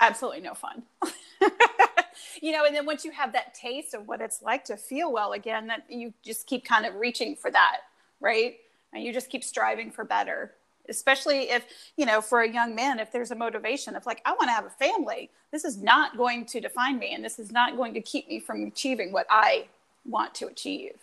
Absolutely 0.00 0.40
no 0.40 0.54
fun. 0.54 0.82
you 2.42 2.52
know, 2.52 2.64
and 2.64 2.74
then 2.74 2.86
once 2.86 3.04
you 3.04 3.10
have 3.10 3.32
that 3.32 3.54
taste 3.54 3.94
of 3.94 4.08
what 4.08 4.20
it's 4.20 4.42
like 4.42 4.64
to 4.64 4.76
feel 4.76 5.12
well 5.12 5.32
again, 5.32 5.66
that 5.66 5.84
you 5.88 6.14
just 6.24 6.46
keep 6.46 6.64
kind 6.64 6.86
of 6.86 6.94
reaching 6.94 7.36
for 7.36 7.50
that, 7.50 7.78
right? 8.20 8.56
And 8.92 9.02
you 9.02 9.12
just 9.12 9.28
keep 9.28 9.44
striving 9.44 9.90
for 9.90 10.04
better 10.04 10.54
especially 10.88 11.50
if 11.50 11.64
you 11.96 12.06
know 12.06 12.20
for 12.20 12.40
a 12.40 12.48
young 12.50 12.74
man 12.74 12.98
if 12.98 13.12
there's 13.12 13.30
a 13.30 13.34
motivation 13.34 13.94
of 13.96 14.04
like 14.06 14.20
i 14.24 14.30
want 14.32 14.44
to 14.44 14.52
have 14.52 14.64
a 14.64 14.70
family 14.70 15.30
this 15.50 15.64
is 15.64 15.76
not 15.78 16.16
going 16.16 16.44
to 16.44 16.60
define 16.60 16.98
me 16.98 17.14
and 17.14 17.24
this 17.24 17.38
is 17.38 17.50
not 17.52 17.76
going 17.76 17.94
to 17.94 18.00
keep 18.00 18.28
me 18.28 18.38
from 18.38 18.64
achieving 18.64 19.12
what 19.12 19.26
i 19.30 19.66
want 20.04 20.34
to 20.34 20.46
achieve 20.46 20.94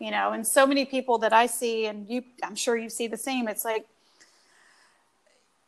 you 0.00 0.10
know? 0.10 0.32
And 0.32 0.46
so 0.46 0.66
many 0.66 0.84
people 0.84 1.18
that 1.18 1.32
i 1.32 1.46
see 1.46 1.86
and 1.86 2.08
you 2.08 2.22
i'm 2.42 2.56
sure 2.56 2.76
you 2.76 2.88
see 2.88 3.06
the 3.06 3.16
same 3.16 3.48
it's 3.48 3.64
like 3.64 3.86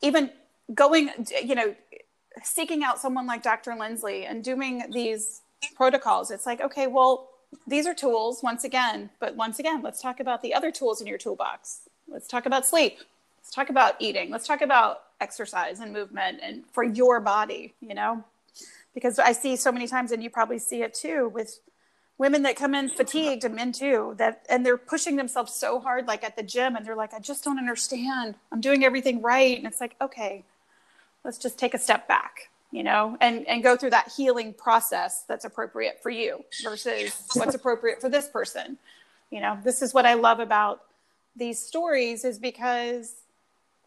even 0.02 0.30
going 0.74 1.10
you 1.42 1.54
know 1.54 1.74
seeking 2.42 2.82
out 2.82 2.98
someone 2.98 3.26
like 3.26 3.42
dr 3.42 3.74
lindsley 3.76 4.26
and 4.26 4.44
doing 4.44 4.82
these 4.92 5.40
protocols 5.74 6.30
it's 6.30 6.44
like 6.44 6.61
okay 6.61 6.86
well 6.86 7.30
these 7.66 7.86
are 7.86 7.94
tools 7.94 8.42
once 8.42 8.64
again 8.64 9.11
but 9.20 9.36
once 9.36 9.59
again 9.59 9.80
let's 9.82 10.02
talk 10.02 10.20
about 10.20 10.42
the 10.42 10.52
other 10.52 10.70
tools 10.70 11.00
in 11.00 11.07
your 11.07 11.18
toolbox. 11.18 11.88
Let's 12.09 12.28
talk 12.28 12.46
about 12.46 12.66
sleep 12.66 12.98
let's 13.47 13.55
talk 13.55 13.70
about 13.70 13.94
eating. 14.01 14.28
Let's 14.28 14.47
talk 14.47 14.61
about 14.61 15.03
exercise 15.20 15.78
and 15.78 15.92
movement 15.92 16.40
and 16.42 16.64
for 16.72 16.82
your 16.82 17.20
body 17.20 17.74
you 17.80 17.94
know? 17.94 18.24
Because 18.92 19.18
i 19.18 19.32
see 19.32 19.57
so 19.57 19.70
many 19.70 19.86
times 19.86 20.11
and 20.11 20.22
you 20.22 20.30
probably 20.30 20.59
see 20.59 20.82
it 20.82 20.94
too 20.94 21.30
with 21.32 21.61
women 22.18 22.42
that 22.42 22.57
come 22.57 22.74
in 22.74 22.88
fatigued 22.88 23.44
and 23.44 23.55
men 23.55 23.70
too 23.72 24.14
that 24.18 24.44
and 24.51 24.66
they're 24.66 24.76
pushing 24.76 25.16
themselves 25.16 25.55
so 25.55 25.78
hard 25.78 26.07
like 26.07 26.24
at 26.24 26.34
the 26.34 26.42
gym 26.42 26.74
and 26.74 26.84
they're 26.84 26.97
like 26.97 27.14
i 27.14 27.20
just 27.20 27.44
don't 27.44 27.59
understand. 27.59 28.34
I'm 28.51 28.61
doing 28.61 28.84
everything 28.84 29.22
right. 29.22 29.57
And 29.57 29.66
it's 29.66 29.80
like 29.80 29.94
okay 30.01 30.42
let's 31.24 31.38
just 31.38 31.57
take 31.57 31.72
a 31.72 31.78
step 31.78 32.09
back 32.09 32.51
you 32.72 32.82
know? 32.82 33.16
And 33.20 33.47
and 33.47 33.62
go 33.62 33.76
through 33.76 33.90
that 33.90 34.12
healing 34.16 34.53
process 34.55 35.22
that's 35.28 35.44
appropriate 35.44 36.03
for 36.03 36.11
you 36.11 36.44
versus 36.64 37.22
what's 37.34 37.55
appropriate 37.55 38.01
for 38.01 38.09
this 38.09 38.28
person 38.28 38.76
you 39.30 39.40
know? 39.40 39.57
This 39.62 39.82
is 39.82 39.94
what 39.94 40.05
i 40.05 40.14
love 40.14 40.40
about 40.40 40.82
these 41.36 41.59
stories 41.59 42.24
is 42.24 42.38
because 42.38 43.14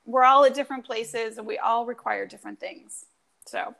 we're 0.10 0.24
all 0.24 0.43
at 0.43 0.55
different 0.55 0.86
places 0.86 1.38
and 1.38 1.45
we 1.45 1.60
all 1.60 1.86
require 1.86 2.26
different 2.26 2.60
things. 2.60 3.05
So 3.45 3.76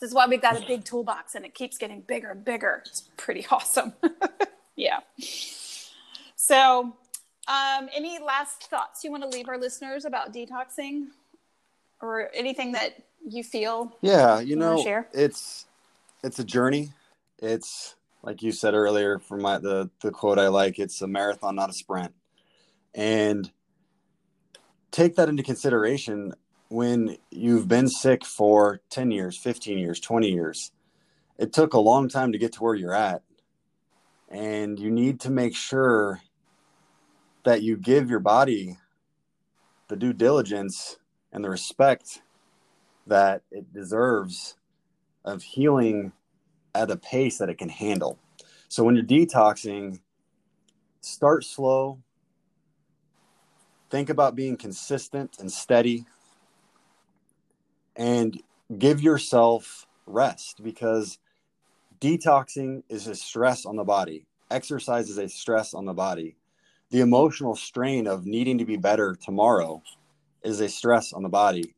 This 0.00 0.08
is 0.08 0.14
why 0.14 0.26
we've 0.26 0.42
got 0.42 0.60
a 0.60 0.66
big 0.66 0.84
toolbox 0.84 1.36
and 1.36 1.44
it 1.44 1.54
keeps 1.54 1.78
getting 1.78 2.00
bigger 2.00 2.32
and 2.32 2.44
bigger. 2.44 2.82
It's 2.86 3.02
pretty 3.16 3.46
awesome. 3.50 3.92
yeah. 4.76 4.98
So, 6.34 6.92
um, 7.46 7.88
any 7.94 8.18
last 8.18 8.64
thoughts 8.64 9.04
you 9.04 9.12
want 9.12 9.22
to 9.22 9.28
leave 9.28 9.48
our 9.48 9.58
listeners 9.58 10.04
about 10.04 10.34
detoxing 10.34 11.06
or 12.02 12.30
anything 12.34 12.72
that 12.72 12.94
you 13.26 13.44
feel? 13.44 13.96
Yeah, 14.00 14.40
you, 14.40 14.48
you 14.48 14.56
know, 14.56 15.04
it's 15.12 15.66
it's 16.24 16.40
a 16.40 16.44
journey. 16.44 16.90
It's 17.38 17.94
like 18.22 18.42
you 18.42 18.50
said 18.50 18.74
earlier 18.74 19.18
from 19.20 19.42
my 19.42 19.58
the 19.58 19.88
the 20.00 20.10
quote 20.10 20.38
I 20.38 20.48
like, 20.48 20.78
it's 20.78 21.00
a 21.00 21.06
marathon, 21.06 21.54
not 21.54 21.70
a 21.70 21.72
sprint. 21.72 22.12
And 22.94 23.50
take 24.98 25.14
that 25.14 25.28
into 25.28 25.44
consideration 25.44 26.34
when 26.70 27.16
you've 27.30 27.68
been 27.68 27.86
sick 27.86 28.24
for 28.24 28.80
10 28.90 29.12
years, 29.12 29.36
15 29.36 29.78
years, 29.78 30.00
20 30.00 30.28
years. 30.28 30.72
It 31.38 31.52
took 31.52 31.72
a 31.72 31.78
long 31.78 32.08
time 32.08 32.32
to 32.32 32.38
get 32.38 32.54
to 32.54 32.64
where 32.64 32.74
you're 32.74 32.92
at. 32.92 33.22
And 34.28 34.76
you 34.76 34.90
need 34.90 35.20
to 35.20 35.30
make 35.30 35.54
sure 35.54 36.20
that 37.44 37.62
you 37.62 37.76
give 37.76 38.10
your 38.10 38.18
body 38.18 38.76
the 39.86 39.94
due 39.94 40.12
diligence 40.12 40.96
and 41.32 41.44
the 41.44 41.48
respect 41.48 42.20
that 43.06 43.42
it 43.52 43.72
deserves 43.72 44.56
of 45.24 45.44
healing 45.44 46.10
at 46.74 46.90
a 46.90 46.96
pace 46.96 47.38
that 47.38 47.48
it 47.48 47.58
can 47.58 47.68
handle. 47.68 48.18
So 48.68 48.82
when 48.82 48.96
you're 48.96 49.04
detoxing, 49.04 50.00
start 51.00 51.44
slow. 51.44 52.00
Think 53.90 54.10
about 54.10 54.36
being 54.36 54.56
consistent 54.56 55.36
and 55.38 55.50
steady 55.50 56.04
and 57.96 58.40
give 58.78 59.00
yourself 59.00 59.86
rest 60.06 60.62
because 60.62 61.18
detoxing 62.00 62.82
is 62.88 63.06
a 63.06 63.14
stress 63.14 63.64
on 63.64 63.76
the 63.76 63.84
body. 63.84 64.26
Exercise 64.50 65.08
is 65.08 65.18
a 65.18 65.28
stress 65.28 65.74
on 65.74 65.84
the 65.84 65.92
body. 65.94 66.36
The 66.90 67.00
emotional 67.00 67.54
strain 67.54 68.06
of 68.06 68.26
needing 68.26 68.58
to 68.58 68.64
be 68.64 68.76
better 68.76 69.14
tomorrow 69.14 69.82
is 70.42 70.60
a 70.60 70.68
stress 70.68 71.12
on 71.12 71.22
the 71.22 71.28
body. 71.28 71.74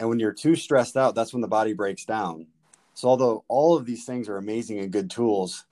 And 0.00 0.08
when 0.08 0.20
you're 0.20 0.32
too 0.32 0.54
stressed 0.54 0.96
out, 0.96 1.14
that's 1.14 1.32
when 1.32 1.42
the 1.42 1.48
body 1.48 1.72
breaks 1.72 2.04
down. 2.04 2.46
So, 2.94 3.08
although 3.08 3.44
all 3.48 3.76
of 3.76 3.84
these 3.84 4.04
things 4.04 4.28
are 4.28 4.38
amazing 4.38 4.78
and 4.78 4.90
good 4.90 5.10
tools, 5.10 5.66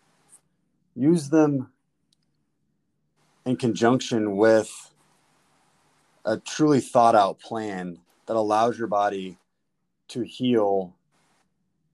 use 0.94 1.28
them 1.28 1.70
in 3.44 3.56
conjunction 3.56 4.36
with 4.36 4.90
a 6.26 6.36
truly 6.38 6.80
thought 6.80 7.14
out 7.14 7.38
plan 7.38 7.98
that 8.26 8.36
allows 8.36 8.78
your 8.78 8.88
body 8.88 9.38
to 10.08 10.22
heal 10.22 10.94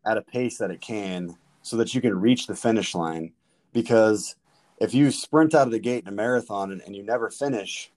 at 0.05 0.17
a 0.17 0.23
pace 0.23 0.59
that 0.59 0.71
it 0.71 0.81
can 0.81 1.37
so 1.61 1.77
that 1.77 1.95
you 1.95 2.01
can 2.01 2.19
reach 2.19 2.47
the 2.47 2.57
finish 2.57 2.95
line. 2.95 3.33
Because 3.73 4.35
if 4.79 4.95
you 4.95 5.11
sprint 5.11 5.55
out 5.55 5.69
of 5.69 5.73
the 5.73 5.79
gate 5.79 6.03
in 6.03 6.09
a 6.09 6.17
marathon 6.17 6.73
and, 6.73 6.81
and 6.83 6.97
you 6.97 7.03
never 7.03 7.31
finish, 7.31 7.93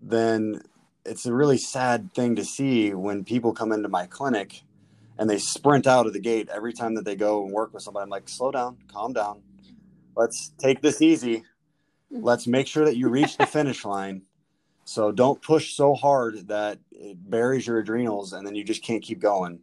then 0.00 0.62
it's 1.04 1.26
a 1.26 1.34
really 1.34 1.58
sad 1.58 2.14
thing 2.14 2.36
to 2.36 2.44
see 2.44 2.94
when 2.94 3.24
people 3.24 3.52
come 3.52 3.72
into 3.72 3.88
my 3.88 4.06
clinic 4.06 4.62
and 5.18 5.28
they 5.28 5.38
sprint 5.38 5.86
out 5.86 6.06
of 6.06 6.12
the 6.12 6.20
gate 6.20 6.48
every 6.52 6.72
time 6.72 6.94
that 6.94 7.04
they 7.04 7.16
go 7.16 7.44
and 7.44 7.52
work 7.52 7.74
with 7.74 7.82
somebody. 7.82 8.04
I'm 8.04 8.10
like, 8.10 8.28
slow 8.28 8.50
down, 8.50 8.78
calm 8.88 9.12
down. 9.12 9.42
Let's 10.16 10.52
take 10.58 10.80
this 10.80 11.02
easy. 11.02 11.42
Let's 12.10 12.46
make 12.46 12.66
sure 12.66 12.84
that 12.84 12.96
you 12.96 13.08
reach 13.08 13.36
the 13.36 13.46
finish 13.46 13.84
line. 13.84 14.22
So 14.84 15.10
don't 15.10 15.40
push 15.40 15.74
so 15.74 15.94
hard 15.94 16.48
that 16.48 16.78
it 16.92 17.16
buries 17.30 17.66
your 17.66 17.78
adrenals 17.78 18.34
and 18.34 18.46
then 18.46 18.54
you 18.54 18.64
just 18.64 18.82
can't 18.82 19.02
keep 19.02 19.18
going. 19.18 19.60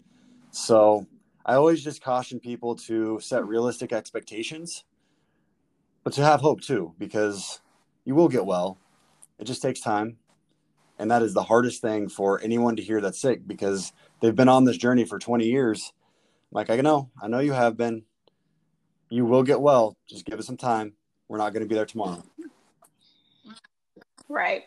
So 0.49 1.05
I 1.45 1.55
always 1.55 1.83
just 1.83 2.03
caution 2.03 2.39
people 2.39 2.75
to 2.77 3.19
set 3.19 3.45
realistic 3.45 3.93
expectations, 3.93 4.83
but 6.03 6.13
to 6.13 6.23
have 6.23 6.41
hope 6.41 6.61
too, 6.61 6.93
because 6.97 7.61
you 8.03 8.15
will 8.15 8.29
get 8.29 8.45
well. 8.45 8.79
It 9.39 9.45
just 9.45 9.61
takes 9.61 9.79
time. 9.79 10.17
And 10.97 11.09
that 11.09 11.23
is 11.23 11.33
the 11.33 11.43
hardest 11.43 11.81
thing 11.81 12.09
for 12.09 12.39
anyone 12.41 12.75
to 12.75 12.83
hear 12.83 13.01
that's 13.01 13.19
sick 13.19 13.47
because 13.47 13.91
they've 14.21 14.35
been 14.35 14.49
on 14.49 14.65
this 14.65 14.77
journey 14.77 15.03
for 15.03 15.17
20 15.17 15.45
years. 15.45 15.93
Like, 16.51 16.69
I 16.69 16.75
know, 16.81 17.09
I 17.21 17.27
know 17.27 17.39
you 17.39 17.53
have 17.53 17.77
been. 17.77 18.03
You 19.09 19.25
will 19.25 19.43
get 19.43 19.61
well. 19.61 19.97
Just 20.07 20.25
give 20.25 20.39
it 20.39 20.43
some 20.43 20.57
time. 20.57 20.93
We're 21.27 21.37
not 21.37 21.53
going 21.53 21.63
to 21.63 21.67
be 21.69 21.75
there 21.75 21.85
tomorrow. 21.85 22.23
Right. 24.29 24.63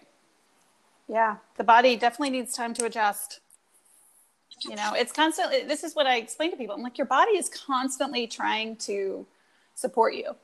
Yeah. 1.08 1.36
The 1.56 1.64
body 1.64 1.96
definitely 1.96 2.30
needs 2.30 2.54
time 2.54 2.74
to 2.74 2.84
adjust. 2.84 3.40
You 4.68 4.76
know, 4.76 4.92
it's 4.94 5.12
constantly, 5.12 5.64
this 5.64 5.84
is 5.84 5.94
what 5.94 6.06
I 6.06 6.16
explain 6.16 6.50
to 6.50 6.56
people. 6.56 6.74
I'm 6.74 6.82
like, 6.82 6.96
your 6.96 7.06
body 7.06 7.32
is 7.32 7.48
constantly 7.48 8.26
trying 8.26 8.76
to 8.76 9.26
support 9.74 10.14
you 10.14 10.36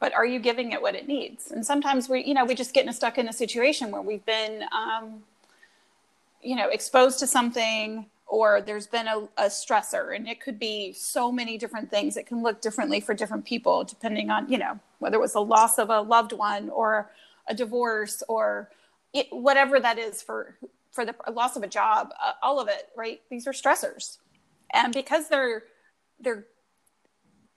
but 0.00 0.14
are 0.14 0.26
you 0.26 0.38
giving 0.38 0.72
it 0.72 0.80
what 0.80 0.94
it 0.94 1.06
needs 1.08 1.50
and 1.50 1.64
sometimes 1.64 2.08
we 2.08 2.24
you 2.24 2.34
know 2.34 2.44
we 2.44 2.54
just 2.54 2.72
get 2.72 2.92
stuck 2.94 3.18
in 3.18 3.28
a 3.28 3.32
situation 3.32 3.90
where 3.90 4.02
we've 4.02 4.24
been 4.24 4.64
um, 4.72 5.22
you 6.42 6.56
know 6.56 6.68
exposed 6.68 7.18
to 7.18 7.26
something 7.26 8.06
or 8.26 8.60
there's 8.60 8.86
been 8.86 9.08
a, 9.08 9.18
a, 9.38 9.46
stressor 9.46 10.14
and 10.14 10.28
it 10.28 10.38
could 10.38 10.58
be 10.58 10.92
so 10.92 11.32
many 11.32 11.56
different 11.58 11.90
things 11.90 12.16
it 12.16 12.26
can 12.26 12.42
look 12.42 12.60
differently 12.60 13.00
for 13.00 13.14
different 13.14 13.44
people 13.44 13.84
depending 13.84 14.30
on 14.30 14.48
you 14.50 14.58
know 14.58 14.78
whether 14.98 15.16
it 15.16 15.20
was 15.20 15.32
the 15.32 15.42
loss 15.42 15.78
of 15.78 15.90
a 15.90 16.00
loved 16.00 16.32
one 16.32 16.68
or 16.70 17.10
a 17.48 17.54
divorce 17.54 18.22
or 18.28 18.68
it, 19.12 19.26
whatever 19.30 19.80
that 19.80 19.98
is 19.98 20.22
for 20.22 20.56
for 20.92 21.04
the 21.04 21.14
loss 21.32 21.56
of 21.56 21.62
a 21.62 21.68
job 21.68 22.10
uh, 22.22 22.32
all 22.42 22.60
of 22.60 22.68
it 22.68 22.88
right 22.96 23.20
these 23.30 23.46
are 23.46 23.52
stressors 23.52 24.18
and 24.72 24.92
because 24.92 25.28
they're 25.28 25.64
they're 26.20 26.46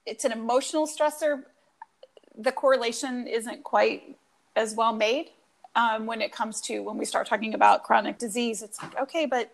it's 0.05 0.25
an 0.25 0.31
emotional 0.31 0.87
stressor 0.87 1.43
the 2.37 2.51
correlation 2.51 3.27
isn't 3.27 3.63
quite 3.63 4.17
as 4.55 4.75
well 4.75 4.93
made 4.93 5.29
um, 5.75 6.05
when 6.05 6.21
it 6.21 6.31
comes 6.31 6.61
to 6.61 6.79
when 6.79 6.97
we 6.97 7.05
start 7.05 7.27
talking 7.27 7.53
about 7.53 7.83
chronic 7.83 8.17
disease. 8.17 8.61
It's 8.61 8.81
like, 8.81 8.97
okay, 8.99 9.25
but 9.25 9.51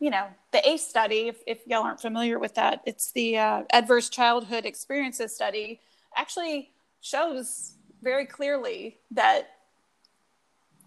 you 0.00 0.10
know, 0.10 0.26
the 0.50 0.68
ACE 0.68 0.84
study, 0.84 1.28
if, 1.28 1.36
if 1.46 1.64
y'all 1.64 1.84
aren't 1.84 2.00
familiar 2.00 2.40
with 2.40 2.56
that, 2.56 2.80
it's 2.84 3.12
the 3.12 3.38
uh, 3.38 3.62
Adverse 3.72 4.08
Childhood 4.08 4.66
Experiences 4.66 5.32
study, 5.32 5.78
actually 6.16 6.70
shows 7.00 7.74
very 8.02 8.26
clearly 8.26 8.96
that 9.12 9.48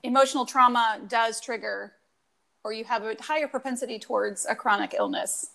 emotional 0.05 0.45
trauma 0.45 0.99
does 1.07 1.41
trigger 1.41 1.93
or 2.63 2.73
you 2.73 2.83
have 2.83 3.03
a 3.03 3.15
higher 3.21 3.47
propensity 3.47 3.99
towards 3.99 4.45
a 4.49 4.55
chronic 4.55 4.95
illness 4.97 5.51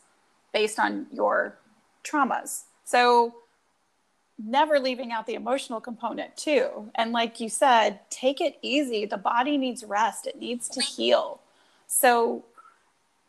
based 0.53 0.79
on 0.79 1.07
your 1.13 1.59
traumas. 2.05 2.63
So 2.85 3.35
never 4.39 4.79
leaving 4.79 5.13
out 5.13 5.27
the 5.27 5.35
emotional 5.35 5.81
component 5.81 6.37
too. 6.37 6.91
And 6.95 7.13
like 7.13 7.41
you 7.41 7.49
said, 7.49 8.01
take 8.11 8.41
it 8.41 8.59
easy. 8.63 9.07
The 9.07 9.17
body 9.17 9.59
needs 9.59 9.85
rest, 9.85 10.27
it 10.27 10.39
needs 10.39 10.69
to 10.71 10.81
heal. 10.81 11.41
So 11.87 12.45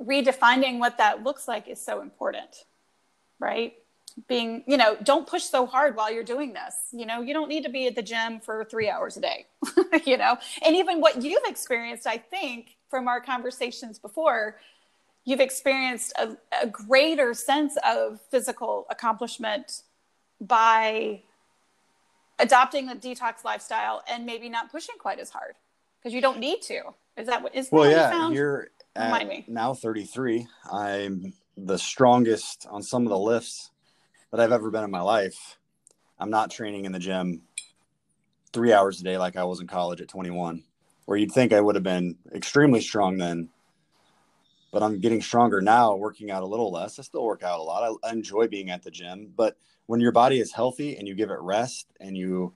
redefining 0.02 0.80
what 0.80 0.98
that 0.98 1.24
looks 1.24 1.48
like 1.48 1.68
is 1.68 1.82
so 1.82 2.02
important, 2.02 2.66
right? 3.40 3.74
Being, 4.28 4.64
you 4.68 4.78
know, 4.78 4.98
don't 5.04 5.28
push 5.28 5.44
so 5.44 5.66
hard 5.66 5.96
while 5.96 6.12
you're 6.12 6.24
doing 6.24 6.54
this. 6.54 6.76
You 6.92 7.06
know, 7.06 7.22
you 7.22 7.34
don't 7.34 7.50
need 7.50 7.64
to 7.64 7.70
be 7.70 7.88
at 7.88 7.96
the 7.96 8.02
gym 8.02 8.40
for 8.40 8.66
three 8.66 8.90
hours 8.90 9.18
a 9.18 9.22
day, 9.22 9.46
you 10.06 10.18
know, 10.18 10.38
and 10.66 10.76
even 10.76 11.02
what 11.02 11.22
you've 11.22 11.44
experienced, 11.46 12.08
I 12.08 12.18
think, 12.18 12.78
from 12.90 13.08
our 13.08 13.22
conversations 13.22 14.00
before, 14.00 14.58
you've 15.24 15.40
experienced 15.40 16.14
a, 16.18 16.36
a 16.62 16.68
greater 16.68 17.34
sense 17.34 17.78
of 17.86 18.20
physical 18.30 18.86
accomplishment 18.90 19.84
by 20.40 21.22
adopting 22.40 22.90
a 22.90 22.96
detox 22.96 23.44
lifestyle 23.46 24.04
and 24.10 24.26
maybe 24.26 24.50
not 24.50 24.72
pushing 24.72 24.96
quite 24.98 25.20
as 25.20 25.30
hard 25.30 25.56
because 26.00 26.14
you 26.14 26.22
don't 26.22 26.40
need 26.40 26.62
to. 26.64 26.82
Is 27.18 27.28
that 27.28 27.44
what 27.44 27.54
is 27.56 27.70
well, 27.72 27.90
yeah, 27.90 28.30
you 28.30 28.36
you're 28.36 28.68
Remind 28.98 29.30
me. 29.30 29.46
now 29.48 29.74
33. 29.74 30.48
I'm 30.72 31.34
the 31.56 31.78
strongest 31.78 32.68
on 32.70 32.84
some 32.84 33.04
of 33.04 33.10
the 33.10 33.18
lifts 33.18 33.71
that 34.32 34.40
I've 34.40 34.52
ever 34.52 34.72
been 34.72 34.84
in 34.84 34.92
my 34.92 35.02
life. 35.02 35.58
I'm 36.18 36.30
not 36.30 36.52
training 36.52 36.86
in 36.86 36.92
the 36.92 37.00
gym 37.00 37.42
three 38.54 38.74
hours 38.74 39.02
a 39.02 39.04
day 39.04 39.18
like 39.18 39.36
I 39.36 39.44
was 39.44 39.60
in 39.60 39.68
college 39.68 40.02
at 40.02 40.08
21, 40.08 40.64
where 41.06 41.18
you'd 41.18 41.32
think 41.32 41.54
I 41.54 41.62
would 41.62 41.76
have 41.76 41.84
been 41.84 42.18
extremely 42.34 42.82
strong 42.82 43.18
then. 43.18 43.50
But 44.72 44.84
I'm 44.84 45.00
getting 45.00 45.22
stronger 45.22 45.62
now, 45.62 45.96
working 45.96 46.32
out 46.32 46.44
a 46.44 46.48
little 46.48 46.72
less. 46.72 46.98
I 46.98 47.02
still 47.02 47.26
work 47.26 47.44
out 47.44 47.60
a 47.60 47.64
lot. 47.64 47.98
I, 48.04 48.08
I 48.08 48.14
enjoy 48.14 48.48
being 48.48 48.70
at 48.70 48.84
the 48.84 48.92
gym, 48.92 49.34
but 49.36 49.58
when 49.86 50.00
your 50.00 50.14
body 50.14 50.40
is 50.40 50.54
healthy 50.54 50.96
and 50.96 51.08
you 51.08 51.16
give 51.16 51.30
it 51.30 51.40
rest 51.42 51.88
and 52.00 52.16
you 52.16 52.54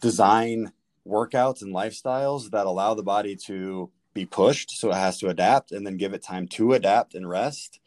design 0.00 0.72
workouts 1.06 1.60
and 1.60 1.74
lifestyles 1.74 2.50
that 2.50 2.64
allow 2.64 2.94
the 2.94 3.02
body 3.02 3.36
to 3.36 3.90
be 4.14 4.24
pushed 4.24 4.70
so 4.70 4.90
it 4.90 4.94
has 4.94 5.18
to 5.18 5.28
adapt 5.28 5.72
and 5.72 5.86
then 5.86 5.96
give 5.96 6.14
it 6.14 6.22
time 6.22 6.46
to 6.46 6.72
adapt 6.72 7.14
and 7.14 7.28
rest 7.28 7.80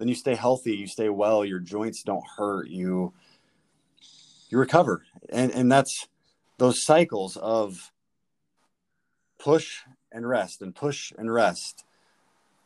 then 0.00 0.08
you 0.08 0.14
stay 0.16 0.34
healthy 0.34 0.74
you 0.74 0.88
stay 0.88 1.08
well 1.08 1.44
your 1.44 1.60
joints 1.60 2.02
don't 2.02 2.24
hurt 2.36 2.68
you 2.68 3.12
you 4.48 4.58
recover 4.58 5.04
and 5.28 5.52
and 5.52 5.70
that's 5.70 6.08
those 6.58 6.84
cycles 6.84 7.36
of 7.36 7.92
push 9.38 9.82
and 10.10 10.28
rest 10.28 10.60
and 10.60 10.74
push 10.74 11.12
and 11.16 11.32
rest 11.32 11.84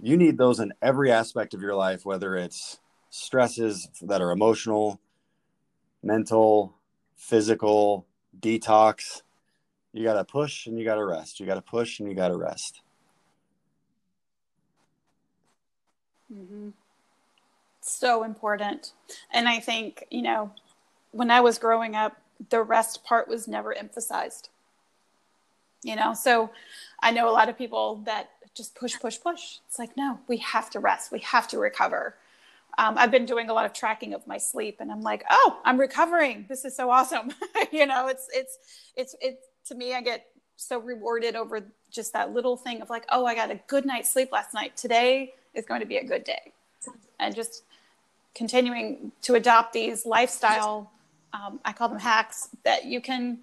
you 0.00 0.16
need 0.16 0.38
those 0.38 0.58
in 0.58 0.72
every 0.80 1.12
aspect 1.12 1.52
of 1.52 1.60
your 1.60 1.74
life 1.74 2.06
whether 2.06 2.34
it's 2.36 2.78
stresses 3.14 3.88
that 4.02 4.20
are 4.20 4.32
emotional, 4.32 5.00
mental, 6.02 6.74
physical, 7.16 8.06
detox. 8.38 9.22
You 9.92 10.02
got 10.02 10.14
to 10.14 10.24
push 10.24 10.66
and 10.66 10.76
you 10.76 10.84
got 10.84 10.96
to 10.96 11.04
rest. 11.04 11.38
You 11.38 11.46
got 11.46 11.54
to 11.54 11.62
push 11.62 12.00
and 12.00 12.08
you 12.08 12.16
got 12.16 12.28
to 12.28 12.36
rest. 12.36 12.82
Mm-hmm. 16.32 16.70
So 17.86 18.24
important. 18.24 18.92
And 19.30 19.46
I 19.46 19.60
think, 19.60 20.06
you 20.10 20.22
know, 20.22 20.50
when 21.12 21.30
I 21.30 21.42
was 21.42 21.58
growing 21.58 21.94
up, 21.94 22.16
the 22.48 22.62
rest 22.62 23.04
part 23.04 23.28
was 23.28 23.46
never 23.46 23.74
emphasized. 23.74 24.48
You 25.82 25.94
know, 25.94 26.14
so 26.14 26.50
I 27.02 27.10
know 27.10 27.28
a 27.28 27.32
lot 27.32 27.50
of 27.50 27.58
people 27.58 27.96
that 28.06 28.30
just 28.54 28.74
push, 28.74 28.98
push, 28.98 29.20
push. 29.20 29.58
It's 29.68 29.78
like, 29.78 29.98
no, 29.98 30.18
we 30.28 30.38
have 30.38 30.70
to 30.70 30.80
rest. 30.80 31.12
We 31.12 31.18
have 31.20 31.46
to 31.48 31.58
recover. 31.58 32.14
Um, 32.78 32.94
I've 32.96 33.10
been 33.10 33.26
doing 33.26 33.50
a 33.50 33.52
lot 33.52 33.66
of 33.66 33.74
tracking 33.74 34.14
of 34.14 34.26
my 34.26 34.38
sleep, 34.38 34.78
and 34.80 34.90
I'm 34.90 35.02
like, 35.02 35.22
oh, 35.28 35.60
I'm 35.62 35.78
recovering. 35.78 36.46
This 36.48 36.64
is 36.64 36.74
so 36.74 36.90
awesome. 36.90 37.32
you 37.70 37.84
know, 37.84 38.08
it's 38.08 38.28
it's 38.32 38.58
it's 38.96 39.14
it's 39.20 39.46
to 39.68 39.74
me, 39.74 39.94
I 39.94 40.00
get 40.00 40.26
so 40.56 40.78
rewarded 40.78 41.36
over 41.36 41.60
just 41.90 42.14
that 42.14 42.32
little 42.32 42.56
thing 42.56 42.80
of 42.80 42.88
like, 42.88 43.04
oh, 43.10 43.26
I 43.26 43.34
got 43.34 43.50
a 43.50 43.60
good 43.66 43.84
night's 43.84 44.10
sleep 44.10 44.32
last 44.32 44.54
night. 44.54 44.74
Today 44.74 45.34
is 45.52 45.66
going 45.66 45.80
to 45.80 45.86
be 45.86 45.98
a 45.98 46.04
good 46.04 46.24
day, 46.24 46.52
and 47.20 47.34
just 47.36 47.62
continuing 48.34 49.12
to 49.22 49.34
adopt 49.34 49.72
these 49.72 50.04
lifestyle, 50.06 50.90
um, 51.32 51.60
I 51.64 51.72
call 51.72 51.88
them 51.88 51.98
hacks 51.98 52.48
that 52.64 52.84
you 52.84 53.00
can 53.00 53.38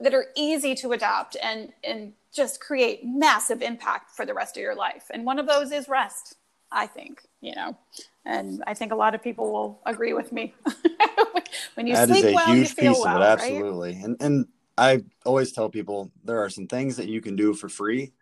that 0.00 0.14
are 0.14 0.26
easy 0.36 0.74
to 0.76 0.92
adopt 0.92 1.36
and 1.42 1.72
and 1.82 2.12
just 2.32 2.60
create 2.60 3.04
massive 3.04 3.62
impact 3.62 4.10
for 4.10 4.26
the 4.26 4.34
rest 4.34 4.56
of 4.56 4.60
your 4.60 4.74
life. 4.74 5.06
And 5.12 5.24
one 5.24 5.38
of 5.38 5.46
those 5.46 5.72
is 5.72 5.88
rest, 5.88 6.36
I 6.70 6.86
think, 6.86 7.22
you 7.40 7.54
know. 7.54 7.76
And 8.24 8.62
I 8.66 8.74
think 8.74 8.92
a 8.92 8.94
lot 8.94 9.14
of 9.14 9.22
people 9.22 9.50
will 9.50 9.80
agree 9.86 10.12
with 10.12 10.30
me. 10.30 10.54
when 11.74 11.86
you 11.86 11.94
that 11.94 12.08
sleep 12.08 12.24
is 12.24 12.32
a 12.32 12.34
well, 12.34 12.54
huge 12.54 12.68
you 12.68 12.74
feel 12.74 12.94
piece 12.94 13.04
well, 13.04 13.16
of 13.16 13.22
it, 13.22 13.42
right? 13.42 13.52
absolutely. 13.52 14.00
And 14.02 14.16
and 14.20 14.46
I 14.76 15.04
always 15.24 15.52
tell 15.52 15.68
people 15.68 16.12
there 16.22 16.40
are 16.40 16.50
some 16.50 16.66
things 16.66 16.96
that 16.96 17.08
you 17.08 17.20
can 17.20 17.34
do 17.34 17.54
for 17.54 17.68
free 17.68 18.12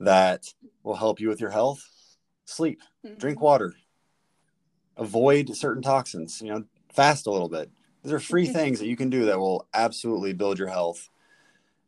that 0.00 0.54
will 0.82 0.96
help 0.96 1.20
you 1.20 1.28
with 1.28 1.40
your 1.40 1.50
health. 1.50 1.86
Sleep, 2.46 2.80
Mhm. 3.04 3.18
drink 3.18 3.40
water, 3.40 3.74
avoid 4.96 5.54
certain 5.54 5.82
toxins, 5.82 6.40
you 6.40 6.50
know, 6.50 6.64
fast 6.92 7.26
a 7.26 7.30
little 7.30 7.48
bit. 7.48 7.70
These 8.02 8.12
are 8.12 8.20
free 8.20 8.44
mm-hmm. 8.44 8.54
things 8.54 8.78
that 8.78 8.86
you 8.86 8.96
can 8.96 9.10
do 9.10 9.26
that 9.26 9.38
will 9.38 9.66
absolutely 9.74 10.32
build 10.32 10.58
your 10.58 10.68
health. 10.68 11.10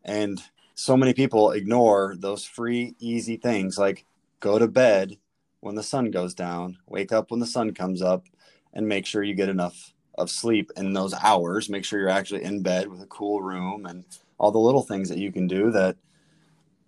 And 0.05 0.43
so 0.75 0.97
many 0.97 1.15
people 1.15 1.53
ignore 1.53 2.17
those 2.19 2.45
free, 2.45 2.95
easy 2.99 3.37
things 3.37 3.79
like 3.79 4.05
go 4.41 4.59
to 4.59 4.69
bed 4.69 5.17
when 5.61 5.75
the 5.75 5.83
sun 5.83 6.11
goes 6.11 6.35
down, 6.35 6.79
wake 6.87 7.13
up 7.13 7.31
when 7.31 7.41
the 7.41 7.47
sun 7.47 7.75
comes 7.75 8.03
up, 8.03 8.27
and 8.73 8.89
make 8.89 9.07
sure 9.07 9.23
you 9.23 9.35
get 9.35 9.49
enough 9.49 9.93
of 10.17 10.31
sleep 10.31 10.71
in 10.77 10.93
those 10.93 11.15
hours. 11.15 11.69
Make 11.69 11.85
sure 11.85 11.99
you're 11.99 12.09
actually 12.09 12.45
in 12.45 12.63
bed 12.63 12.89
with 12.89 13.03
a 13.03 13.07
cool 13.07 13.43
room 13.43 13.87
and 13.87 14.05
all 14.39 14.51
the 14.51 14.59
little 14.59 14.83
things 14.83 15.09
that 15.09 15.19
you 15.19 15.33
can 15.33 15.47
do 15.47 15.71
that 15.73 15.97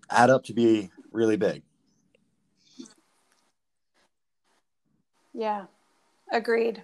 add 0.08 0.30
up 0.30 0.44
to 0.44 0.52
be 0.52 0.90
really 1.12 1.36
big. 1.36 1.62
Yeah, 5.32 5.66
agreed. 6.30 6.82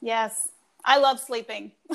Yes, 0.00 0.48
I 0.84 0.98
love 0.98 1.20
sleeping. 1.20 1.72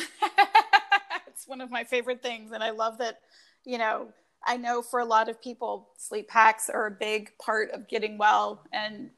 it's 1.28 1.48
one 1.48 1.62
of 1.62 1.70
my 1.70 1.84
favorite 1.84 2.22
things. 2.22 2.52
And 2.52 2.64
I 2.64 2.72
love 2.72 2.98
that, 3.00 3.20
you 3.66 3.78
know, 3.78 4.08
I 4.46 4.58
know 4.58 4.82
for 4.82 5.00
a 5.00 5.06
lot 5.06 5.30
of 5.30 5.42
people, 5.42 5.90
sleep 5.98 6.32
hacks 6.32 6.70
are 6.70 6.88
a 6.88 6.92
big 6.92 7.38
part 7.38 7.72
of 7.72 7.88
getting 7.88 8.18
well 8.18 8.62
and 8.72 9.10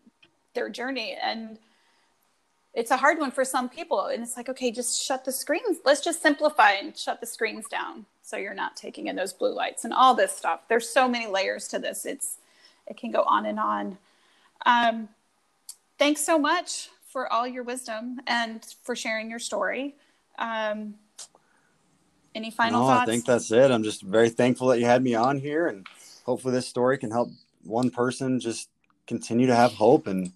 their 0.53 0.69
journey. 0.69 1.17
And 1.21 1.59
it's 2.73 2.91
a 2.91 2.97
hard 2.97 3.19
one 3.19 3.31
for 3.31 3.45
some 3.45 3.69
people. 3.69 4.07
And 4.07 4.23
it's 4.23 4.37
like, 4.37 4.49
okay, 4.49 4.71
just 4.71 5.03
shut 5.03 5.23
the 5.25 5.31
screens. 5.31 5.77
Let's 5.85 6.01
just 6.01 6.21
simplify 6.21 6.71
and 6.71 6.97
shut 6.97 7.19
the 7.19 7.27
screens 7.27 7.67
down 7.67 8.05
so 8.23 8.37
you're 8.37 8.53
not 8.53 8.75
taking 8.75 9.07
in 9.07 9.15
those 9.15 9.33
blue 9.33 9.53
lights 9.53 9.85
and 9.85 9.93
all 9.93 10.15
this 10.15 10.35
stuff. 10.35 10.61
There's 10.67 10.89
so 10.89 11.07
many 11.07 11.27
layers 11.27 11.67
to 11.69 11.79
this. 11.79 12.05
It's, 12.05 12.37
it 12.87 12.97
can 12.97 13.11
go 13.11 13.23
on 13.23 13.45
and 13.45 13.59
on. 13.59 13.97
Um, 14.65 15.09
thanks 15.97 16.21
so 16.21 16.37
much 16.37 16.89
for 17.09 17.31
all 17.31 17.47
your 17.47 17.63
wisdom 17.63 18.19
and 18.27 18.63
for 18.83 18.95
sharing 18.95 19.29
your 19.29 19.39
story. 19.39 19.95
Um, 20.37 20.95
any 22.35 22.51
final 22.51 22.81
no, 22.81 22.87
thoughts? 22.87 23.01
I 23.01 23.05
think 23.05 23.25
that's 23.25 23.51
it. 23.51 23.71
I'm 23.71 23.83
just 23.83 24.03
very 24.03 24.29
thankful 24.29 24.67
that 24.67 24.79
you 24.79 24.85
had 24.85 25.03
me 25.03 25.15
on 25.15 25.39
here, 25.39 25.67
and 25.67 25.85
hopefully 26.23 26.53
this 26.53 26.67
story 26.67 26.97
can 26.97 27.11
help 27.11 27.29
one 27.63 27.89
person 27.89 28.39
just 28.39 28.69
continue 29.07 29.47
to 29.47 29.55
have 29.55 29.73
hope 29.73 30.07
and 30.07 30.31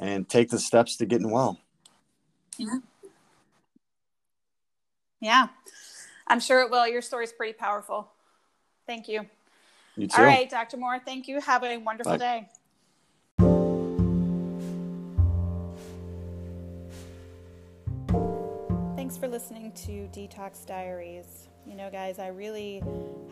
and 0.00 0.28
take 0.28 0.48
the 0.48 0.58
steps 0.58 0.96
to 0.96 1.06
getting 1.06 1.30
well. 1.30 1.58
yeah, 2.56 2.78
Yeah. 5.20 5.48
I'm 6.28 6.40
sure 6.40 6.60
it 6.60 6.70
will. 6.70 6.86
Your 6.86 7.02
story 7.02 7.24
is 7.24 7.32
pretty 7.32 7.54
powerful. 7.54 8.12
Thank 8.86 9.08
you. 9.08 9.26
You 9.96 10.06
too. 10.06 10.20
All 10.20 10.26
right, 10.26 10.48
Dr. 10.48 10.76
Moore, 10.76 11.00
thank 11.04 11.26
you. 11.26 11.40
Have 11.40 11.64
a 11.64 11.78
wonderful 11.78 12.12
Bye. 12.12 12.18
day. 12.18 12.48
Thanks 19.08 19.16
for 19.16 19.28
listening 19.28 19.72
to 19.86 20.06
Detox 20.12 20.66
Diaries. 20.66 21.48
You 21.66 21.76
know, 21.76 21.88
guys, 21.90 22.18
I 22.18 22.26
really, 22.26 22.82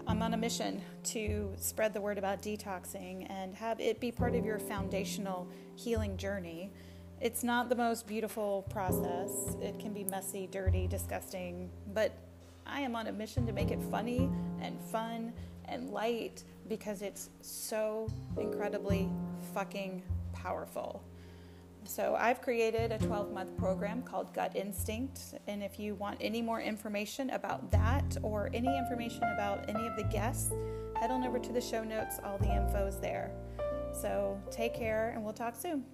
I'm 0.07 0.22
on 0.22 0.33
a 0.33 0.37
mission 0.39 0.81
to 1.05 1.53
spread 1.59 1.93
the 1.93 2.01
word 2.01 2.16
about 2.16 2.41
detoxing 2.41 3.27
and 3.29 3.55
have 3.55 3.79
it 3.79 4.01
be 4.01 4.11
part 4.11 4.35
of 4.35 4.43
your 4.43 4.59
foundational 4.59 5.47
healing 5.74 6.16
journey. 6.16 6.72
It's 7.20 7.45
not 7.45 7.68
the 7.68 7.74
most 7.74 8.07
beautiful 8.07 8.64
process. 8.70 9.55
It 9.61 9.79
can 9.79 9.93
be 9.93 10.03
messy, 10.05 10.49
dirty, 10.51 10.87
disgusting, 10.87 11.68
but 11.93 12.11
I 12.66 12.81
am 12.81 12.97
on 12.97 13.09
a 13.09 13.12
mission 13.12 13.45
to 13.45 13.53
make 13.53 13.70
it 13.70 13.83
funny 13.91 14.31
and 14.62 14.81
fun 14.81 15.31
and 15.66 15.91
light 15.91 16.43
because 16.70 17.03
it's 17.03 17.29
so 17.43 18.09
incredibly 18.39 19.11
fucking 19.53 20.03
powerful. 20.33 21.03
So, 21.87 22.16
I've 22.18 22.43
created 22.43 22.93
a 22.93 22.99
12 22.99 23.32
month 23.32 23.57
program 23.57 24.03
called 24.03 24.34
Gut 24.34 24.57
Instinct. 24.57 25.34
And 25.47 25.62
if 25.62 25.78
you 25.78 25.95
want 25.95 26.18
any 26.20 26.43
more 26.43 26.61
information 26.61 27.30
about 27.30 27.70
that 27.70 28.16
or 28.22 28.51
any 28.53 28.76
information 28.76 29.22
about 29.34 29.68
any 29.68 29.87
of 29.87 29.97
the 29.97 30.05
guests, 30.05 30.53
head 30.97 31.11
on 31.11 31.24
over 31.24 31.39
to 31.39 31.53
the 31.53 31.61
show 31.61 31.84
notes. 31.84 32.16
All 32.24 32.39
the 32.39 32.55
info 32.55 32.87
is 32.87 32.99
there. 32.99 33.30
So, 33.93 34.41
take 34.51 34.74
care 34.74 35.12
and 35.14 35.24
we'll 35.24 35.32
talk 35.32 35.55
soon. 35.57 35.84